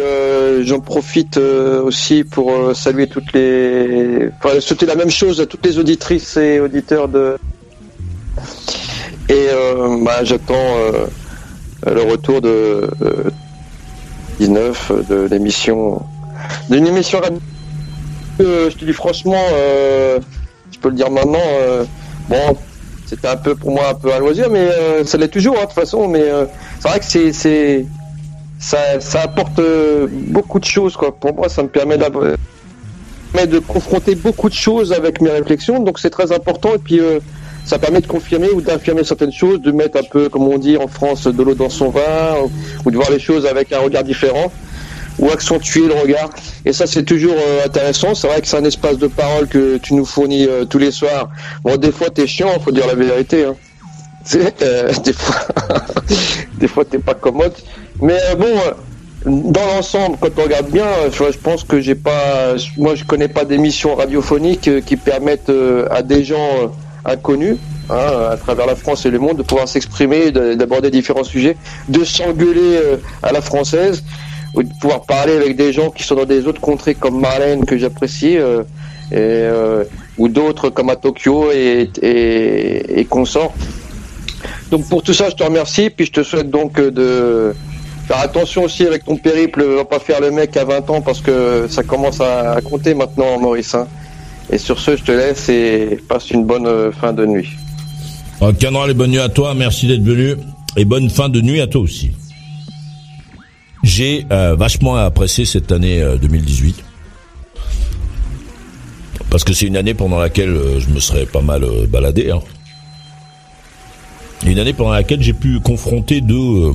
j'en 0.64 0.80
profite 0.80 1.38
aussi 1.38 2.24
pour 2.24 2.76
saluer 2.76 3.08
toutes 3.08 3.32
les, 3.34 4.30
enfin 4.38 4.60
souhaiter 4.60 4.86
la 4.86 4.96
même 4.96 5.10
chose 5.10 5.40
à 5.40 5.46
toutes 5.46 5.66
les 5.66 5.80
auditrices 5.80 6.36
et 6.38 6.60
auditeurs 6.60 7.08
de. 7.08 7.38
Et 9.30 9.48
bah, 10.04 10.24
j'attends 10.24 10.76
le 11.86 12.02
retour 12.02 12.42
de 12.42 12.90
euh, 13.02 13.30
19 14.40 14.92
de 15.10 15.28
l'émission, 15.30 16.02
d'une 16.70 16.88
émission 16.88 17.20
radio. 17.20 17.40
Je 18.40 18.76
te 18.76 18.86
dis 18.86 18.94
franchement, 18.94 19.42
euh, 19.54 20.20
je 20.72 20.80
peux 20.80 20.90
le 20.90 20.96
dire 20.96 21.12
maintenant. 21.12 21.40
euh, 21.62 21.84
bon, 22.30 22.56
c'était 23.06 23.28
un 23.28 23.36
peu 23.36 23.56
pour 23.56 23.72
moi 23.72 23.90
un 23.90 23.96
peu 23.96 24.14
à 24.14 24.20
loisir, 24.20 24.50
mais 24.50 24.60
euh, 24.60 25.04
ça 25.04 25.18
l'est 25.18 25.28
toujours 25.28 25.56
hein, 25.58 25.62
de 25.62 25.66
toute 25.66 25.74
façon. 25.74 26.08
Mais 26.08 26.24
c'est 26.80 26.88
vrai 26.88 27.00
que 27.00 27.06
c'est 27.06 27.34
c'est 27.34 27.86
ça, 28.60 28.78
ça 29.00 29.22
apporte 29.22 29.60
beaucoup 30.28 30.60
de 30.60 30.66
choses 30.66 30.96
quoi. 30.96 31.14
Pour 31.16 31.36
moi, 31.36 31.50
ça 31.50 31.64
me 31.64 31.70
permet 31.70 31.98
de 31.98 33.60
confronter 33.60 34.16
beaucoup 34.16 34.50
de 34.50 34.54
choses 34.54 34.94
avec 34.94 35.22
mes 35.22 35.32
réflexions, 35.32 35.80
donc 35.82 36.00
c'est 36.00 36.10
très 36.10 36.32
important. 36.32 36.76
Et 36.76 36.80
puis 36.80 37.02
ça 37.66 37.78
permet 37.78 38.00
de 38.02 38.08
confirmer 38.08 38.50
ou 38.52 38.62
d'affirmer 38.62 39.04
certaines 39.04 39.34
choses, 39.34 39.62
de 39.62 39.72
mettre 39.72 40.00
un 40.00 40.04
peu, 40.04 40.30
comme 40.30 40.48
on 40.48 40.58
dit 40.58 40.78
en 40.78 40.88
France, 40.88 41.28
de 41.28 41.44
l'eau 41.44 41.56
dans 41.56 41.70
son 41.70 41.90
vin, 41.90 42.36
ou 42.86 42.90
de 42.90 42.96
voir 42.96 43.12
les 43.12 43.20
choses 43.20 43.46
avec 43.46 43.72
un 43.74 43.80
regard 43.80 44.04
différent, 44.04 44.52
ou 45.20 45.30
accentuer 45.30 45.88
le 45.88 45.94
regard. 45.94 46.30
Et 46.66 46.74
ça, 46.74 46.88
c'est 46.88 47.04
toujours 47.04 47.36
euh, 47.38 47.66
intéressant. 47.66 48.16
C'est 48.16 48.28
vrai 48.28 48.42
que 48.42 48.48
c'est 48.48 48.58
un 48.58 48.64
espace 48.64 48.98
de 48.98 49.08
parole 49.08 49.48
que 49.48 49.78
tu 49.78 49.94
nous 49.94 50.06
fournis 50.06 50.46
euh, 50.48 50.66
tous 50.66 50.78
les 50.80 50.92
soirs. 50.92 51.30
Bon, 51.64 51.78
des 51.78 51.92
fois, 51.92 52.10
t'es 52.10 52.28
chiant, 52.28 52.60
faut 52.60 52.72
dire 52.72 52.88
la 52.88 52.96
vérité. 52.96 53.46
Hein. 53.46 53.56
Euh, 54.62 54.92
des 55.04 55.14
fois, 55.14 55.36
des 56.60 56.68
fois, 56.68 56.86
t'es 56.86 57.00
pas 57.00 57.16
commode. 57.16 57.54
Mais 58.02 58.18
euh, 58.30 58.36
bon, 58.36 58.46
euh, 58.46 58.72
dans 59.26 59.66
l'ensemble, 59.66 60.18
quand 60.22 60.30
on 60.38 60.44
regarde 60.44 60.70
bien, 60.70 60.86
euh, 60.86 61.10
je, 61.12 61.38
pense 61.38 61.64
que 61.64 61.80
j'ai 61.82 61.96
pas, 61.96 62.56
moi, 62.78 62.96
je 62.96 63.04
connais 63.04 63.28
pas 63.28 63.46
d'émissions 63.46 63.96
radiophoniques 63.96 64.84
qui 64.86 64.98
permettent 64.98 65.52
à 65.90 66.02
des 66.02 66.24
gens 66.24 66.72
inconnus, 67.06 67.58
hein, 67.90 68.30
à 68.32 68.38
travers 68.38 68.66
la 68.66 68.76
France 68.76 69.06
et 69.06 69.10
le 69.10 69.20
monde, 69.20 69.38
de 69.38 69.44
pouvoir 69.44 69.68
s'exprimer, 69.68 70.32
de- 70.32 70.54
d'aborder 70.54 70.92
différents 70.92 71.24
sujets, 71.24 71.58
de 71.88 72.04
s'engueuler 72.04 72.80
à 73.24 73.32
la 73.32 73.42
française, 73.42 74.04
ou 74.56 74.64
de 74.64 74.70
pouvoir 74.80 75.02
parler 75.04 75.34
avec 75.34 75.56
des 75.56 75.74
gens 75.74 75.90
qui 75.90 76.04
sont 76.04 76.16
dans 76.16 76.26
des 76.26 76.48
autres 76.48 76.62
contrées 76.62 76.96
comme 76.96 77.20
Marlène 77.20 77.66
que 77.66 77.78
j'apprécie, 77.78 78.38
euh, 78.38 78.64
et, 79.12 79.16
euh, 79.18 79.84
ou 80.18 80.28
d'autres 80.28 80.70
comme 80.70 80.90
à 80.90 80.96
Tokyo 80.96 81.52
et, 81.52 81.90
et, 82.02 83.00
et 83.00 83.06
consorts. 83.06 83.54
Donc 84.72 84.88
pour 84.88 85.04
tout 85.04 85.14
ça, 85.14 85.30
je 85.30 85.36
te 85.36 85.44
remercie, 85.44 85.90
puis 85.90 86.06
je 86.06 86.12
te 86.12 86.24
souhaite 86.24 86.50
donc 86.50 86.80
euh, 86.80 86.92
de 86.92 87.56
faire 88.08 88.20
attention 88.20 88.64
aussi 88.64 88.86
avec 88.86 89.06
ton 89.06 89.18
périple, 89.18 89.64
va 89.64 89.86
pas 89.86 90.00
faire 90.00 90.22
le 90.22 90.32
mec 90.32 90.56
à 90.58 90.66
20 90.66 90.90
ans 90.90 91.02
parce 91.02 91.22
que 91.22 91.68
ça 91.70 91.84
commence 91.84 92.22
à, 92.22 92.60
compter 92.64 92.94
maintenant, 92.94 93.40
Maurice. 93.40 93.76
hein. 93.76 93.88
Et 94.52 94.58
sur 94.58 94.80
ce, 94.80 94.96
je 94.96 95.04
te 95.04 95.12
laisse 95.12 95.48
et 95.50 96.00
passe 96.08 96.32
une 96.32 96.44
bonne 96.46 96.66
euh, 96.66 96.92
fin 96.92 97.14
de 97.14 97.26
nuit. 97.26 97.50
Alors, 98.42 98.58
Canon, 98.58 98.86
les 98.86 98.94
bonnes 98.96 99.12
nuits 99.12 99.20
à 99.20 99.30
toi, 99.30 99.54
merci 99.54 99.86
d'être 99.88 100.04
venu 100.04 100.36
et 100.76 100.86
bonne 100.86 101.10
fin 101.10 101.30
de 101.30 101.40
nuit 101.42 101.62
à 101.62 101.68
toi 101.68 101.82
aussi. 101.82 102.12
J'ai 103.84 104.26
euh, 104.32 104.56
vachement 104.56 104.96
apprécié 104.98 105.46
cette 105.46 105.72
année 105.72 106.02
euh, 106.02 106.18
2018 106.18 106.84
parce 109.30 109.44
que 109.44 109.54
c'est 109.54 109.68
une 109.68 109.78
année 109.78 109.94
pendant 109.94 110.18
laquelle 110.20 110.50
euh, 110.50 110.80
je 110.80 110.90
me 110.90 111.00
serais 111.00 111.26
pas 111.26 111.42
mal 111.42 111.64
euh, 111.64 111.86
baladé. 111.88 112.32
hein. 112.32 112.40
Une 114.46 114.58
année 114.60 114.74
pendant 114.74 114.92
laquelle 114.92 115.22
j'ai 115.22 115.34
pu 115.34 115.60
confronter 115.60 116.20
deux, 116.22 116.36
euh, 116.36 116.74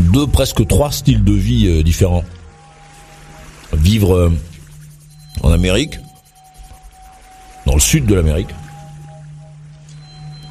deux 0.00 0.26
presque 0.26 0.66
trois 0.66 0.92
styles 0.92 1.24
de 1.24 1.32
vie 1.32 1.66
euh, 1.66 1.82
différents. 1.82 2.24
Vivre 3.72 4.14
euh, 4.14 4.32
en 5.42 5.50
Amérique, 5.52 5.98
dans 7.66 7.74
le 7.74 7.80
sud 7.80 8.06
de 8.06 8.14
l'Amérique, 8.14 8.50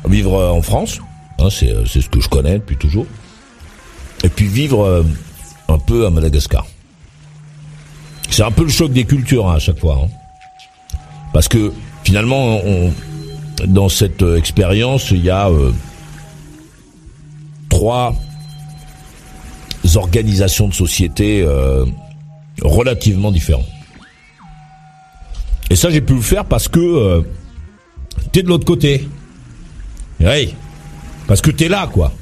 vivre 0.08 0.36
euh, 0.36 0.50
en 0.52 0.62
France, 0.62 1.00
hein, 1.40 1.48
euh, 1.64 1.86
c'est 1.88 2.02
ce 2.02 2.10
que 2.10 2.20
je 2.20 2.28
connais 2.28 2.56
depuis 2.56 2.78
toujours, 2.78 3.06
et 4.26 4.30
puis 4.30 4.48
vivre 4.48 4.84
euh, 4.84 5.04
un 5.70 5.78
peu 5.78 6.06
à 6.06 6.10
Madagascar. 6.10 6.66
C'est 8.30 8.44
un 8.44 8.52
peu 8.52 8.64
le 8.64 8.70
choc 8.70 8.92
des 8.92 9.06
cultures 9.06 9.48
hein, 9.48 9.56
à 9.56 9.60
chaque 9.60 9.80
fois, 9.80 10.02
hein. 10.04 10.98
parce 11.32 11.48
que 11.48 11.72
finalement, 12.04 12.60
dans 13.66 13.88
cette 13.88 14.24
euh, 14.24 14.38
expérience, 14.38 15.12
il 15.12 15.24
y 15.24 15.30
a 15.30 15.48
euh, 15.50 15.72
trois 17.70 18.16
organisations 19.96 20.68
de 20.68 20.74
société 20.74 21.48
relativement 22.62 23.32
différentes. 23.32 23.68
Et 25.70 25.76
ça, 25.76 25.90
j'ai 25.90 26.02
pu 26.02 26.14
le 26.14 26.22
faire 26.22 26.46
parce 26.46 26.68
que 26.68 26.80
euh, 26.80 27.22
t'es 28.32 28.44
de 28.44 28.48
l'autre 28.48 28.66
côté. 28.66 29.08
Oui, 30.20 30.54
parce 31.28 31.42
que 31.42 31.52
t'es 31.52 31.68
là, 31.68 31.88
quoi. 31.92 32.14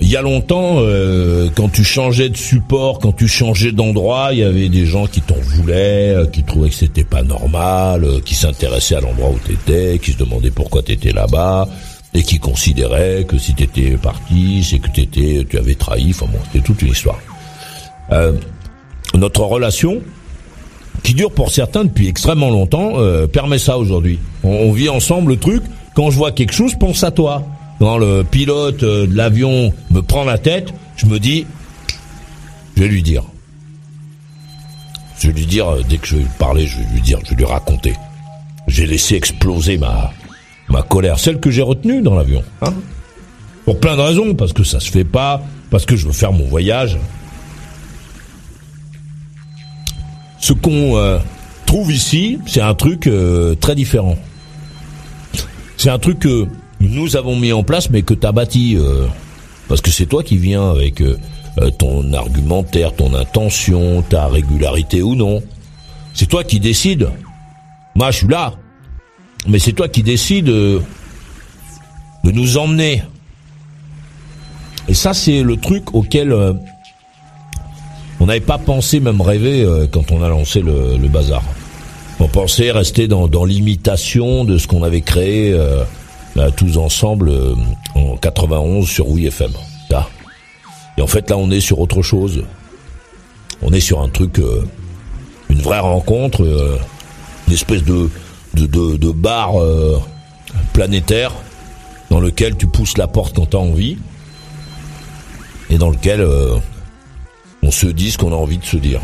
Il 0.00 0.08
y 0.08 0.16
a 0.16 0.22
longtemps, 0.22 0.76
euh, 0.78 1.48
quand 1.56 1.68
tu 1.68 1.82
changeais 1.82 2.28
de 2.28 2.36
support, 2.36 3.00
quand 3.00 3.10
tu 3.10 3.26
changeais 3.26 3.72
d'endroit, 3.72 4.28
il 4.32 4.38
y 4.38 4.44
avait 4.44 4.68
des 4.68 4.86
gens 4.86 5.06
qui 5.06 5.20
t'en 5.20 5.34
voulaient, 5.34 6.14
euh, 6.14 6.26
qui 6.26 6.44
trouvaient 6.44 6.68
que 6.68 6.76
c'était 6.76 7.04
pas 7.04 7.24
normal, 7.24 8.04
euh, 8.04 8.20
qui 8.20 8.36
s'intéressaient 8.36 8.94
à 8.94 9.00
l'endroit 9.00 9.30
où 9.30 9.38
t'étais, 9.38 9.98
qui 9.98 10.12
se 10.12 10.18
demandaient 10.18 10.52
pourquoi 10.52 10.82
t'étais 10.82 11.10
là-bas, 11.10 11.68
et 12.14 12.22
qui 12.22 12.38
considéraient 12.38 13.24
que 13.26 13.38
si 13.38 13.54
t'étais 13.54 13.96
parti, 14.00 14.62
c'est 14.62 14.78
que 14.78 14.88
t'étais, 14.88 15.44
tu 15.50 15.58
avais 15.58 15.74
trahi. 15.74 16.10
Enfin 16.10 16.26
bon, 16.32 16.38
c'était 16.44 16.64
toute 16.64 16.80
une 16.82 16.92
histoire. 16.92 17.18
Notre 19.14 19.42
relation, 19.42 20.00
qui 21.02 21.12
dure 21.12 21.32
pour 21.32 21.50
certains 21.50 21.84
depuis 21.84 22.08
extrêmement 22.08 22.50
longtemps, 22.50 22.94
permet 23.30 23.58
ça 23.58 23.76
aujourd'hui. 23.76 24.18
On, 24.42 24.48
on 24.48 24.72
vit 24.72 24.88
ensemble 24.88 25.32
le 25.32 25.38
truc. 25.38 25.62
Quand 25.94 26.10
je 26.10 26.16
vois 26.16 26.32
quelque 26.32 26.54
chose, 26.54 26.74
pense 26.78 27.04
à 27.04 27.10
toi. 27.10 27.44
Quand 27.78 27.98
le 27.98 28.24
pilote 28.24 28.82
euh, 28.82 29.06
de 29.06 29.16
l'avion 29.16 29.72
me 29.90 30.00
prend 30.00 30.24
la 30.24 30.38
tête, 30.38 30.72
je 30.96 31.06
me 31.06 31.18
dis, 31.18 31.46
je 32.76 32.82
vais 32.82 32.88
lui 32.88 33.02
dire. 33.02 33.24
Je 35.20 35.28
vais 35.28 35.32
lui 35.32 35.46
dire, 35.46 35.68
euh, 35.68 35.82
dès 35.88 35.98
que 35.98 36.06
je 36.06 36.16
vais 36.16 36.22
lui 36.22 36.30
parler, 36.38 36.66
je 36.66 36.78
vais 36.78 36.86
lui 36.92 37.00
dire, 37.00 37.18
je 37.24 37.30
vais 37.30 37.36
lui 37.36 37.44
raconter. 37.44 37.94
J'ai 38.66 38.86
laissé 38.86 39.14
exploser 39.14 39.78
ma, 39.78 40.12
ma 40.68 40.82
colère, 40.82 41.18
celle 41.18 41.40
que 41.40 41.50
j'ai 41.50 41.62
retenue 41.62 42.02
dans 42.02 42.14
l'avion. 42.14 42.42
Hein 42.62 42.74
Pour 43.64 43.80
plein 43.80 43.96
de 43.96 44.02
raisons, 44.02 44.34
parce 44.34 44.52
que 44.52 44.64
ça 44.64 44.80
se 44.80 44.90
fait 44.90 45.04
pas, 45.04 45.42
parce 45.70 45.86
que 45.86 45.96
je 45.96 46.06
veux 46.06 46.12
faire 46.12 46.32
mon 46.32 46.46
voyage. 46.46 46.98
Ce 50.40 50.52
qu'on 50.52 50.96
euh, 50.96 51.18
trouve 51.66 51.92
ici, 51.92 52.38
c'est 52.46 52.60
un 52.60 52.74
truc 52.74 53.06
euh, 53.06 53.54
très 53.54 53.74
différent. 53.74 54.16
C'est 55.76 55.90
un 55.90 55.98
truc 55.98 56.20
que 56.20 56.46
nous 56.80 57.16
avons 57.16 57.36
mis 57.36 57.52
en 57.52 57.62
place, 57.62 57.90
mais 57.90 58.02
que 58.02 58.14
tu 58.14 58.26
as 58.26 58.32
bâti. 58.32 58.76
euh, 58.76 59.06
parce 59.68 59.80
que 59.80 59.90
c'est 59.90 60.06
toi 60.06 60.22
qui 60.22 60.38
viens 60.38 60.70
avec 60.70 61.02
euh, 61.02 61.18
euh, 61.58 61.70
ton 61.70 62.12
argumentaire, 62.12 62.94
ton 62.94 63.12
intention, 63.14 64.02
ta 64.02 64.26
régularité 64.26 65.02
ou 65.02 65.14
non. 65.14 65.42
C'est 66.14 66.26
toi 66.26 66.42
qui 66.44 66.60
décides. 66.60 67.10
Moi, 67.94 68.10
je 68.10 68.18
suis 68.18 68.28
là. 68.28 68.54
Mais 69.46 69.58
c'est 69.58 69.72
toi 69.72 69.88
qui 69.88 70.02
décides 70.02 70.46
de 70.46 70.82
nous 72.24 72.58
emmener. 72.58 73.02
Et 74.88 74.94
ça, 74.94 75.12
c'est 75.14 75.42
le 75.42 75.56
truc 75.56 75.94
auquel 75.94 76.32
on 78.20 78.26
n'avait 78.26 78.40
pas 78.40 78.58
pensé, 78.58 79.00
même 79.00 79.20
rêvé, 79.20 79.64
quand 79.92 80.10
on 80.10 80.22
a 80.22 80.28
lancé 80.28 80.60
le, 80.60 81.08
bazar. 81.08 81.42
On 82.20 82.26
pensait 82.26 82.72
rester 82.72 83.06
dans, 83.06 83.44
l'imitation 83.44 84.44
de 84.44 84.58
ce 84.58 84.66
qu'on 84.66 84.82
avait 84.82 85.02
créé 85.02 85.56
tous 86.56 86.78
ensemble 86.78 87.28
euh, 87.28 87.54
en 87.94 88.16
91 88.16 88.88
sur 88.88 89.08
Oui 89.08 89.26
FM. 89.26 89.52
Là. 89.90 90.08
Et 90.96 91.02
en 91.02 91.06
fait, 91.06 91.30
là, 91.30 91.36
on 91.36 91.50
est 91.50 91.60
sur 91.60 91.78
autre 91.80 92.02
chose. 92.02 92.44
on 93.62 93.72
est 93.72 93.80
sur 93.80 94.00
un 94.00 94.08
truc, 94.08 94.38
euh, 94.38 94.64
une 95.50 95.60
vraie 95.60 95.80
rencontre, 95.80 96.42
euh, 96.44 96.78
une 97.46 97.54
espèce 97.54 97.84
de 97.84 98.10
de, 98.54 99.12
bar 99.12 99.52
planétaire 100.72 101.32
dans 102.10 102.18
lequel 102.18 102.56
tu 102.56 102.66
pousses 102.66 102.98
la 102.98 103.06
porte 103.06 103.36
quand 103.36 103.46
t'as 103.46 103.58
envie 103.58 103.98
et 105.70 105.78
dans 105.78 105.90
lequel 105.90 106.26
on 107.62 107.70
se 107.70 107.86
dit 107.86 108.10
ce 108.10 108.18
qu'on 108.18 108.32
a 108.32 108.36
envie 108.36 108.58
de 108.58 108.64
se 108.64 108.76
dire. 108.76 109.00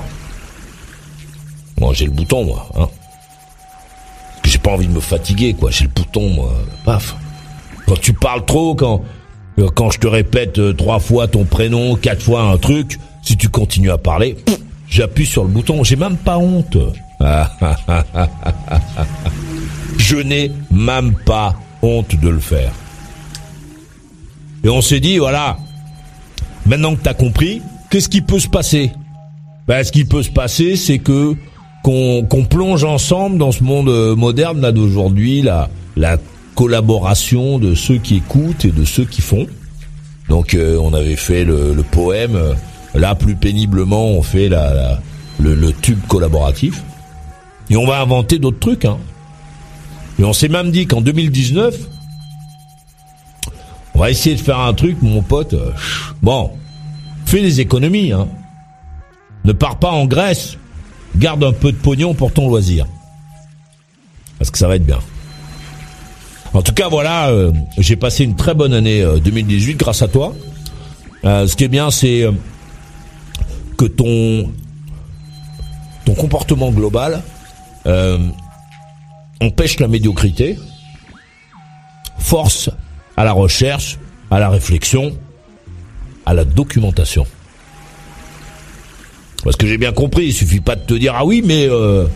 Moi, 1.79 1.93
j'ai 1.95 2.07
le 2.07 2.11
bouton, 2.11 2.45
moi. 2.45 2.69
Hein. 2.75 2.89
Pas 4.65 4.73
envie 4.73 4.89
de 4.89 4.93
me 4.93 5.01
fatiguer, 5.01 5.55
quoi. 5.55 5.71
J'ai 5.71 5.85
le 5.85 5.91
bouton, 5.91 6.31
moi. 6.31 6.53
Paf. 6.85 7.15
Quand 7.87 8.01
tu 8.01 8.13
parles 8.15 8.45
trop, 8.45 8.75
quand 8.75 9.03
euh, 9.59 9.69
quand 9.75 9.91
je 9.91 9.99
te 9.99 10.07
répète 10.07 10.59
euh, 10.59 10.73
trois 10.73 10.99
fois 10.99 11.29
ton 11.29 11.45
prénom, 11.45 11.95
quatre 11.97 12.23
fois 12.23 12.43
un 12.43 12.57
truc, 12.57 12.99
si 13.23 13.37
tu 13.37 13.49
continues 13.49 13.91
à 13.91 13.99
parler, 13.99 14.37
j'appuie 14.89 15.27
sur 15.27 15.45
le 15.45 15.51
bouton. 15.51 15.85
J'ai 15.85 15.97
même 15.97 16.17
pas 16.17 16.39
honte. 16.39 16.77
je 19.99 20.17
n'ai 20.17 20.51
même 20.71 21.15
pas 21.15 21.55
honte 21.83 22.17
de 22.17 22.29
le 22.29 22.41
faire. 22.41 22.73
Et 24.65 24.69
on 24.69 24.81
s'est 24.81 25.01
dit, 25.01 25.19
voilà, 25.19 25.59
maintenant 26.67 26.97
que 26.97 27.03
t'as 27.03 27.15
compris, 27.15 27.63
qu'est-ce 27.91 28.09
qui 28.09 28.23
peut 28.23 28.41
se 28.41 28.49
passer? 28.49 28.93
Ben, 29.69 29.85
Ce 29.85 29.93
qui 29.93 30.05
peut 30.05 30.23
se 30.23 30.31
passer, 30.31 30.77
c'est 30.77 30.99
que 30.99 31.37
qu'on 31.85 32.47
plonge 32.49 32.83
ensemble 32.85 33.37
dans 33.39 33.53
ce 33.53 33.63
monde 33.63 33.89
euh, 33.91 34.17
moderne 34.17 34.61
là 34.61 34.73
d'aujourd'hui, 34.73 35.43
la, 35.43 35.69
la 35.97 36.17
collaboration 36.55 37.59
de 37.59 37.75
ceux 37.75 37.99
qui 37.99 38.17
écoutent 38.17 38.65
et 38.65 38.71
de 38.73 38.85
ceux 38.87 39.05
qui 39.05 39.21
font. 39.21 39.47
Donc 40.31 40.55
euh, 40.55 40.79
on 40.81 40.95
avait 40.95 41.17
fait 41.17 41.45
le, 41.45 41.75
le 41.75 41.83
poème, 41.83 42.37
euh, 42.37 42.55
là 42.95 43.15
plus 43.15 43.35
péniblement 43.35 44.07
on 44.09 44.23
fait 44.23 44.49
la, 44.49 44.73
la- 44.73 45.01
le, 45.39 45.55
le 45.55 45.73
tube 45.73 45.99
collaboratif. 46.09 46.83
Et 47.69 47.77
on 47.77 47.87
va 47.87 48.01
inventer 48.01 48.39
d'autres 48.39 48.61
trucs. 48.61 48.85
Hein. 48.87 48.97
Et 50.19 50.25
on 50.25 50.33
s'est 50.33 50.49
même 50.49 50.71
dit 50.71 50.87
qu'en 50.87 51.01
2019, 51.03 51.77
on 53.95 53.99
va 53.99 54.11
essayer 54.11 54.37
de 54.37 54.41
faire 54.41 54.61
un 54.61 54.73
truc, 54.75 54.97
mon 55.03 55.23
pote. 55.23 55.53
euh, 55.55 55.71
Bon, 56.23 56.51
fais 57.27 57.43
des 57.43 57.61
économies. 57.61 58.13
Hein. 58.13 58.29
Ne 59.45 59.53
pars 59.53 59.79
pas 59.79 59.91
en 59.91 60.07
Grèce. 60.07 60.57
Garde 61.17 61.45
un 61.45 61.53
peu 61.53 61.73
de 61.73 61.77
pognon 61.77 62.15
pour 62.15 62.33
ton 62.33 62.49
loisir. 62.49 62.87
Parce 64.39 64.51
que 64.51 64.59
ça 64.59 64.69
va 64.69 64.77
être 64.77 64.87
bien. 64.87 64.99
En 66.53 66.63
tout 66.63 66.73
cas, 66.73 66.89
voilà, 66.89 67.29
euh, 67.31 67.53
j'ai 67.79 67.97
passé 67.97 68.25
une 68.25 68.37
très 68.37 68.55
bonne 68.55 68.73
année 68.73 69.03
euh, 69.03 69.19
2018 69.19 69.75
grâce 69.75 70.03
à 70.03 70.09
toi. 70.09 70.35
Euh, 71.25 71.47
ce 71.47 71.57
qui 71.57 71.65
est 71.65 71.69
bien, 71.69 71.91
c'est 71.91 72.23
euh, 72.23 72.33
que 73.77 73.87
ton 73.87 74.53
ton 76.05 76.15
comportement 76.15 76.71
global 76.71 77.23
euh, 77.87 78.19
empêche 79.41 79.81
la 79.81 79.89
médiocrité, 79.89 80.59
force 82.19 82.71
à 83.17 83.25
la 83.25 83.33
recherche, 83.33 83.99
à 84.31 84.39
la 84.39 84.51
réflexion, 84.51 85.17
à 86.27 86.35
la 86.35 86.45
documentation. 86.45 87.27
Parce 89.45 89.57
que 89.57 89.67
j'ai 89.67 89.77
bien 89.77 89.93
compris, 89.93 90.27
il 90.27 90.33
suffit 90.33 90.61
pas 90.61 90.75
de 90.75 90.81
te 90.81 90.95
dire 90.95 91.13
ah 91.15 91.25
oui 91.25 91.43
mais 91.45 91.69
euh, 91.69 92.07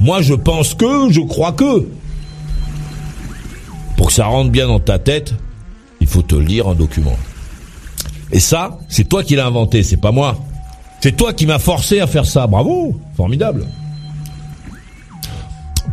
moi 0.00 0.22
je 0.22 0.32
pense 0.32 0.74
que, 0.74 1.10
je 1.10 1.20
crois 1.20 1.52
que. 1.52 1.88
Pour 3.96 4.08
que 4.08 4.12
ça 4.12 4.26
rentre 4.26 4.50
bien 4.50 4.68
dans 4.68 4.78
ta 4.78 4.98
tête, 5.00 5.34
il 6.00 6.06
faut 6.06 6.22
te 6.22 6.36
lire 6.36 6.68
un 6.68 6.74
document. 6.74 7.16
Et 8.30 8.40
ça, 8.40 8.78
c'est 8.88 9.08
toi 9.08 9.24
qui 9.24 9.34
l'as 9.34 9.46
inventé, 9.46 9.82
c'est 9.82 9.96
pas 9.96 10.12
moi. 10.12 10.36
C'est 11.00 11.16
toi 11.16 11.32
qui 11.32 11.46
m'as 11.46 11.58
forcé 11.58 12.00
à 12.00 12.06
faire 12.06 12.26
ça. 12.26 12.46
Bravo, 12.46 12.98
formidable. 13.16 13.66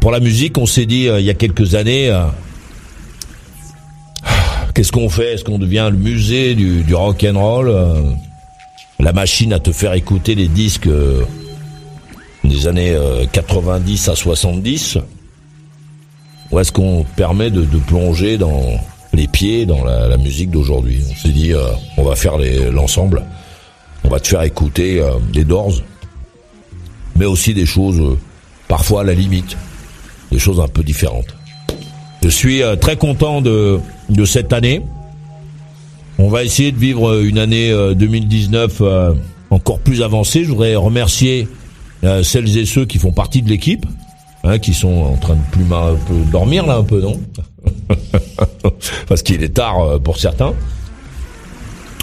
Pour 0.02 0.12
la 0.12 0.20
musique, 0.20 0.58
on 0.58 0.66
s'est 0.66 0.86
dit 0.86 1.08
euh, 1.08 1.20
il 1.20 1.26
y 1.26 1.30
a 1.30 1.34
quelques 1.34 1.76
années, 1.76 2.10
euh, 2.10 2.26
qu'est-ce 4.76 4.92
qu'on 4.92 5.10
fait? 5.10 5.34
Est-ce 5.34 5.44
qu'on 5.44 5.60
devient 5.60 5.90
le 5.92 5.98
musée 5.98 6.56
du, 6.56 6.84
du 6.84 6.94
rock 6.94 7.24
and 7.24 7.40
roll 7.40 7.70
La 9.00 9.14
machine 9.14 9.54
à 9.54 9.60
te 9.60 9.72
faire 9.72 9.94
écouter 9.94 10.36
les 10.36 10.48
disques 10.48 10.88
euh, 10.88 11.24
des 12.44 12.68
années 12.68 12.92
euh, 12.92 13.26
90 13.32 14.10
à 14.10 14.16
70 14.16 14.98
Ou 16.52 16.60
est-ce 16.60 16.72
qu'on 16.72 17.06
permet 17.16 17.52
de, 17.52 17.64
plonger 17.88 18.38
dans 18.38 18.62
les 19.14 19.28
pieds 19.28 19.66
dans 19.66 19.84
la, 19.84 20.18
musique 20.18 20.52
d'aujourd'hui 20.52 21.02
On 21.12 21.16
s'est 21.16 21.34
dit, 21.34 21.54
euh, 21.54 21.68
on 21.98 22.04
va 22.04 22.16
faire 22.16 22.38
l'ensemble. 22.72 23.24
On 24.04 24.10
va 24.10 24.20
te 24.20 24.28
faire 24.28 24.42
écouter 24.44 25.00
euh, 25.00 25.14
des 25.32 25.46
Doors, 25.46 25.74
mais 27.16 27.26
aussi 27.26 27.54
des 27.54 27.66
choses 27.66 28.00
euh, 28.00 28.18
parfois 28.68 29.02
à 29.02 29.04
la 29.04 29.14
limite, 29.14 29.58
des 30.32 30.40
choses 30.40 30.60
un 30.60 30.68
peu 30.68 30.84
différentes. 30.84 31.36
Je 32.22 32.30
suis 32.30 32.64
euh, 32.64 32.76
très 32.76 32.98
content 32.98 33.42
de 33.42 33.80
cette 34.26 34.52
année. 34.54 34.82
On 36.20 36.30
va 36.30 36.44
essayer 36.44 36.72
de 36.72 36.78
vivre 36.78 37.10
euh, 37.10 37.28
une 37.28 37.38
année 37.38 37.72
euh, 37.72 37.94
2019 37.94 38.78
euh, 38.82 39.14
encore 39.50 39.80
plus 39.80 40.02
avancée. 40.02 40.44
Je 40.44 40.50
voudrais 40.50 40.76
remercier 40.76 41.48
euh, 42.04 42.24
celles 42.24 42.58
et 42.58 42.66
ceux 42.66 42.86
qui 42.86 43.00
font 43.00 43.12
partie 43.12 43.42
de 43.42 43.50
l'équipe, 43.50 43.86
hein, 44.44 44.60
qui 44.60 44.74
sont 44.74 44.94
en 44.94 45.16
train 45.18 45.36
de 45.36 45.42
plus 45.52 45.64
un 45.64 45.96
peu 46.08 46.16
dormir 46.32 46.66
là 46.66 46.76
un 46.76 46.84
peu, 46.84 47.02
non 47.02 47.20
Parce 49.08 49.24
qu'il 49.24 49.44
est 49.44 49.54
tard 49.56 49.80
euh, 49.82 50.00
pour 50.00 50.18
certains. 50.18 50.54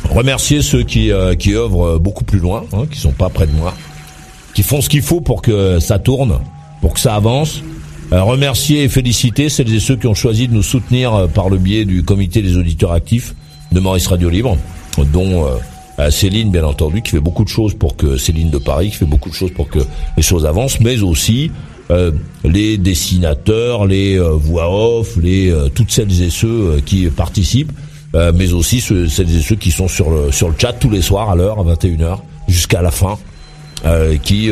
Remercier 0.08 0.62
ceux 0.62 0.82
qui 0.82 1.12
euh, 1.12 1.34
qui 1.34 1.54
œuvrent 1.54 1.96
euh, 1.96 1.98
beaucoup 1.98 2.24
plus 2.24 2.38
loin, 2.38 2.64
hein, 2.72 2.84
qui 2.90 2.98
sont 2.98 3.12
pas 3.12 3.28
près 3.28 3.46
de 3.46 3.52
moi, 3.52 3.74
qui 4.54 4.62
font 4.62 4.80
ce 4.80 4.88
qu'il 4.88 5.02
faut 5.02 5.20
pour 5.20 5.42
que 5.42 5.78
ça 5.78 5.98
tourne, 5.98 6.38
pour 6.80 6.94
que 6.94 7.00
ça 7.00 7.14
avance. 7.14 7.62
Euh, 8.12 8.22
remercier 8.24 8.82
et 8.82 8.88
féliciter 8.88 9.48
celles 9.48 9.72
et 9.72 9.78
ceux 9.78 9.94
qui 9.94 10.08
ont 10.08 10.14
choisi 10.14 10.48
de 10.48 10.54
nous 10.54 10.64
soutenir 10.64 11.14
euh, 11.14 11.26
par 11.28 11.48
le 11.48 11.58
biais 11.58 11.84
du 11.84 12.02
comité 12.02 12.42
des 12.42 12.56
auditeurs 12.56 12.90
actifs 12.90 13.34
de 13.72 13.80
Maurice 13.80 14.06
Radio 14.06 14.28
Libre, 14.28 14.56
dont 15.12 15.46
euh, 15.98 16.10
Céline, 16.10 16.50
bien 16.50 16.64
entendu, 16.64 17.02
qui 17.02 17.10
fait 17.10 17.20
beaucoup 17.20 17.44
de 17.44 17.48
choses 17.48 17.74
pour 17.74 17.96
que 17.96 18.16
Céline 18.16 18.50
de 18.50 18.58
Paris, 18.58 18.90
qui 18.90 18.96
fait 18.96 19.04
beaucoup 19.04 19.28
de 19.28 19.34
choses 19.34 19.52
pour 19.52 19.68
que 19.68 19.80
les 20.16 20.22
choses 20.22 20.46
avancent, 20.46 20.80
mais 20.80 21.02
aussi 21.02 21.50
euh, 21.90 22.12
les 22.44 22.78
dessinateurs, 22.78 23.86
les 23.86 24.16
euh, 24.16 24.30
voix 24.30 24.70
off, 24.70 25.16
les 25.16 25.50
euh, 25.50 25.68
toutes 25.68 25.90
celles 25.90 26.22
et 26.22 26.30
ceux 26.30 26.46
euh, 26.48 26.80
qui 26.84 27.06
participent, 27.08 27.72
euh, 28.14 28.32
mais 28.34 28.52
aussi 28.52 28.80
celles 28.80 29.36
et 29.36 29.42
ceux 29.42 29.56
qui 29.56 29.72
sont 29.72 29.88
sur 29.88 30.10
le 30.10 30.30
sur 30.30 30.48
le 30.48 30.54
chat 30.56 30.72
tous 30.72 30.90
les 30.90 31.02
soirs 31.02 31.30
à 31.30 31.34
l'heure 31.34 31.58
à 31.58 31.64
21h 31.64 32.18
jusqu'à 32.48 32.82
la 32.82 32.90
fin, 32.90 33.18
qui 34.24 34.50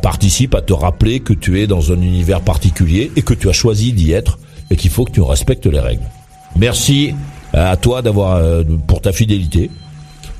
participent 0.00 0.54
à 0.54 0.62
te 0.62 0.72
rappeler 0.72 1.20
que 1.20 1.32
tu 1.32 1.60
es 1.60 1.66
dans 1.66 1.92
un 1.92 2.00
univers 2.00 2.40
particulier 2.40 3.12
et 3.16 3.22
que 3.22 3.34
tu 3.34 3.48
as 3.48 3.52
choisi 3.52 3.92
d'y 3.92 4.12
être 4.12 4.38
et 4.70 4.76
qu'il 4.76 4.90
faut 4.90 5.04
que 5.04 5.12
tu 5.12 5.20
respectes 5.20 5.66
les 5.66 5.78
règles. 5.78 6.02
Merci 6.56 7.14
à 7.52 7.76
toi 7.76 8.02
d'avoir 8.02 8.36
euh, 8.36 8.62
pour 8.86 9.00
ta 9.00 9.12
fidélité. 9.12 9.70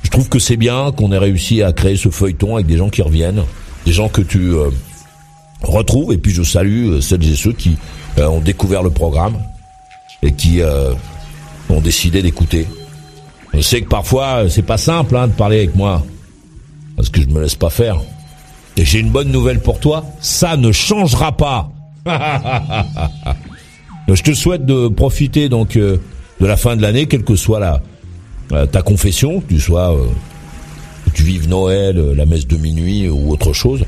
Je 0.03 0.09
trouve 0.09 0.29
que 0.29 0.39
c'est 0.39 0.57
bien 0.57 0.91
qu'on 0.91 1.11
ait 1.11 1.17
réussi 1.17 1.61
à 1.63 1.71
créer 1.73 1.95
ce 1.95 2.09
feuilleton 2.09 2.55
avec 2.55 2.67
des 2.67 2.77
gens 2.77 2.89
qui 2.89 3.01
reviennent, 3.01 3.43
des 3.85 3.93
gens 3.93 4.09
que 4.09 4.21
tu 4.21 4.53
euh, 4.53 4.69
retrouves. 5.61 6.13
Et 6.13 6.17
puis 6.17 6.31
je 6.31 6.43
salue 6.43 6.89
euh, 6.89 7.01
celles 7.01 7.23
et 7.29 7.35
ceux 7.35 7.53
qui 7.53 7.77
euh, 8.17 8.27
ont 8.27 8.41
découvert 8.41 8.83
le 8.83 8.89
programme 8.89 9.37
et 10.21 10.31
qui 10.33 10.61
euh, 10.61 10.93
ont 11.69 11.81
décidé 11.81 12.21
d'écouter. 12.21 12.67
Je 13.53 13.61
sais 13.61 13.81
que 13.81 13.87
parfois 13.89 14.43
euh, 14.43 14.49
c'est 14.49 14.61
pas 14.63 14.77
simple 14.77 15.15
hein, 15.15 15.27
de 15.27 15.33
parler 15.33 15.57
avec 15.57 15.75
moi 15.75 16.03
parce 16.95 17.09
que 17.09 17.21
je 17.21 17.27
me 17.27 17.41
laisse 17.41 17.55
pas 17.55 17.69
faire. 17.69 17.99
Et 18.77 18.85
j'ai 18.85 18.99
une 18.99 19.11
bonne 19.11 19.31
nouvelle 19.31 19.59
pour 19.59 19.79
toi, 19.79 20.05
ça 20.19 20.57
ne 20.57 20.71
changera 20.71 21.31
pas. 21.37 21.69
je 24.07 24.21
te 24.21 24.33
souhaite 24.33 24.65
de 24.65 24.87
profiter 24.87 25.47
donc 25.49 25.75
euh, 25.75 25.97
de 26.39 26.45
la 26.45 26.57
fin 26.57 26.75
de 26.75 26.81
l'année, 26.81 27.05
quelle 27.07 27.23
que 27.23 27.35
soit 27.35 27.59
la 27.59 27.81
ta 28.71 28.83
confession, 28.83 29.39
que 29.39 29.47
tu 29.53 29.59
sois 29.59 29.95
euh, 29.95 30.05
tu 31.13 31.23
vives 31.23 31.47
Noël, 31.47 31.97
euh, 31.97 32.15
la 32.15 32.25
messe 32.25 32.47
de 32.47 32.57
minuit 32.57 33.07
ou 33.07 33.31
autre 33.31 33.53
chose. 33.53 33.85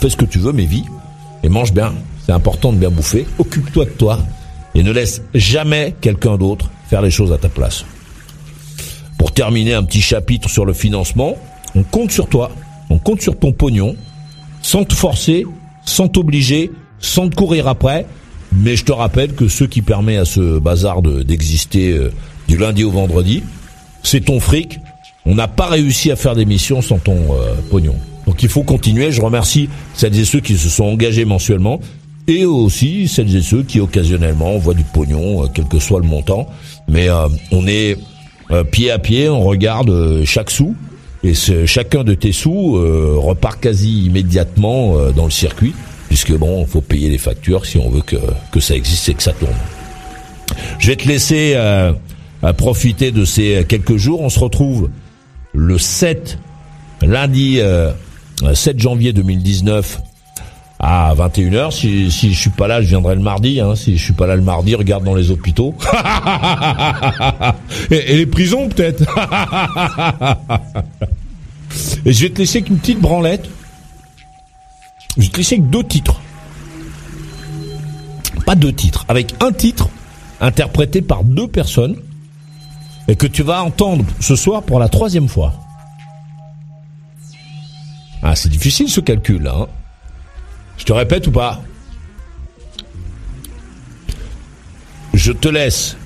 Fais 0.00 0.10
ce 0.10 0.16
que 0.16 0.24
tu 0.24 0.38
veux, 0.38 0.52
mais 0.52 0.64
vis 0.64 0.84
et 1.42 1.48
mange 1.48 1.72
bien. 1.72 1.92
C'est 2.24 2.32
important 2.32 2.72
de 2.72 2.78
bien 2.78 2.90
bouffer. 2.90 3.26
Occupe-toi 3.38 3.84
de 3.86 3.90
toi 3.90 4.18
et 4.74 4.82
ne 4.82 4.92
laisse 4.92 5.22
jamais 5.34 5.94
quelqu'un 6.00 6.36
d'autre 6.36 6.70
faire 6.88 7.02
les 7.02 7.10
choses 7.10 7.32
à 7.32 7.38
ta 7.38 7.48
place. 7.48 7.84
Pour 9.18 9.32
terminer, 9.32 9.74
un 9.74 9.82
petit 9.82 10.00
chapitre 10.00 10.48
sur 10.48 10.64
le 10.64 10.72
financement. 10.72 11.36
On 11.74 11.82
compte 11.82 12.10
sur 12.10 12.28
toi, 12.28 12.50
on 12.90 12.98
compte 12.98 13.22
sur 13.22 13.38
ton 13.38 13.52
pognon, 13.52 13.96
sans 14.60 14.84
te 14.84 14.92
forcer, 14.92 15.46
sans 15.86 16.08
t'obliger, 16.08 16.70
sans 16.98 17.28
te 17.28 17.34
courir 17.34 17.66
après. 17.66 18.06
Mais 18.54 18.76
je 18.76 18.84
te 18.84 18.92
rappelle 18.92 19.34
que 19.34 19.48
ce 19.48 19.64
qui 19.64 19.82
permet 19.82 20.16
à 20.16 20.24
ce 20.24 20.58
bazar 20.58 21.02
de- 21.02 21.22
d'exister 21.22 21.92
euh, 21.92 22.12
du 22.48 22.56
lundi 22.56 22.84
au 22.84 22.90
vendredi, 22.90 23.42
c'est 24.02 24.20
ton 24.24 24.40
fric. 24.40 24.78
On 25.24 25.34
n'a 25.34 25.48
pas 25.48 25.66
réussi 25.66 26.10
à 26.10 26.16
faire 26.16 26.34
d'émission 26.34 26.82
sans 26.82 26.98
ton 26.98 27.16
euh, 27.34 27.54
pognon. 27.70 27.94
Donc 28.26 28.42
il 28.42 28.48
faut 28.48 28.62
continuer. 28.62 29.10
Je 29.12 29.22
remercie 29.22 29.68
celles 29.94 30.18
et 30.18 30.24
ceux 30.24 30.40
qui 30.40 30.56
se 30.56 30.68
sont 30.68 30.84
engagés 30.84 31.24
mensuellement 31.24 31.80
et 32.28 32.44
aussi 32.44 33.08
celles 33.08 33.34
et 33.34 33.42
ceux 33.42 33.62
qui 33.62 33.80
occasionnellement 33.80 34.54
envoient 34.56 34.74
du 34.74 34.84
pognon, 34.84 35.44
euh, 35.44 35.46
quel 35.52 35.64
que 35.66 35.78
soit 35.78 36.00
le 36.00 36.06
montant. 36.06 36.46
Mais 36.88 37.08
euh, 37.08 37.28
on 37.52 37.66
est 37.66 37.96
euh, 38.50 38.64
pied 38.64 38.90
à 38.90 38.98
pied, 38.98 39.28
on 39.28 39.40
regarde 39.42 40.22
chaque 40.24 40.50
sou 40.50 40.74
et 41.24 41.34
chacun 41.34 42.02
de 42.02 42.14
tes 42.14 42.32
sous 42.32 42.72
repart 42.72 43.60
quasi 43.60 44.06
immédiatement 44.06 44.96
dans 45.14 45.24
le 45.26 45.30
circuit, 45.30 45.72
puisque 46.12 46.36
bon, 46.36 46.66
faut 46.66 46.82
payer 46.82 47.08
les 47.08 47.16
factures 47.16 47.64
si 47.64 47.78
on 47.78 47.88
veut 47.88 48.02
que, 48.02 48.16
que 48.50 48.60
ça 48.60 48.74
existe 48.74 49.08
et 49.08 49.14
que 49.14 49.22
ça 49.22 49.32
tourne. 49.32 49.56
Je 50.78 50.88
vais 50.88 50.96
te 50.96 51.08
laisser 51.08 51.54
euh, 51.56 51.94
à 52.42 52.52
profiter 52.52 53.12
de 53.12 53.24
ces 53.24 53.64
quelques 53.66 53.96
jours. 53.96 54.20
On 54.20 54.28
se 54.28 54.38
retrouve 54.38 54.90
le 55.54 55.78
7, 55.78 56.38
lundi 57.00 57.60
euh, 57.60 57.92
7 58.52 58.78
janvier 58.78 59.14
2019 59.14 60.02
à 60.80 61.14
21h. 61.14 61.70
Si, 61.70 62.10
si 62.10 62.34
je 62.34 62.38
suis 62.38 62.50
pas 62.50 62.68
là, 62.68 62.82
je 62.82 62.88
viendrai 62.88 63.14
le 63.14 63.22
mardi. 63.22 63.60
Hein. 63.60 63.74
Si 63.74 63.96
je 63.96 64.04
suis 64.04 64.12
pas 64.12 64.26
là 64.26 64.36
le 64.36 64.42
mardi, 64.42 64.74
regarde 64.74 65.04
dans 65.04 65.14
les 65.14 65.30
hôpitaux. 65.30 65.74
et, 67.90 68.12
et 68.12 68.16
les 68.18 68.26
prisons 68.26 68.68
peut-être. 68.68 69.02
et 72.04 72.12
je 72.12 72.22
vais 72.22 72.28
te 72.28 72.38
laisser 72.38 72.58
avec 72.58 72.68
une 72.68 72.76
petite 72.76 73.00
branlette. 73.00 73.48
Te 75.14 75.36
laisser 75.36 75.56
avec 75.56 75.70
deux 75.70 75.84
titres. 75.84 76.20
Pas 78.46 78.54
deux 78.54 78.72
titres, 78.72 79.04
avec 79.08 79.34
un 79.40 79.52
titre 79.52 79.88
interprété 80.40 81.02
par 81.02 81.22
deux 81.22 81.48
personnes 81.48 81.96
et 83.08 83.16
que 83.16 83.26
tu 83.26 83.42
vas 83.42 83.62
entendre 83.62 84.04
ce 84.20 84.36
soir 84.36 84.62
pour 84.62 84.78
la 84.78 84.88
troisième 84.88 85.28
fois. 85.28 85.54
Ah, 88.22 88.34
c'est 88.34 88.48
difficile 88.48 88.88
ce 88.88 89.00
calcul. 89.00 89.46
Hein. 89.46 89.66
Je 90.78 90.84
te 90.84 90.92
répète 90.92 91.26
ou 91.26 91.32
pas? 91.32 91.60
Je 95.14 95.32
te 95.32 95.48
laisse 95.48 95.96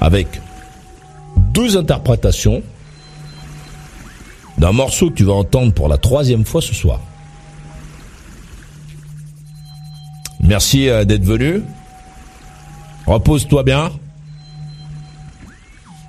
avec 0.00 0.40
deux 1.36 1.76
interprétations 1.76 2.62
d'un 4.62 4.70
morceau 4.70 5.10
que 5.10 5.14
tu 5.14 5.24
vas 5.24 5.32
entendre 5.32 5.72
pour 5.74 5.88
la 5.88 5.98
troisième 5.98 6.44
fois 6.44 6.62
ce 6.62 6.72
soir. 6.72 7.00
Merci 10.38 10.88
euh, 10.88 11.04
d'être 11.04 11.24
venu. 11.24 11.64
Repose-toi 13.08 13.64
bien. 13.64 13.90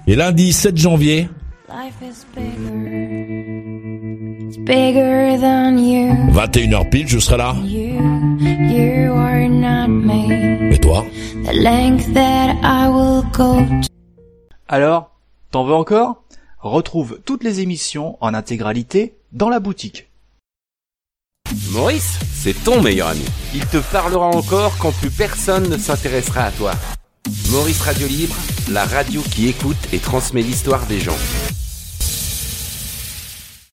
Et 0.05 0.15
lundi 0.15 0.53
7 0.53 0.77
janvier, 0.77 1.29
Life 1.67 1.95
is 2.03 2.25
bigger. 2.35 2.85
It's 4.47 4.57
bigger 4.57 5.39
than 5.39 5.79
you. 5.79 6.13
21h 6.31 6.89
pile, 6.91 7.07
je 7.07 7.17
serai 7.17 7.37
là. 7.37 7.55
You, 7.63 7.99
you 8.37 9.13
are 9.13 9.49
not 9.49 9.87
me. 9.87 10.71
Et 10.71 10.77
toi? 10.77 11.03
The 11.45 11.55
length 11.55 12.13
that 12.13 12.57
I 12.61 12.87
will 12.87 13.23
go 13.31 13.55
to. 13.81 13.87
Alors, 14.67 15.09
t'en 15.49 15.63
veux 15.65 15.73
encore? 15.73 16.22
Retrouve 16.63 17.19
toutes 17.25 17.43
les 17.43 17.59
émissions 17.59 18.17
en 18.21 18.33
intégralité 18.33 19.17
dans 19.33 19.49
la 19.49 19.59
boutique. 19.59 20.07
Maurice, 21.71 22.17
c'est 22.33 22.53
ton 22.63 22.81
meilleur 22.81 23.09
ami. 23.09 23.25
Il 23.53 23.65
te 23.67 23.79
parlera 23.91 24.27
encore 24.27 24.77
quand 24.77 24.93
plus 24.93 25.09
personne 25.09 25.67
ne 25.67 25.77
s'intéressera 25.77 26.45
à 26.45 26.51
toi. 26.51 26.71
Maurice 27.51 27.81
Radio 27.81 28.07
Libre, 28.07 28.35
la 28.71 28.85
radio 28.85 29.21
qui 29.23 29.49
écoute 29.49 29.75
et 29.91 29.99
transmet 29.99 30.41
l'histoire 30.41 30.85
des 30.85 31.01
gens. 31.01 31.17